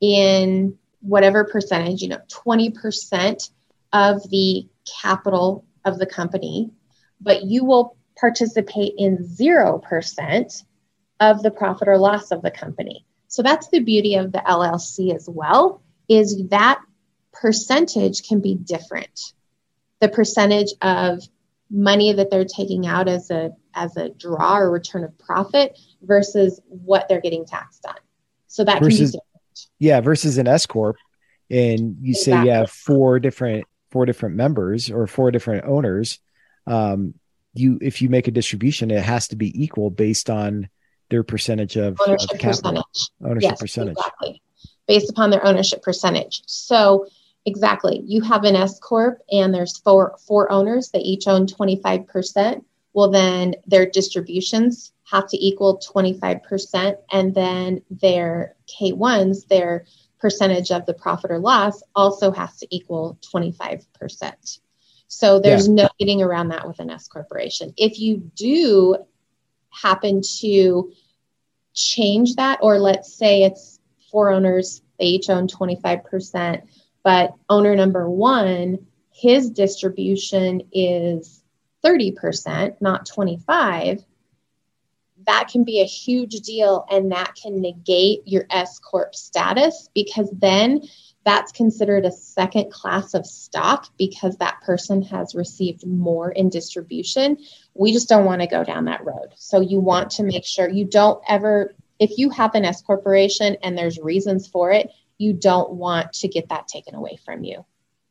in 0.00 0.76
whatever 1.04 1.44
percentage, 1.44 2.02
you 2.02 2.08
know, 2.08 2.20
20% 2.28 3.50
of 3.92 4.28
the 4.30 4.66
capital 5.02 5.64
of 5.84 5.98
the 5.98 6.06
company, 6.06 6.70
but 7.20 7.44
you 7.44 7.64
will 7.64 7.96
participate 8.18 8.94
in 8.96 9.18
0% 9.18 10.64
of 11.20 11.42
the 11.42 11.50
profit 11.50 11.88
or 11.88 11.98
loss 11.98 12.30
of 12.30 12.42
the 12.42 12.50
company. 12.50 13.04
So 13.28 13.42
that's 13.42 13.68
the 13.68 13.80
beauty 13.80 14.14
of 14.14 14.32
the 14.32 14.42
LLC 14.46 15.14
as 15.14 15.28
well 15.28 15.82
is 16.08 16.48
that 16.48 16.80
percentage 17.32 18.26
can 18.26 18.40
be 18.40 18.54
different. 18.54 19.32
The 20.00 20.08
percentage 20.08 20.72
of 20.82 21.22
money 21.70 22.12
that 22.12 22.30
they're 22.30 22.44
taking 22.44 22.86
out 22.86 23.08
as 23.08 23.30
a 23.30 23.50
as 23.74 23.96
a 23.96 24.10
draw 24.10 24.58
or 24.58 24.70
return 24.70 25.04
of 25.04 25.18
profit 25.18 25.76
versus 26.02 26.60
what 26.68 27.08
they're 27.08 27.20
getting 27.20 27.44
taxed 27.44 27.84
on. 27.86 27.96
So 28.46 28.64
that 28.64 28.80
versus, 28.80 28.98
can 28.98 29.06
be 29.06 29.06
different. 29.06 29.33
Yeah, 29.78 30.00
versus 30.00 30.38
an 30.38 30.48
S 30.48 30.66
corp, 30.66 30.96
and 31.50 31.96
you 32.00 32.10
exactly. 32.10 32.32
say 32.32 32.44
you 32.44 32.50
have 32.50 32.70
four 32.70 33.18
different 33.20 33.66
four 33.90 34.06
different 34.06 34.36
members 34.36 34.90
or 34.90 35.06
four 35.06 35.30
different 35.30 35.64
owners. 35.66 36.18
Um, 36.66 37.14
you 37.52 37.78
if 37.80 38.02
you 38.02 38.08
make 38.08 38.28
a 38.28 38.32
distribution, 38.32 38.90
it 38.90 39.02
has 39.02 39.28
to 39.28 39.36
be 39.36 39.62
equal 39.62 39.90
based 39.90 40.30
on 40.30 40.68
their 41.10 41.22
percentage 41.22 41.76
of 41.76 41.98
ownership 42.06 42.32
of 42.32 42.40
percentage. 42.40 43.10
Ownership 43.22 43.50
yes, 43.50 43.60
percentage. 43.60 43.96
Exactly. 43.96 44.42
Based 44.86 45.10
upon 45.10 45.30
their 45.30 45.44
ownership 45.46 45.82
percentage. 45.82 46.42
So 46.46 47.06
exactly, 47.46 48.02
you 48.04 48.22
have 48.22 48.44
an 48.44 48.56
S 48.56 48.78
corp, 48.80 49.20
and 49.30 49.54
there's 49.54 49.78
four 49.78 50.16
four 50.26 50.50
owners. 50.50 50.90
They 50.90 51.00
each 51.00 51.26
own 51.28 51.46
twenty 51.46 51.80
five 51.82 52.06
percent 52.06 52.64
well, 52.94 53.10
then 53.10 53.56
their 53.66 53.84
distributions 53.84 54.92
have 55.14 55.28
to 55.28 55.44
equal 55.44 55.78
25%, 55.78 56.96
and 57.12 57.34
then 57.34 57.82
their 57.88 58.56
K1s, 58.66 59.46
their 59.46 59.86
percentage 60.18 60.72
of 60.72 60.86
the 60.86 60.94
profit 60.94 61.30
or 61.30 61.38
loss, 61.38 61.82
also 61.94 62.32
has 62.32 62.58
to 62.58 62.66
equal 62.74 63.16
25%. 63.32 64.58
So 65.06 65.38
there's 65.38 65.68
yeah. 65.68 65.74
no 65.74 65.88
getting 66.00 66.20
around 66.20 66.48
that 66.48 66.66
with 66.66 66.80
an 66.80 66.90
S 66.90 67.06
corporation. 67.06 67.72
If 67.76 68.00
you 68.00 68.16
do 68.34 68.96
happen 69.70 70.22
to 70.40 70.92
change 71.74 72.34
that, 72.34 72.58
or 72.60 72.78
let's 72.78 73.14
say 73.14 73.44
it's 73.44 73.78
four 74.10 74.30
owners, 74.30 74.82
they 74.98 75.06
each 75.06 75.30
own 75.30 75.46
25%, 75.46 76.62
but 77.04 77.34
owner 77.48 77.76
number 77.76 78.10
one, 78.10 78.86
his 79.12 79.50
distribution 79.50 80.62
is 80.72 81.44
30%, 81.84 82.80
not 82.80 83.06
25, 83.06 84.04
that 85.26 85.48
can 85.50 85.64
be 85.64 85.80
a 85.80 85.86
huge 85.86 86.40
deal 86.40 86.86
and 86.90 87.12
that 87.12 87.34
can 87.34 87.60
negate 87.60 88.22
your 88.26 88.46
S 88.50 88.78
Corp 88.78 89.14
status 89.14 89.88
because 89.94 90.30
then 90.32 90.82
that's 91.24 91.52
considered 91.52 92.04
a 92.04 92.12
second 92.12 92.70
class 92.70 93.14
of 93.14 93.26
stock 93.26 93.88
because 93.96 94.36
that 94.36 94.60
person 94.60 95.02
has 95.02 95.34
received 95.34 95.86
more 95.86 96.30
in 96.30 96.50
distribution. 96.50 97.38
We 97.72 97.92
just 97.92 98.08
don't 98.08 98.26
want 98.26 98.42
to 98.42 98.46
go 98.46 98.62
down 98.62 98.84
that 98.86 99.04
road. 99.04 99.28
So 99.36 99.60
you 99.60 99.80
want 99.80 100.10
to 100.12 100.22
make 100.22 100.44
sure 100.44 100.68
you 100.68 100.84
don't 100.84 101.22
ever, 101.26 101.74
if 101.98 102.18
you 102.18 102.28
have 102.30 102.54
an 102.54 102.64
S 102.64 102.82
corporation 102.82 103.56
and 103.62 103.76
there's 103.76 103.98
reasons 103.98 104.46
for 104.46 104.70
it, 104.70 104.90
you 105.16 105.32
don't 105.32 105.72
want 105.72 106.12
to 106.12 106.28
get 106.28 106.50
that 106.50 106.68
taken 106.68 106.94
away 106.94 107.18
from 107.24 107.42
you. 107.42 107.64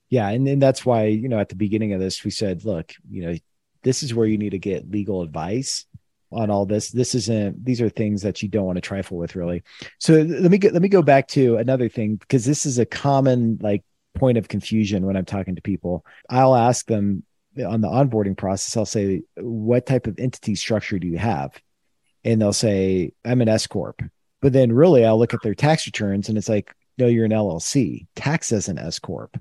Yeah. 0.10 0.30
And 0.30 0.48
then 0.48 0.60
that's 0.60 0.86
why, 0.86 1.06
you 1.06 1.30
know, 1.30 1.40
at 1.40 1.50
the 1.50 1.56
beginning 1.56 1.94
of 1.94 2.00
this, 2.00 2.24
we 2.24 2.32
said, 2.32 2.66
look, 2.66 2.94
you 3.10 3.26
know, 3.26 3.38
this 3.84 4.02
is 4.02 4.14
where 4.14 4.28
you 4.28 4.38
need 4.38 4.52
to 4.52 4.60
get 4.60 4.90
legal 4.90 5.22
advice 5.22 5.86
on 6.34 6.50
all 6.50 6.66
this. 6.66 6.90
This 6.92 7.16
isn't; 7.16 7.64
these 7.64 7.82
are 7.82 7.90
things 7.90 8.22
that 8.22 8.42
you 8.42 8.50
don't 8.50 8.66
want 8.66 8.78
to 8.78 8.82
trifle 8.82 9.18
with, 9.18 9.36
really. 9.36 9.64
So 10.00 10.14
let 10.14 10.52
me 10.52 10.58
get, 10.58 10.74
let 10.74 10.82
me 10.82 10.90
go 10.90 11.02
back 11.02 11.28
to 11.30 11.58
another 11.58 11.90
thing 11.90 12.16
because 12.16 12.46
this 12.46 12.66
is 12.66 12.80
a 12.80 12.86
common 12.86 13.60
like 13.62 13.84
point 14.16 14.38
of 14.38 14.48
confusion 14.48 15.06
when 15.06 15.16
I'm 15.16 15.26
talking 15.26 15.56
to 15.56 15.62
people. 15.62 16.06
I'll 16.30 16.56
ask 16.56 16.86
them 16.86 17.24
on 17.58 17.82
the 17.82 17.88
onboarding 17.88 18.38
process. 18.38 18.78
I'll 18.78 18.86
say, 18.86 19.24
"What 19.38 19.86
type 19.86 20.08
of 20.08 20.20
entity 20.20 20.56
structure 20.56 21.00
do 21.00 21.08
you 21.08 21.18
have?" 21.18 21.60
And 22.24 22.42
they'll 22.42 22.54
say, 22.54 23.14
"I'm 23.26 23.42
an 23.42 23.50
S 23.50 23.68
corp." 23.68 24.02
But 24.42 24.54
then 24.54 24.72
really, 24.72 25.06
I'll 25.06 25.20
look 25.20 25.34
at 25.34 25.42
their 25.42 25.56
tax 25.56 25.86
returns, 25.86 26.30
and 26.30 26.38
it's 26.38 26.50
like, 26.50 26.74
"No, 26.98 27.08
you're 27.08 27.26
an 27.26 27.32
LLC. 27.32 28.08
Tax 28.16 28.52
as 28.52 28.68
an 28.68 28.78
S 28.78 29.00
corp." 29.00 29.38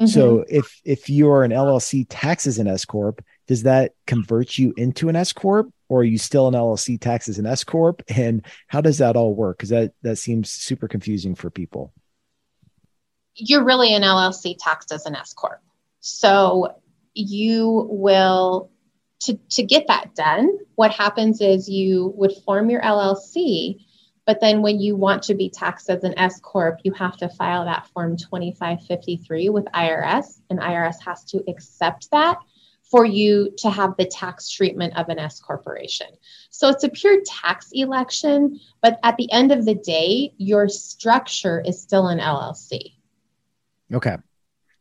Mm-hmm. 0.00 0.06
So 0.06 0.44
if 0.48 0.80
if 0.84 1.10
you're 1.10 1.42
an 1.42 1.50
LLC 1.50 2.06
taxes 2.08 2.58
an 2.58 2.68
S 2.68 2.84
corp, 2.84 3.24
does 3.48 3.64
that 3.64 3.94
convert 4.06 4.58
you 4.58 4.72
into 4.76 5.08
an 5.08 5.16
S 5.16 5.32
corp, 5.32 5.72
or 5.88 6.00
are 6.00 6.04
you 6.04 6.18
still 6.18 6.46
an 6.46 6.54
LLC 6.54 7.00
taxes 7.00 7.38
an 7.38 7.46
S 7.46 7.64
corp? 7.64 8.02
And 8.08 8.44
how 8.68 8.80
does 8.80 8.98
that 8.98 9.16
all 9.16 9.34
work? 9.34 9.56
Because 9.58 9.70
that 9.70 9.94
that 10.02 10.16
seems 10.16 10.50
super 10.50 10.86
confusing 10.86 11.34
for 11.34 11.50
people. 11.50 11.92
You're 13.34 13.64
really 13.64 13.94
an 13.94 14.02
LLC 14.02 14.56
taxed 14.58 14.92
as 14.92 15.06
an 15.06 15.16
S 15.16 15.32
corp, 15.32 15.60
so 16.00 16.76
you 17.14 17.88
will 17.90 18.70
to 19.20 19.38
to 19.50 19.62
get 19.62 19.86
that 19.88 20.14
done. 20.14 20.58
What 20.76 20.92
happens 20.92 21.40
is 21.40 21.68
you 21.68 22.12
would 22.16 22.32
form 22.44 22.70
your 22.70 22.82
LLC 22.82 23.80
but 24.28 24.40
then 24.40 24.60
when 24.60 24.78
you 24.78 24.94
want 24.94 25.22
to 25.22 25.34
be 25.34 25.48
taxed 25.48 25.88
as 25.88 26.04
an 26.04 26.12
S 26.18 26.38
Corp, 26.38 26.80
you 26.84 26.92
have 26.92 27.16
to 27.16 27.30
file 27.30 27.64
that 27.64 27.86
Form 27.94 28.14
2553 28.14 29.48
with 29.48 29.64
IRS, 29.72 30.42
and 30.50 30.60
IRS 30.60 30.96
has 31.02 31.24
to 31.24 31.42
accept 31.48 32.10
that 32.10 32.36
for 32.90 33.04
you 33.04 33.50
to 33.58 33.70
have 33.70 33.96
the 33.96 34.06
tax 34.06 34.50
treatment 34.50 34.96
of 34.96 35.08
an 35.08 35.18
S 35.18 35.40
corporation. 35.40 36.06
So 36.50 36.68
it's 36.68 36.84
a 36.84 36.88
pure 36.88 37.20
tax 37.24 37.68
election, 37.72 38.58
but 38.80 38.98
at 39.02 39.16
the 39.16 39.30
end 39.30 39.52
of 39.52 39.64
the 39.64 39.74
day, 39.74 40.32
your 40.38 40.68
structure 40.68 41.62
is 41.64 41.80
still 41.80 42.08
an 42.08 42.18
LLC. 42.18 42.94
Okay. 43.92 44.16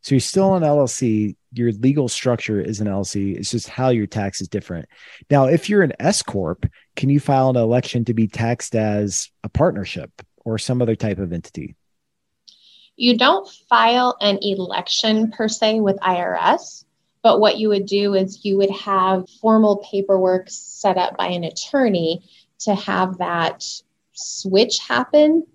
So 0.01 0.15
you're 0.15 0.19
still 0.21 0.55
an 0.55 0.63
LLC. 0.63 1.35
Your 1.53 1.71
legal 1.73 2.07
structure 2.07 2.61
is 2.61 2.79
an 2.79 2.87
LLC. 2.87 3.37
It's 3.37 3.51
just 3.51 3.67
how 3.67 3.89
your 3.89 4.07
tax 4.07 4.39
is 4.39 4.47
different. 4.47 4.87
Now, 5.29 5.45
if 5.45 5.69
you're 5.69 5.83
an 5.83 5.93
S 5.99 6.21
corp, 6.21 6.65
can 6.95 7.09
you 7.09 7.19
file 7.19 7.49
an 7.49 7.57
election 7.57 8.05
to 8.05 8.13
be 8.13 8.27
taxed 8.27 8.75
as 8.75 9.29
a 9.43 9.49
partnership 9.49 10.11
or 10.45 10.57
some 10.57 10.81
other 10.81 10.95
type 10.95 11.19
of 11.19 11.33
entity? 11.33 11.75
You 12.95 13.17
don't 13.17 13.47
file 13.69 14.15
an 14.21 14.39
election 14.41 15.31
per 15.31 15.47
se 15.47 15.81
with 15.81 15.97
IRS, 15.97 16.85
but 17.27 17.41
what 17.41 17.57
you 17.57 17.67
would 17.67 17.85
do 17.85 18.13
is 18.13 18.45
you 18.45 18.55
would 18.55 18.71
have 18.71 19.29
formal 19.41 19.85
paperwork 19.91 20.45
set 20.47 20.95
up 20.95 21.17
by 21.17 21.27
an 21.27 21.43
attorney 21.43 22.23
to 22.59 22.73
have 22.73 23.17
that 23.17 23.65
switch 24.13 24.79
happen. 24.79 25.45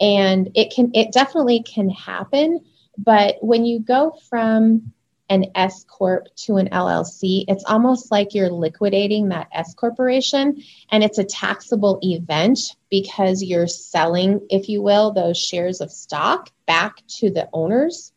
And 0.00 0.52
it 0.54 0.72
can 0.72 0.92
it 0.94 1.10
definitely 1.10 1.64
can 1.64 1.90
happen. 1.90 2.64
But 2.96 3.38
when 3.40 3.64
you 3.64 3.80
go 3.80 4.16
from 4.30 4.92
an 5.28 5.46
S 5.56 5.82
corp 5.88 6.28
to 6.44 6.58
an 6.58 6.68
LLC, 6.68 7.44
it's 7.48 7.64
almost 7.64 8.12
like 8.12 8.32
you're 8.32 8.48
liquidating 8.48 9.30
that 9.30 9.48
S 9.50 9.74
corporation. 9.74 10.62
And 10.92 11.02
it's 11.02 11.18
a 11.18 11.24
taxable 11.24 11.98
event 12.04 12.60
because 12.88 13.42
you're 13.42 13.66
selling, 13.66 14.46
if 14.48 14.68
you 14.68 14.80
will, 14.80 15.10
those 15.10 15.36
shares 15.36 15.80
of 15.80 15.90
stock 15.90 16.52
back 16.68 17.04
to 17.18 17.30
the 17.30 17.48
owners. 17.52 18.12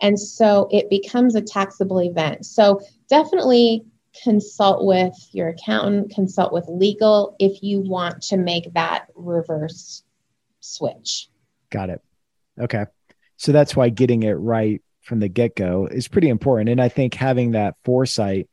And 0.00 0.18
so 0.18 0.68
it 0.70 0.90
becomes 0.90 1.34
a 1.34 1.42
taxable 1.42 2.00
event. 2.00 2.46
So 2.46 2.80
definitely 3.08 3.84
consult 4.22 4.84
with 4.84 5.14
your 5.32 5.48
accountant, 5.48 6.12
consult 6.14 6.52
with 6.52 6.66
legal 6.68 7.36
if 7.38 7.62
you 7.62 7.80
want 7.80 8.22
to 8.22 8.36
make 8.36 8.72
that 8.74 9.06
reverse 9.14 10.02
switch. 10.60 11.28
Got 11.70 11.90
it. 11.90 12.00
Okay. 12.58 12.86
So 13.36 13.52
that's 13.52 13.76
why 13.76 13.88
getting 13.88 14.24
it 14.24 14.32
right 14.32 14.82
from 15.02 15.20
the 15.20 15.28
get 15.28 15.56
go 15.56 15.86
is 15.86 16.08
pretty 16.08 16.28
important. 16.28 16.70
And 16.70 16.80
I 16.80 16.88
think 16.88 17.14
having 17.14 17.52
that 17.52 17.74
foresight 17.84 18.48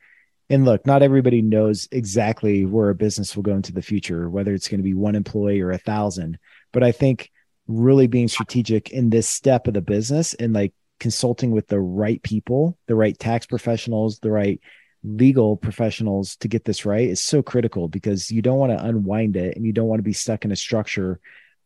and 0.50 0.64
look, 0.64 0.86
not 0.86 1.02
everybody 1.02 1.42
knows 1.42 1.88
exactly 1.92 2.66
where 2.66 2.92
a 2.92 2.96
business 2.96 3.36
will 3.36 3.44
go 3.44 3.56
into 3.56 3.74
the 3.74 3.82
future, 3.82 4.30
whether 4.30 4.54
it's 4.54 4.68
going 4.68 4.80
to 4.80 4.84
be 4.84 4.94
one 4.94 5.16
employee 5.16 5.62
or 5.62 5.72
a 5.72 5.78
thousand. 5.78 6.38
But 6.72 6.84
I 6.84 6.92
think 6.92 7.32
really 7.68 8.06
being 8.06 8.28
strategic 8.28 8.92
in 8.92 9.10
this 9.10 9.28
step 9.28 9.68
of 9.68 9.74
the 9.74 9.82
business 9.82 10.36
and 10.36 10.54
like 10.54 10.74
consulting 11.00 11.52
with 11.52 11.68
the 11.68 11.80
right 11.80 12.22
people, 12.24 12.78
the 12.88 12.96
right 12.96 13.18
tax 13.18 13.46
professionals, 13.46 14.20
the 14.20 14.32
right 14.32 14.60
legal 15.04 15.56
professionals 15.56 16.36
to 16.38 16.48
get 16.48 16.66
this 16.66 16.86
right 16.86 17.10
is 17.10 17.22
so 17.22 17.44
critical 17.44 17.88
because 17.88 18.32
you 18.32 18.42
don't 18.42 18.58
want 18.58 18.72
to 18.72 18.84
unwind 18.84 19.36
it 19.36 19.56
and 19.56 19.66
you 19.66 19.72
don't 19.72 19.88
want 19.88 20.00
to 20.00 20.04
be 20.04 20.14
stuck 20.14 20.46
in 20.46 20.52
a 20.52 20.56
structure 20.56 21.20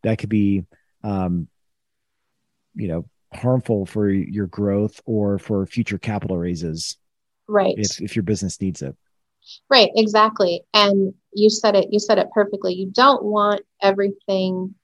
that 0.04 0.18
could 0.18 0.30
be 0.30 0.66
um, 1.04 1.48
you 2.76 2.88
know 2.88 3.06
harmful 3.34 3.86
for 3.86 4.10
your 4.10 4.48
growth 4.48 5.00
or 5.06 5.38
for 5.38 5.66
future 5.66 5.98
capital 5.98 6.38
raises 6.38 6.98
right. 7.48 7.76
if, 7.78 8.02
if 8.02 8.16
your 8.16 8.24
business 8.24 8.60
needs 8.60 8.82
it. 8.82 8.96
Right 9.70 9.90
exactly. 9.96 10.64
And 10.74 11.14
you 11.34 11.50
said 11.50 11.76
it 11.76 11.88
you 11.92 12.00
said 12.00 12.18
it 12.18 12.28
perfectly. 12.34 12.74
You 12.74 12.92
don't 12.92 13.24
want 13.24 13.62
everything 13.82 14.76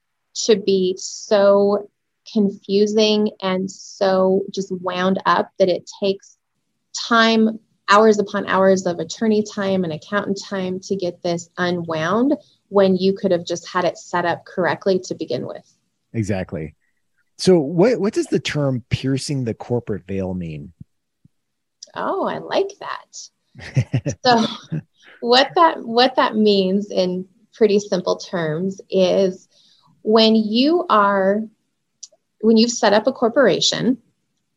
to 0.44 0.56
be 0.56 0.94
so 0.98 1.90
confusing 2.32 3.30
and 3.40 3.70
so 3.70 4.42
just 4.50 4.72
wound 4.80 5.20
up 5.26 5.50
that 5.58 5.68
it 5.68 5.88
takes 6.00 6.38
time 7.08 7.58
hours 7.88 8.18
upon 8.18 8.46
hours 8.46 8.84
of 8.86 8.98
attorney 8.98 9.42
time 9.42 9.84
and 9.84 9.92
accountant 9.92 10.40
time 10.42 10.80
to 10.80 10.96
get 10.96 11.22
this 11.22 11.48
unwound 11.58 12.34
when 12.68 12.96
you 12.96 13.14
could 13.14 13.30
have 13.30 13.44
just 13.44 13.68
had 13.68 13.84
it 13.84 13.96
set 13.96 14.24
up 14.24 14.44
correctly 14.44 14.98
to 14.98 15.14
begin 15.14 15.46
with 15.46 15.76
exactly 16.12 16.74
so 17.38 17.58
what 17.58 18.00
what 18.00 18.14
does 18.14 18.26
the 18.26 18.40
term 18.40 18.82
piercing 18.88 19.44
the 19.44 19.54
corporate 19.54 20.06
veil 20.06 20.32
mean? 20.34 20.72
Oh, 21.94 22.26
I 22.26 22.38
like 22.38 22.70
that. 22.80 24.14
so 24.24 24.46
what 25.20 25.50
that 25.54 25.78
what 25.82 26.16
that 26.16 26.34
means 26.34 26.90
in 26.90 27.26
pretty 27.52 27.78
simple 27.78 28.16
terms 28.16 28.80
is 28.90 29.48
when 30.02 30.34
you 30.34 30.86
are 30.88 31.42
when 32.40 32.56
you've 32.56 32.70
set 32.70 32.92
up 32.92 33.06
a 33.06 33.12
corporation 33.12 33.98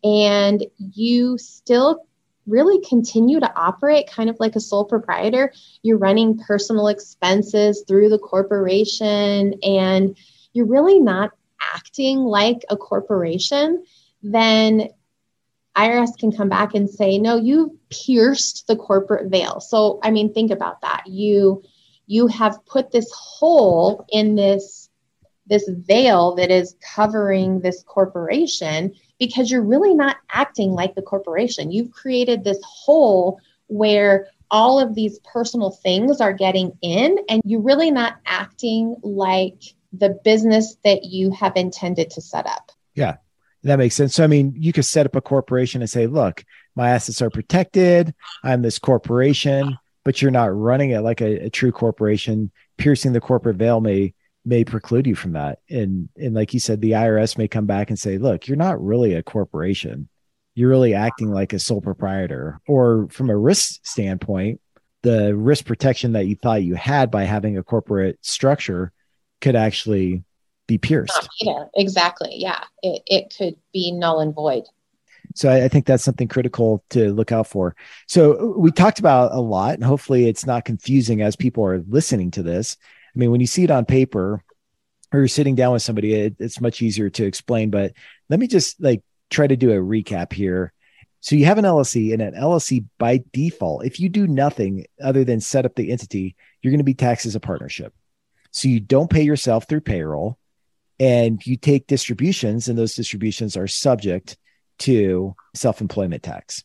and 0.03 0.65
you 0.77 1.37
still 1.37 2.05
really 2.47 2.83
continue 2.83 3.39
to 3.39 3.53
operate 3.55 4.09
kind 4.09 4.29
of 4.29 4.37
like 4.39 4.55
a 4.55 4.59
sole 4.59 4.85
proprietor 4.85 5.53
you're 5.83 5.97
running 5.97 6.39
personal 6.39 6.87
expenses 6.87 7.83
through 7.87 8.09
the 8.09 8.17
corporation 8.17 9.53
and 9.61 10.17
you're 10.53 10.65
really 10.65 10.99
not 10.99 11.31
acting 11.75 12.19
like 12.19 12.65
a 12.69 12.77
corporation, 12.77 13.83
then 14.21 14.89
IRS 15.75 16.17
can 16.17 16.31
come 16.31 16.49
back 16.49 16.73
and 16.73 16.89
say, 16.89 17.17
no, 17.17 17.37
you've 17.37 17.71
pierced 17.89 18.67
the 18.67 18.75
corporate 18.75 19.31
veil. 19.31 19.59
So, 19.59 19.99
I 20.03 20.11
mean, 20.11 20.33
think 20.33 20.51
about 20.51 20.81
that. 20.81 21.03
You 21.07 21.63
you 22.07 22.25
have 22.25 22.65
put 22.65 22.91
this 22.91 23.11
hole 23.11 24.05
in 24.09 24.35
this 24.35 24.88
this 25.49 25.67
veil 25.67 26.35
that 26.35 26.51
is 26.51 26.75
covering 26.95 27.59
this 27.61 27.83
corporation 27.83 28.93
because 29.19 29.51
you're 29.51 29.63
really 29.63 29.93
not 29.93 30.17
acting 30.31 30.71
like 30.71 30.95
the 30.95 31.01
corporation. 31.01 31.71
You've 31.71 31.91
created 31.91 32.43
this 32.43 32.59
hole 32.63 33.39
where 33.67 34.27
all 34.51 34.79
of 34.79 34.95
these 34.95 35.19
personal 35.19 35.71
things 35.71 36.21
are 36.21 36.33
getting 36.33 36.71
in 36.81 37.17
and 37.29 37.41
you're 37.45 37.61
really 37.61 37.91
not 37.91 38.17
acting 38.25 38.95
like 39.03 39.61
the 39.93 40.19
business 40.23 40.77
that 40.83 41.03
you 41.05 41.31
have 41.31 41.55
intended 41.55 42.09
to 42.11 42.21
set 42.21 42.45
up. 42.45 42.71
Yeah, 42.95 43.17
that 43.63 43.77
makes 43.77 43.95
sense. 43.95 44.15
So, 44.15 44.23
I 44.23 44.27
mean, 44.27 44.53
you 44.55 44.73
could 44.73 44.85
set 44.85 45.05
up 45.05 45.15
a 45.15 45.21
corporation 45.21 45.81
and 45.81 45.89
say, 45.89 46.07
look, 46.07 46.43
my 46.75 46.91
assets 46.91 47.21
are 47.21 47.29
protected. 47.29 48.13
I'm 48.43 48.61
this 48.61 48.79
corporation, 48.79 49.77
but 50.03 50.21
you're 50.21 50.31
not 50.31 50.55
running 50.55 50.91
it 50.91 51.01
like 51.01 51.21
a, 51.21 51.45
a 51.45 51.49
true 51.49 51.71
corporation. 51.71 52.51
Piercing 52.77 53.13
the 53.13 53.21
corporate 53.21 53.57
veil 53.57 53.81
may 53.81 54.13
may 54.45 54.63
preclude 54.63 55.07
you 55.07 55.15
from 55.15 55.33
that. 55.33 55.59
And 55.69 56.09
and 56.15 56.33
like 56.33 56.53
you 56.53 56.59
said, 56.59 56.81
the 56.81 56.91
IRS 56.91 57.37
may 57.37 57.47
come 57.47 57.65
back 57.65 57.89
and 57.89 57.99
say, 57.99 58.17
look, 58.17 58.47
you're 58.47 58.57
not 58.57 58.83
really 58.83 59.13
a 59.13 59.23
corporation. 59.23 60.09
You're 60.55 60.69
really 60.69 60.93
acting 60.93 61.31
like 61.31 61.53
a 61.53 61.59
sole 61.59 61.81
proprietor. 61.81 62.59
Or 62.67 63.07
from 63.09 63.29
a 63.29 63.37
risk 63.37 63.79
standpoint, 63.83 64.59
the 65.03 65.35
risk 65.35 65.65
protection 65.65 66.13
that 66.13 66.27
you 66.27 66.35
thought 66.35 66.63
you 66.63 66.75
had 66.75 67.11
by 67.11 67.23
having 67.23 67.57
a 67.57 67.63
corporate 67.63 68.17
structure 68.21 68.91
could 69.41 69.55
actually 69.55 70.23
be 70.67 70.77
pierced. 70.77 71.29
Exactly. 71.75 72.31
Yeah. 72.35 72.63
It, 72.83 73.01
it 73.07 73.33
could 73.35 73.55
be 73.73 73.91
null 73.91 74.19
and 74.19 74.33
void. 74.33 74.65
So 75.35 75.49
I, 75.49 75.65
I, 75.65 75.67
think 75.67 75.85
that's 75.85 76.03
something 76.03 76.27
critical 76.27 76.83
to 76.89 77.13
look 77.13 77.31
out 77.31 77.47
for. 77.47 77.75
So 78.07 78.55
we 78.57 78.71
talked 78.71 78.99
about 78.99 79.31
a 79.31 79.39
lot, 79.39 79.75
and 79.75 79.83
hopefully 79.83 80.27
it's 80.27 80.45
not 80.45 80.65
confusing 80.65 81.21
as 81.21 81.35
people 81.35 81.63
are 81.65 81.83
listening 81.87 82.31
to 82.31 82.43
this. 82.43 82.77
I 83.15 83.19
mean, 83.19 83.31
when 83.31 83.41
you 83.41 83.47
see 83.47 83.63
it 83.63 83.71
on 83.71 83.85
paper 83.85 84.43
or 85.11 85.19
you're 85.19 85.27
sitting 85.27 85.55
down 85.55 85.73
with 85.73 85.81
somebody, 85.81 86.13
it, 86.13 86.35
it's 86.39 86.61
much 86.61 86.81
easier 86.81 87.09
to 87.09 87.25
explain. 87.25 87.69
But 87.69 87.93
let 88.29 88.39
me 88.39 88.47
just 88.47 88.81
like 88.81 89.03
try 89.29 89.47
to 89.47 89.57
do 89.57 89.71
a 89.71 89.75
recap 89.75 90.33
here. 90.33 90.73
So 91.21 91.35
you 91.35 91.45
have 91.45 91.57
an 91.57 91.65
LLC, 91.65 92.13
and 92.13 92.21
an 92.21 92.33
LLC 92.33 92.85
by 92.97 93.23
default, 93.33 93.85
if 93.85 93.99
you 93.99 94.07
do 94.07 94.25
nothing 94.25 94.85
other 95.03 95.25
than 95.25 95.41
set 95.41 95.65
up 95.65 95.75
the 95.75 95.91
entity, 95.91 96.35
you're 96.61 96.71
going 96.71 96.79
to 96.79 96.85
be 96.85 96.93
taxed 96.93 97.25
as 97.25 97.35
a 97.35 97.41
partnership. 97.41 97.93
So 98.51 98.69
you 98.69 98.79
don't 98.79 99.09
pay 99.09 99.23
yourself 99.23 99.67
through 99.67 99.81
payroll, 99.81 100.37
and 100.97 101.45
you 101.45 101.57
take 101.57 101.87
distributions, 101.87 102.69
and 102.69 102.77
those 102.77 102.95
distributions 102.95 103.57
are 103.57 103.67
subject 103.67 104.37
to 104.79 105.35
self-employment 105.55 106.23
tax. 106.23 106.63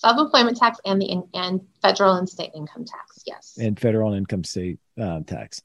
Self-employment 0.00 0.56
tax 0.56 0.78
and 0.84 1.00
the 1.00 1.22
and 1.34 1.60
federal 1.82 2.14
and 2.14 2.28
state 2.28 2.50
income 2.54 2.84
tax, 2.84 3.22
yes. 3.26 3.58
And 3.60 3.78
federal 3.78 4.12
and 4.12 4.18
income 4.18 4.44
state 4.44 4.78
um, 4.98 5.24
tax. 5.24 5.60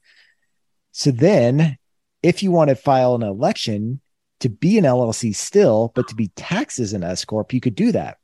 So 0.91 1.11
then, 1.11 1.77
if 2.21 2.43
you 2.43 2.51
want 2.51 2.69
to 2.69 2.75
file 2.75 3.15
an 3.15 3.23
election 3.23 4.01
to 4.41 4.49
be 4.49 4.77
an 4.77 4.83
LLC 4.83 5.33
still, 5.33 5.91
but 5.95 6.09
to 6.09 6.15
be 6.15 6.29
taxed 6.35 6.79
as 6.79 6.93
an 6.93 7.03
S 7.03 7.23
corp, 7.23 7.53
you 7.53 7.61
could 7.61 7.75
do 7.75 7.93
that. 7.93 8.17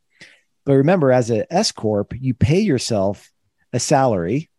But 0.66 0.74
remember, 0.74 1.12
as 1.12 1.30
an 1.30 1.46
S 1.50 1.72
corp, 1.72 2.14
you 2.20 2.34
pay 2.34 2.60
yourself 2.60 3.32
a 3.72 3.80
salary 3.80 4.52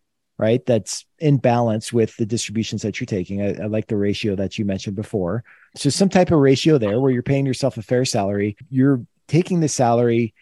right? 0.42 0.66
That's 0.66 1.07
in 1.20 1.36
balance 1.36 1.92
with 1.92 2.16
the 2.16 2.26
distributions 2.26 2.82
that 2.82 2.98
you're 2.98 3.07
taking. 3.07 3.42
I, 3.42 3.62
I, 3.62 3.66
like 3.66 3.86
the 3.86 3.96
ratio 3.96 4.34
that 4.34 4.59
you 4.59 4.64
mentioned 4.64 4.96
before. 4.96 5.44
So 5.76 5.88
some 5.88 6.09
type 6.09 6.32
of 6.32 6.40
ratio 6.40 6.78
there 6.78 7.00
where 7.00 7.12
you're 7.12 7.22
paying 7.22 7.46
yourself 7.46 7.76
a 7.76 7.82
fair 7.82 8.05
salary. 8.05 8.57
You're 8.68 9.07
taking 9.28 9.61
the 9.61 9.68
salary, 9.68 10.34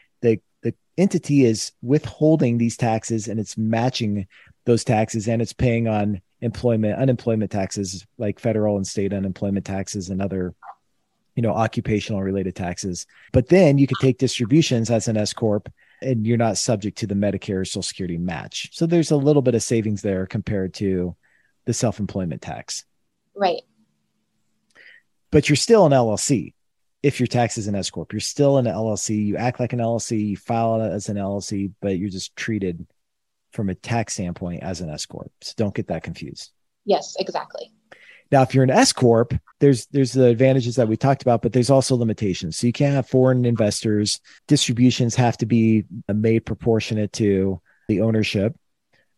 entity 1.01 1.45
is 1.45 1.73
withholding 1.83 2.59
these 2.59 2.77
taxes 2.77 3.29
and 3.29 3.41
it's 3.41 3.57
matching 3.57 4.27
those 4.67 4.85
taxes 4.85 5.29
and 5.29 5.41
it's 5.41 5.53
paying 5.53 5.89
on 5.89 6.21
employment, 6.41 6.99
unemployment 6.99 7.51
taxes 7.51 8.07
like 8.19 8.39
federal 8.39 8.77
and 8.77 8.87
state 8.87 9.13
unemployment 9.13 9.65
taxes 9.65 10.11
and 10.11 10.23
other 10.23 10.55
you 11.37 11.43
know 11.43 11.53
occupational 11.55 12.23
related 12.23 12.57
taxes 12.57 13.07
but 13.33 13.49
then 13.49 13.79
you 13.79 13.87
could 13.87 13.97
take 14.01 14.19
distributions 14.19 14.91
as 14.91 15.07
an 15.07 15.17
s 15.17 15.33
corp 15.33 15.71
and 16.03 16.27
you're 16.27 16.39
not 16.39 16.59
subject 16.59 16.99
to 16.99 17.07
the 17.07 17.15
Medicare 17.15 17.67
Social 17.67 17.83
Security 17.83 18.19
match. 18.19 18.71
So 18.73 18.87
there's 18.87 19.11
a 19.11 19.17
little 19.17 19.43
bit 19.43 19.55
of 19.55 19.63
savings 19.63 20.03
there 20.03 20.27
compared 20.27 20.75
to 20.75 21.17
the 21.67 21.75
self 21.75 22.01
employment 22.01 22.43
tax. 22.43 22.85
Right. 23.35 23.63
But 25.31 25.49
you're 25.49 25.57
still 25.57 25.87
an 25.87 25.93
LLC 25.93 26.55
if 27.03 27.19
your 27.19 27.27
tax 27.27 27.57
is 27.59 27.67
an 27.67 27.75
S 27.75 27.91
corp. 27.91 28.13
You're 28.13 28.21
still 28.21 28.59
an 28.59 28.67
LLC. 28.67 29.25
You 29.27 29.37
act 29.37 29.61
like 29.61 29.73
an 29.73 29.79
LLC. 29.79 30.29
You 30.29 30.37
file 30.37 30.81
as 30.83 31.09
an 31.09 31.17
LLC, 31.17 31.73
but 31.81 31.99
you're 31.99 32.11
just 32.11 32.37
treated 32.37 32.87
from 33.53 33.69
a 33.69 33.75
tax 33.75 34.15
standpoint 34.15 34.63
as 34.63 34.81
an 34.81 34.91
S 34.91 35.07
corp. 35.07 35.33
So 35.41 35.55
don't 35.57 35.75
get 35.75 35.89
that 35.89 36.03
confused. 36.03 36.51
Yes, 36.85 37.17
exactly. 37.19 37.73
Now, 38.33 38.43
if 38.43 38.55
you're 38.55 38.65
an 38.65 38.71
S 38.71 38.93
corp, 38.93 39.35
there's 39.59 39.87
there's 39.87 40.13
the 40.13 40.27
advantages 40.27 40.77
that 40.77 40.87
we 40.87 40.97
talked 40.97 41.23
about, 41.23 41.43
but 41.43 41.53
there's 41.53 41.71
also 41.71 41.97
limitations. 41.97 42.57
So 42.57 42.67
you 42.67 42.73
can't 42.73 42.95
have 42.95 43.09
foreign 43.09 43.45
investors. 43.45 44.21
Distributions 44.47 45.17
have 45.17 45.37
to 45.39 45.47
be 45.47 45.85
made 46.13 46.47
proportionate 46.47 47.13
to 47.15 47.61
the 47.89 48.03
ownership 48.03 48.55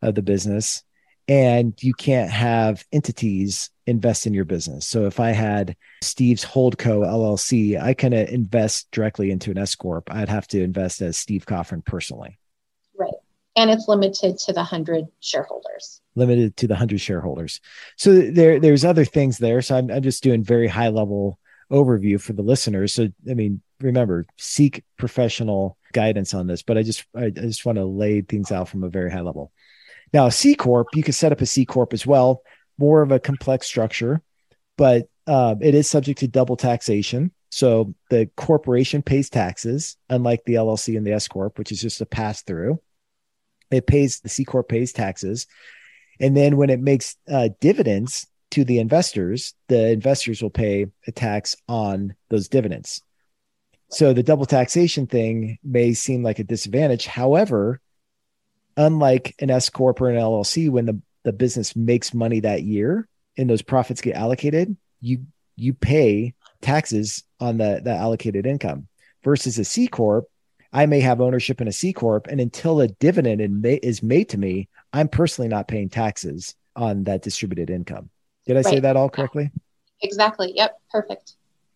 of 0.01 0.15
the 0.15 0.23
business, 0.23 0.83
and 1.33 1.83
you 1.83 1.95
can't 1.95 2.31
have 2.31 2.85
entities 2.93 3.71
invest 3.87 4.27
in 4.27 4.35
your 4.35 4.45
business. 4.45 4.87
So 4.87 5.07
if 5.07 5.19
I 5.19 5.31
had 5.31 5.75
Steve's 6.03 6.45
Holdco 6.45 7.07
LLC, 7.07 7.81
I 7.81 7.95
can 7.95 8.13
invest 8.13 8.91
directly 8.91 9.31
into 9.31 9.51
an 9.51 9.57
S 9.57 9.75
corp. 9.75 10.13
I'd 10.13 10.29
have 10.29 10.47
to 10.49 10.63
invest 10.63 11.01
as 11.01 11.17
Steve 11.17 11.47
Coffin 11.47 11.81
personally. 11.81 12.39
Right, 12.99 13.15
and 13.57 13.71
it's 13.71 13.89
limited 13.89 14.37
to 14.41 14.53
the 14.53 14.63
hundred 14.63 15.07
shareholders 15.21 16.01
limited 16.15 16.55
to 16.59 16.67
the 16.67 16.75
100 16.75 17.01
shareholders. 17.01 17.63
So 17.97 18.13
there 18.13 18.61
there's 18.61 18.85
other 18.85 19.07
things 19.07 19.39
there. 19.39 19.63
So 19.63 19.79
I'm, 19.79 19.91
I'm 19.91 20.03
just 20.03 20.23
doing 20.23 20.45
very 20.45 20.69
high 20.69 20.89
level 20.89 21.39
overview 21.71 22.21
for 22.21 22.35
the 22.35 22.43
listeners. 22.43 22.93
So 22.93 23.09
I 23.31 23.33
mean, 23.33 23.63
remember, 23.81 24.27
seek 24.37 24.85
professional 24.99 25.79
guidance 25.95 26.35
on 26.35 26.47
this, 26.47 26.63
but 26.63 26.77
I 26.77 26.83
just 26.83 27.07
I, 27.17 27.25
I 27.25 27.31
just 27.31 27.65
want 27.65 27.77
to 27.77 27.87
lay 27.87 28.21
things 28.21 28.53
out 28.53 28.69
from 28.69 28.85
a 28.85 28.91
very 28.91 29.11
high 29.11 29.23
level. 29.23 29.53
Now, 30.13 30.27
a 30.27 30.33
C 30.33 30.55
corp, 30.55 30.89
you 30.95 31.03
can 31.03 31.13
set 31.13 31.33
up 31.33 31.41
a 31.41 31.47
C 31.47 31.65
corp 31.65 31.93
as 31.93 32.07
well, 32.07 32.43
more 32.79 33.03
of 33.03 33.13
a 33.13 33.21
complex 33.21 33.67
structure, 33.67 34.23
but 34.77 35.09
uh, 35.27 35.55
it 35.61 35.75
is 35.75 35.89
subject 35.89 36.21
to 36.21 36.29
double 36.29 36.57
taxation. 36.57 37.33
So 37.51 37.95
the 38.11 38.29
corporation 38.37 39.03
pays 39.03 39.31
taxes, 39.31 39.97
unlike 40.09 40.45
the 40.45 40.55
LLC 40.55 40.97
and 40.97 41.07
the 41.07 41.13
S 41.13 41.29
corp, 41.29 41.59
which 41.59 41.73
is 41.73 41.81
just 41.81 42.01
a 42.01 42.07
pass 42.07 42.43
through. 42.43 42.81
It 43.71 43.87
pays 43.87 44.21
the 44.21 44.29
C 44.29 44.45
corp 44.45 44.69
pays 44.69 44.93
taxes, 44.93 45.47
and 46.21 46.37
then 46.37 46.57
when 46.57 46.71
it 46.71 46.81
makes 46.81 47.17
uh, 47.31 47.49
dividends 47.61 48.27
to 48.53 48.65
the 48.65 48.79
investors, 48.79 49.55
the 49.69 49.91
investors 49.91 50.43
will 50.43 50.51
pay 50.51 50.87
a 51.07 51.13
tax 51.13 51.57
on 51.69 52.15
those 52.29 52.49
dividends. 52.49 53.03
So 53.91 54.13
the 54.13 54.23
double 54.23 54.47
taxation 54.47 55.07
thing 55.07 55.59
may 55.65 55.95
seem 55.95 56.23
like 56.23 56.39
a 56.39 56.45
disadvantage. 56.45 57.07
However, 57.07 57.81
unlike 58.77 59.35
an 59.39 59.51
S 59.51 59.71
corp 59.71 60.01
or 60.01 60.11
an 60.11 60.17
LLC, 60.17 60.71
when 60.71 60.87
the, 60.87 61.01
the 61.25 61.33
business 61.33 61.77
makes 61.77 62.15
money 62.15 62.41
that 62.41 62.63
year 62.63 63.09
and 63.37 63.49
those 63.49 63.63
profits 63.63 64.01
get 64.01 64.17
allocated, 64.17 64.77
you 65.01 65.27
you 65.57 65.75
pay 65.75 66.35
taxes 66.61 67.25
on 67.41 67.59
the, 67.59 67.81
the 67.85 67.91
allocated 67.91 68.47
income. 68.47 68.89
Versus 69.23 69.59
a 69.59 69.65
C 69.65 69.87
corp, 69.87 70.27
I 70.73 70.87
may 70.87 71.01
have 71.01 71.21
ownership 71.21 71.61
in 71.61 71.69
a 71.69 71.73
C 71.73 71.93
corp, 71.93 72.27
and 72.27 72.41
until 72.41 72.81
a 72.81 72.89
dividend 72.89 73.65
is 73.65 74.03
made 74.03 74.31
to 74.31 74.39
me, 74.39 74.69
I'm 74.93 75.09
personally 75.09 75.49
not 75.49 75.69
paying 75.69 75.91
taxes 75.91 76.57
on 76.75 77.05
that 77.05 77.23
distributed 77.23 77.71
income. 77.71 78.11
Did 78.47 78.57
I 78.57 78.61
right. 78.61 78.67
say 78.67 78.81
that 78.81 78.97
all 78.97 79.09
correctly? 79.09 79.51
Exactly. 80.01 80.53
Yep. 80.57 80.81
Perfect. 80.91 81.35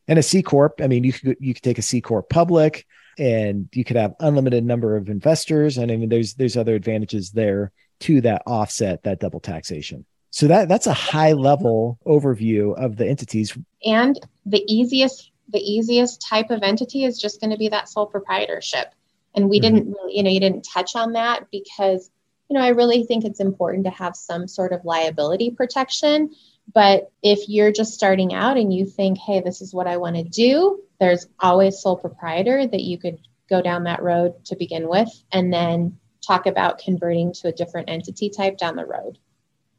And 0.08 0.18
a 0.18 0.22
C 0.22 0.42
corp, 0.42 0.80
I 0.82 0.88
mean, 0.88 1.04
you 1.04 1.12
could 1.12 1.36
you 1.38 1.54
could 1.54 1.62
take 1.62 1.78
a 1.78 1.82
C 1.82 2.00
corp 2.00 2.28
public, 2.28 2.86
and 3.18 3.68
you 3.72 3.84
could 3.84 3.96
have 3.96 4.14
unlimited 4.20 4.64
number 4.64 4.96
of 4.96 5.08
investors, 5.08 5.78
and 5.78 5.90
I 5.90 5.96
mean, 5.96 6.08
there's 6.08 6.34
there's 6.34 6.56
other 6.56 6.74
advantages 6.74 7.30
there 7.30 7.72
to 8.00 8.20
that 8.22 8.42
offset 8.46 9.02
that 9.04 9.20
double 9.20 9.40
taxation. 9.40 10.04
So 10.30 10.48
that 10.48 10.68
that's 10.68 10.86
a 10.86 10.92
high 10.92 11.32
level 11.32 11.98
overview 12.06 12.76
of 12.76 12.96
the 12.96 13.06
entities. 13.06 13.56
And 13.84 14.18
the 14.44 14.64
easiest 14.68 15.30
the 15.48 15.60
easiest 15.60 16.20
type 16.20 16.50
of 16.50 16.62
entity 16.62 17.04
is 17.04 17.18
just 17.18 17.40
going 17.40 17.50
to 17.50 17.56
be 17.56 17.68
that 17.68 17.88
sole 17.88 18.06
proprietorship. 18.06 18.92
And 19.34 19.48
we 19.48 19.60
mm-hmm. 19.60 19.74
didn't 19.76 19.92
really, 19.92 20.16
you 20.16 20.22
know, 20.22 20.30
you 20.30 20.40
didn't 20.40 20.66
touch 20.70 20.96
on 20.96 21.12
that 21.12 21.50
because 21.50 22.10
you 22.48 22.54
know, 22.54 22.62
I 22.62 22.68
really 22.68 23.02
think 23.02 23.24
it's 23.24 23.40
important 23.40 23.84
to 23.84 23.90
have 23.90 24.14
some 24.14 24.46
sort 24.46 24.72
of 24.72 24.84
liability 24.84 25.50
protection. 25.50 26.30
But 26.72 27.10
if 27.22 27.48
you're 27.48 27.72
just 27.72 27.94
starting 27.94 28.34
out 28.34 28.56
and 28.56 28.72
you 28.72 28.86
think, 28.86 29.18
hey, 29.18 29.40
this 29.40 29.60
is 29.60 29.72
what 29.72 29.86
I 29.86 29.96
want 29.96 30.16
to 30.16 30.24
do, 30.24 30.82
there's 30.98 31.26
always 31.40 31.78
sole 31.78 31.96
proprietor 31.96 32.66
that 32.66 32.80
you 32.80 32.98
could 32.98 33.18
go 33.48 33.62
down 33.62 33.84
that 33.84 34.02
road 34.02 34.44
to 34.46 34.56
begin 34.56 34.88
with 34.88 35.08
and 35.32 35.52
then 35.52 35.98
talk 36.26 36.46
about 36.46 36.78
converting 36.78 37.32
to 37.32 37.48
a 37.48 37.52
different 37.52 37.88
entity 37.88 38.30
type 38.30 38.58
down 38.58 38.76
the 38.76 38.84
road. 38.84 39.18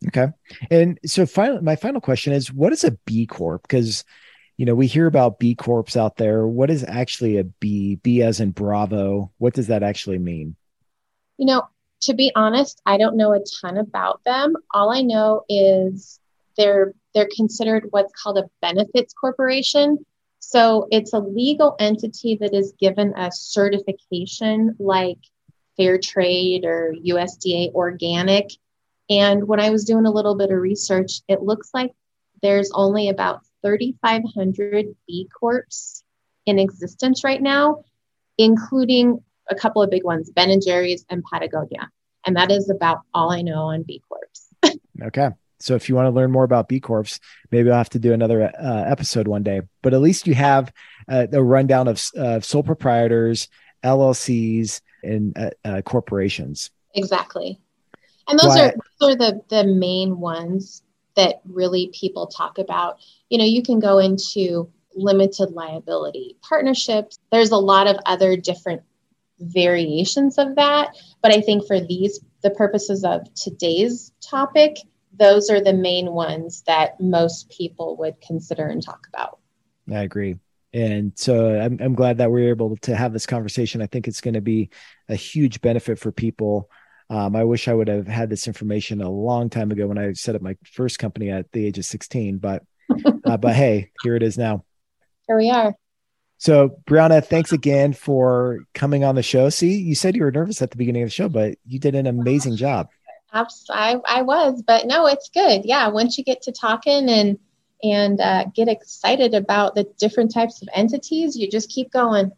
Okay. 0.07 0.27
And 0.69 0.99
so 1.05 1.25
final 1.25 1.61
my 1.61 1.75
final 1.75 1.99
question 1.99 2.31
is 2.31 2.53
what 2.53 2.71
is 2.71 2.83
a 2.83 2.91
B 3.05 3.25
Corp? 3.25 3.63
Because 3.63 4.05
you 4.57 4.65
know, 4.65 4.73
we 4.73 4.87
hear 4.87 5.05
about 5.05 5.37
B 5.39 5.53
Corps 5.53 5.95
out 5.95 6.17
there. 6.17 6.47
What 6.47 6.71
is 6.71 6.83
actually 6.83 7.37
a 7.37 7.43
B? 7.43 7.95
B 7.95 8.23
as 8.23 8.39
in 8.39 8.51
Bravo. 8.51 9.31
What 9.37 9.53
does 9.53 9.67
that 9.67 9.83
actually 9.83 10.17
mean? 10.17 10.55
You 11.37 11.45
know, 11.45 11.67
to 12.01 12.13
be 12.15 12.31
honest, 12.35 12.81
I 12.85 12.97
don't 12.97 13.17
know 13.17 13.33
a 13.33 13.43
ton 13.61 13.77
about 13.77 14.23
them. 14.23 14.55
All 14.73 14.91
I 14.91 15.01
know 15.01 15.43
is 15.47 16.19
they're 16.57 16.93
they're 17.13 17.29
considered 17.35 17.87
what's 17.91 18.13
called 18.13 18.37
a 18.37 18.49
benefits 18.61 19.13
corporation. 19.13 19.97
So 20.39 20.87
it's 20.91 21.13
a 21.13 21.19
legal 21.19 21.75
entity 21.79 22.37
that 22.41 22.53
is 22.53 22.73
given 22.79 23.13
a 23.17 23.31
certification 23.31 24.75
like 24.79 25.19
fair 25.77 25.97
trade 25.97 26.65
or 26.65 26.95
USDA 27.05 27.73
organic. 27.73 28.51
And 29.09 29.47
when 29.47 29.59
I 29.59 29.69
was 29.69 29.85
doing 29.85 30.05
a 30.05 30.11
little 30.11 30.35
bit 30.35 30.51
of 30.51 30.59
research, 30.59 31.21
it 31.27 31.41
looks 31.41 31.71
like 31.73 31.91
there's 32.41 32.71
only 32.73 33.09
about 33.09 33.41
3,500 33.63 34.95
B 35.07 35.29
Corps 35.39 36.03
in 36.45 36.59
existence 36.59 37.23
right 37.23 37.41
now, 37.41 37.83
including 38.37 39.23
a 39.49 39.55
couple 39.55 39.81
of 39.81 39.89
big 39.89 40.03
ones, 40.03 40.29
Ben 40.29 40.51
and 40.51 40.61
Jerry's 40.65 41.05
and 41.09 41.23
Patagonia. 41.23 41.89
And 42.25 42.35
that 42.35 42.51
is 42.51 42.69
about 42.69 43.01
all 43.13 43.31
I 43.31 43.41
know 43.41 43.63
on 43.63 43.83
B 43.83 44.01
Corps. 44.07 44.29
okay. 45.03 45.29
So 45.59 45.75
if 45.75 45.89
you 45.89 45.95
want 45.95 46.07
to 46.07 46.11
learn 46.11 46.31
more 46.31 46.43
about 46.43 46.67
B 46.67 46.79
Corps, 46.79 47.19
maybe 47.51 47.69
I'll 47.69 47.77
have 47.77 47.89
to 47.91 47.99
do 47.99 48.13
another 48.13 48.43
uh, 48.43 48.83
episode 48.87 49.27
one 49.27 49.43
day. 49.43 49.61
But 49.81 49.93
at 49.93 50.01
least 50.01 50.27
you 50.27 50.35
have 50.35 50.71
uh, 51.09 51.27
a 51.31 51.41
rundown 51.41 51.87
of 51.87 52.03
uh, 52.17 52.39
sole 52.41 52.63
proprietors, 52.63 53.47
LLCs, 53.83 54.81
and 55.03 55.37
uh, 55.37 55.49
uh, 55.65 55.81
corporations. 55.81 56.69
Exactly. 56.93 57.59
And 58.27 58.39
those 58.39 58.57
are 58.57 58.73
those 58.99 59.15
are 59.15 59.15
the 59.15 59.41
the 59.49 59.63
main 59.63 60.19
ones 60.19 60.83
that 61.15 61.41
really 61.45 61.91
people 61.93 62.27
talk 62.27 62.57
about. 62.57 62.97
You 63.29 63.37
know, 63.37 63.45
you 63.45 63.63
can 63.63 63.79
go 63.79 63.99
into 63.99 64.69
limited 64.95 65.51
liability 65.51 66.37
partnerships. 66.41 67.19
There's 67.31 67.51
a 67.51 67.57
lot 67.57 67.87
of 67.87 67.97
other 68.05 68.35
different 68.35 68.81
variations 69.39 70.37
of 70.37 70.55
that, 70.55 70.95
but 71.21 71.31
I 71.31 71.41
think 71.41 71.65
for 71.67 71.79
these 71.79 72.19
the 72.43 72.49
purposes 72.51 73.03
of 73.03 73.33
today's 73.33 74.11
topic, 74.21 74.77
those 75.17 75.49
are 75.49 75.61
the 75.61 75.73
main 75.73 76.11
ones 76.11 76.63
that 76.67 76.99
most 76.99 77.49
people 77.49 77.95
would 77.97 78.19
consider 78.21 78.67
and 78.67 78.83
talk 78.83 79.07
about. 79.07 79.39
I 79.91 80.01
agree. 80.01 80.37
And 80.73 81.13
so 81.15 81.59
I'm, 81.59 81.79
I'm 81.81 81.95
glad 81.95 82.17
that 82.17 82.31
we 82.31 82.45
are 82.45 82.49
able 82.49 82.75
to 82.77 82.95
have 82.95 83.13
this 83.13 83.25
conversation. 83.25 83.81
I 83.81 83.87
think 83.87 84.07
it's 84.07 84.21
going 84.21 84.33
to 84.33 84.41
be 84.41 84.69
a 85.07 85.15
huge 85.15 85.61
benefit 85.61 85.97
for 85.97 86.11
people. 86.11 86.69
Um, 87.09 87.35
I 87.35 87.45
wish 87.45 87.67
I 87.67 87.73
would 87.73 87.87
have 87.87 88.07
had 88.07 88.29
this 88.29 88.47
information 88.47 89.01
a 89.01 89.09
long 89.09 89.49
time 89.49 89.71
ago 89.71 89.87
when 89.87 89.97
I 89.97 90.11
set 90.13 90.35
up 90.35 90.41
my 90.41 90.57
first 90.65 90.99
company 90.99 91.29
at 91.31 91.51
the 91.51 91.65
age 91.65 91.77
of 91.77 91.85
16, 91.85 92.37
but, 92.37 92.63
uh, 93.25 93.37
but 93.37 93.55
hey, 93.55 93.91
here 94.03 94.15
it 94.15 94.23
is 94.23 94.37
now. 94.37 94.65
Here 95.27 95.37
we 95.37 95.49
are. 95.49 95.73
So, 96.39 96.77
Brianna, 96.85 97.25
thanks 97.25 97.51
again 97.51 97.93
for 97.93 98.59
coming 98.73 99.03
on 99.03 99.15
the 99.15 99.23
show. 99.23 99.49
See, 99.49 99.77
you 99.77 99.95
said 99.95 100.15
you 100.15 100.23
were 100.23 100.31
nervous 100.31 100.61
at 100.61 100.69
the 100.69 100.77
beginning 100.77 101.01
of 101.03 101.07
the 101.07 101.13
show, 101.13 101.29
but 101.29 101.57
you 101.65 101.79
did 101.79 101.95
an 101.95 102.05
amazing 102.05 102.57
job. 102.57 102.89
I, 103.31 103.95
I 104.05 104.21
was, 104.21 104.61
but 104.65 104.87
no, 104.87 105.07
it's 105.07 105.29
good. 105.29 105.65
Yeah, 105.65 105.87
once 105.89 106.17
you 106.17 106.23
get 106.23 106.41
to 106.43 106.51
talking 106.51 107.09
and 107.09 107.39
and 107.83 108.19
uh, 108.19 108.45
get 108.55 108.67
excited 108.67 109.35
about 109.35 109.75
the 109.75 109.83
different 109.99 110.33
types 110.33 110.61
of 110.61 110.69
entities, 110.73 111.35
you 111.35 111.49
just 111.49 111.69
keep 111.69 111.91
going. 111.91 112.31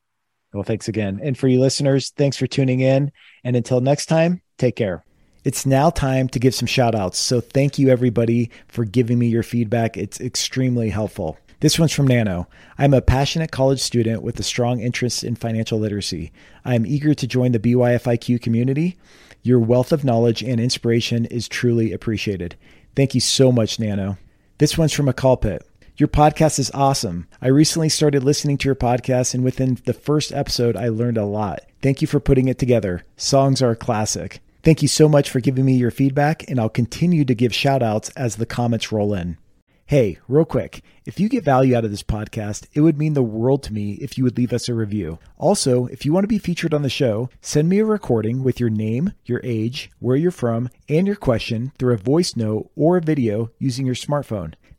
Well, 0.53 0.63
thanks 0.63 0.87
again. 0.87 1.19
And 1.23 1.37
for 1.37 1.47
you 1.47 1.59
listeners, 1.59 2.11
thanks 2.11 2.37
for 2.37 2.47
tuning 2.47 2.79
in. 2.79 3.11
And 3.43 3.55
until 3.55 3.81
next 3.81 4.05
time, 4.05 4.41
take 4.57 4.75
care. 4.75 5.03
It's 5.43 5.65
now 5.65 5.89
time 5.89 6.29
to 6.29 6.39
give 6.39 6.55
some 6.55 6.67
shout 6.67 6.95
outs. 6.95 7.17
So 7.17 7.41
thank 7.41 7.77
you 7.77 7.89
everybody 7.89 8.49
for 8.67 8.85
giving 8.85 9.19
me 9.19 9.27
your 9.27 9.43
feedback. 9.43 9.97
It's 9.97 10.21
extremely 10.21 10.89
helpful. 10.89 11.37
This 11.59 11.79
one's 11.79 11.91
from 11.93 12.07
Nano. 12.07 12.47
I'm 12.77 12.93
a 12.93 13.01
passionate 13.01 13.51
college 13.51 13.81
student 13.81 14.21
with 14.21 14.39
a 14.39 14.43
strong 14.43 14.79
interest 14.79 15.23
in 15.23 15.35
financial 15.35 15.79
literacy. 15.79 16.31
I 16.63 16.75
am 16.75 16.85
eager 16.85 17.13
to 17.13 17.27
join 17.27 17.51
the 17.51 17.59
BYFIQ 17.59 18.41
community. 18.41 18.97
Your 19.43 19.59
wealth 19.59 19.91
of 19.91 20.03
knowledge 20.03 20.43
and 20.43 20.59
inspiration 20.59 21.25
is 21.25 21.47
truly 21.47 21.91
appreciated. 21.91 22.55
Thank 22.95 23.15
you 23.15 23.21
so 23.21 23.51
much, 23.51 23.79
Nano. 23.79 24.17
This 24.57 24.77
one's 24.77 24.93
from 24.93 25.09
a 25.09 25.13
call 25.13 25.37
pit. 25.37 25.65
Your 25.95 26.07
podcast 26.07 26.57
is 26.57 26.71
awesome. 26.71 27.27
I 27.39 27.49
recently 27.49 27.87
started 27.87 28.23
listening 28.23 28.57
to 28.57 28.65
your 28.67 28.73
podcast, 28.73 29.35
and 29.35 29.43
within 29.43 29.77
the 29.85 29.93
first 29.93 30.31
episode, 30.31 30.75
I 30.75 30.89
learned 30.89 31.19
a 31.19 31.25
lot. 31.25 31.59
Thank 31.83 32.01
you 32.01 32.07
for 32.07 32.19
putting 32.19 32.47
it 32.47 32.57
together. 32.57 33.05
Songs 33.15 33.61
are 33.61 33.69
a 33.69 33.75
classic. 33.75 34.39
Thank 34.63 34.81
you 34.81 34.87
so 34.87 35.07
much 35.07 35.29
for 35.29 35.39
giving 35.39 35.65
me 35.65 35.75
your 35.75 35.91
feedback, 35.91 36.49
and 36.49 36.59
I'll 36.59 36.67
continue 36.67 37.23
to 37.25 37.35
give 37.35 37.53
shout 37.53 37.83
outs 37.83 38.09
as 38.11 38.37
the 38.37 38.47
comments 38.47 38.91
roll 38.91 39.13
in. 39.13 39.37
Hey, 39.85 40.17
real 40.27 40.45
quick, 40.45 40.81
if 41.05 41.19
you 41.19 41.29
get 41.29 41.43
value 41.43 41.75
out 41.75 41.85
of 41.85 41.91
this 41.91 42.01
podcast, 42.01 42.65
it 42.73 42.81
would 42.81 42.97
mean 42.97 43.13
the 43.13 43.21
world 43.21 43.61
to 43.63 43.73
me 43.73 43.91
if 44.01 44.17
you 44.17 44.23
would 44.23 44.35
leave 44.35 44.51
us 44.51 44.67
a 44.67 44.73
review. 44.73 45.19
Also, 45.37 45.85
if 45.85 46.07
you 46.07 46.11
want 46.11 46.23
to 46.23 46.27
be 46.27 46.39
featured 46.39 46.73
on 46.73 46.81
the 46.81 46.89
show, 46.89 47.29
send 47.39 47.69
me 47.69 47.77
a 47.77 47.85
recording 47.85 48.43
with 48.43 48.59
your 48.59 48.71
name, 48.71 49.13
your 49.25 49.41
age, 49.43 49.91
where 49.99 50.15
you're 50.15 50.31
from, 50.31 50.69
and 50.89 51.05
your 51.05 51.15
question 51.15 51.71
through 51.77 51.93
a 51.93 51.97
voice 51.97 52.35
note 52.35 52.71
or 52.75 52.97
a 52.97 53.01
video 53.01 53.51
using 53.59 53.85
your 53.85 53.93
smartphone. 53.93 54.55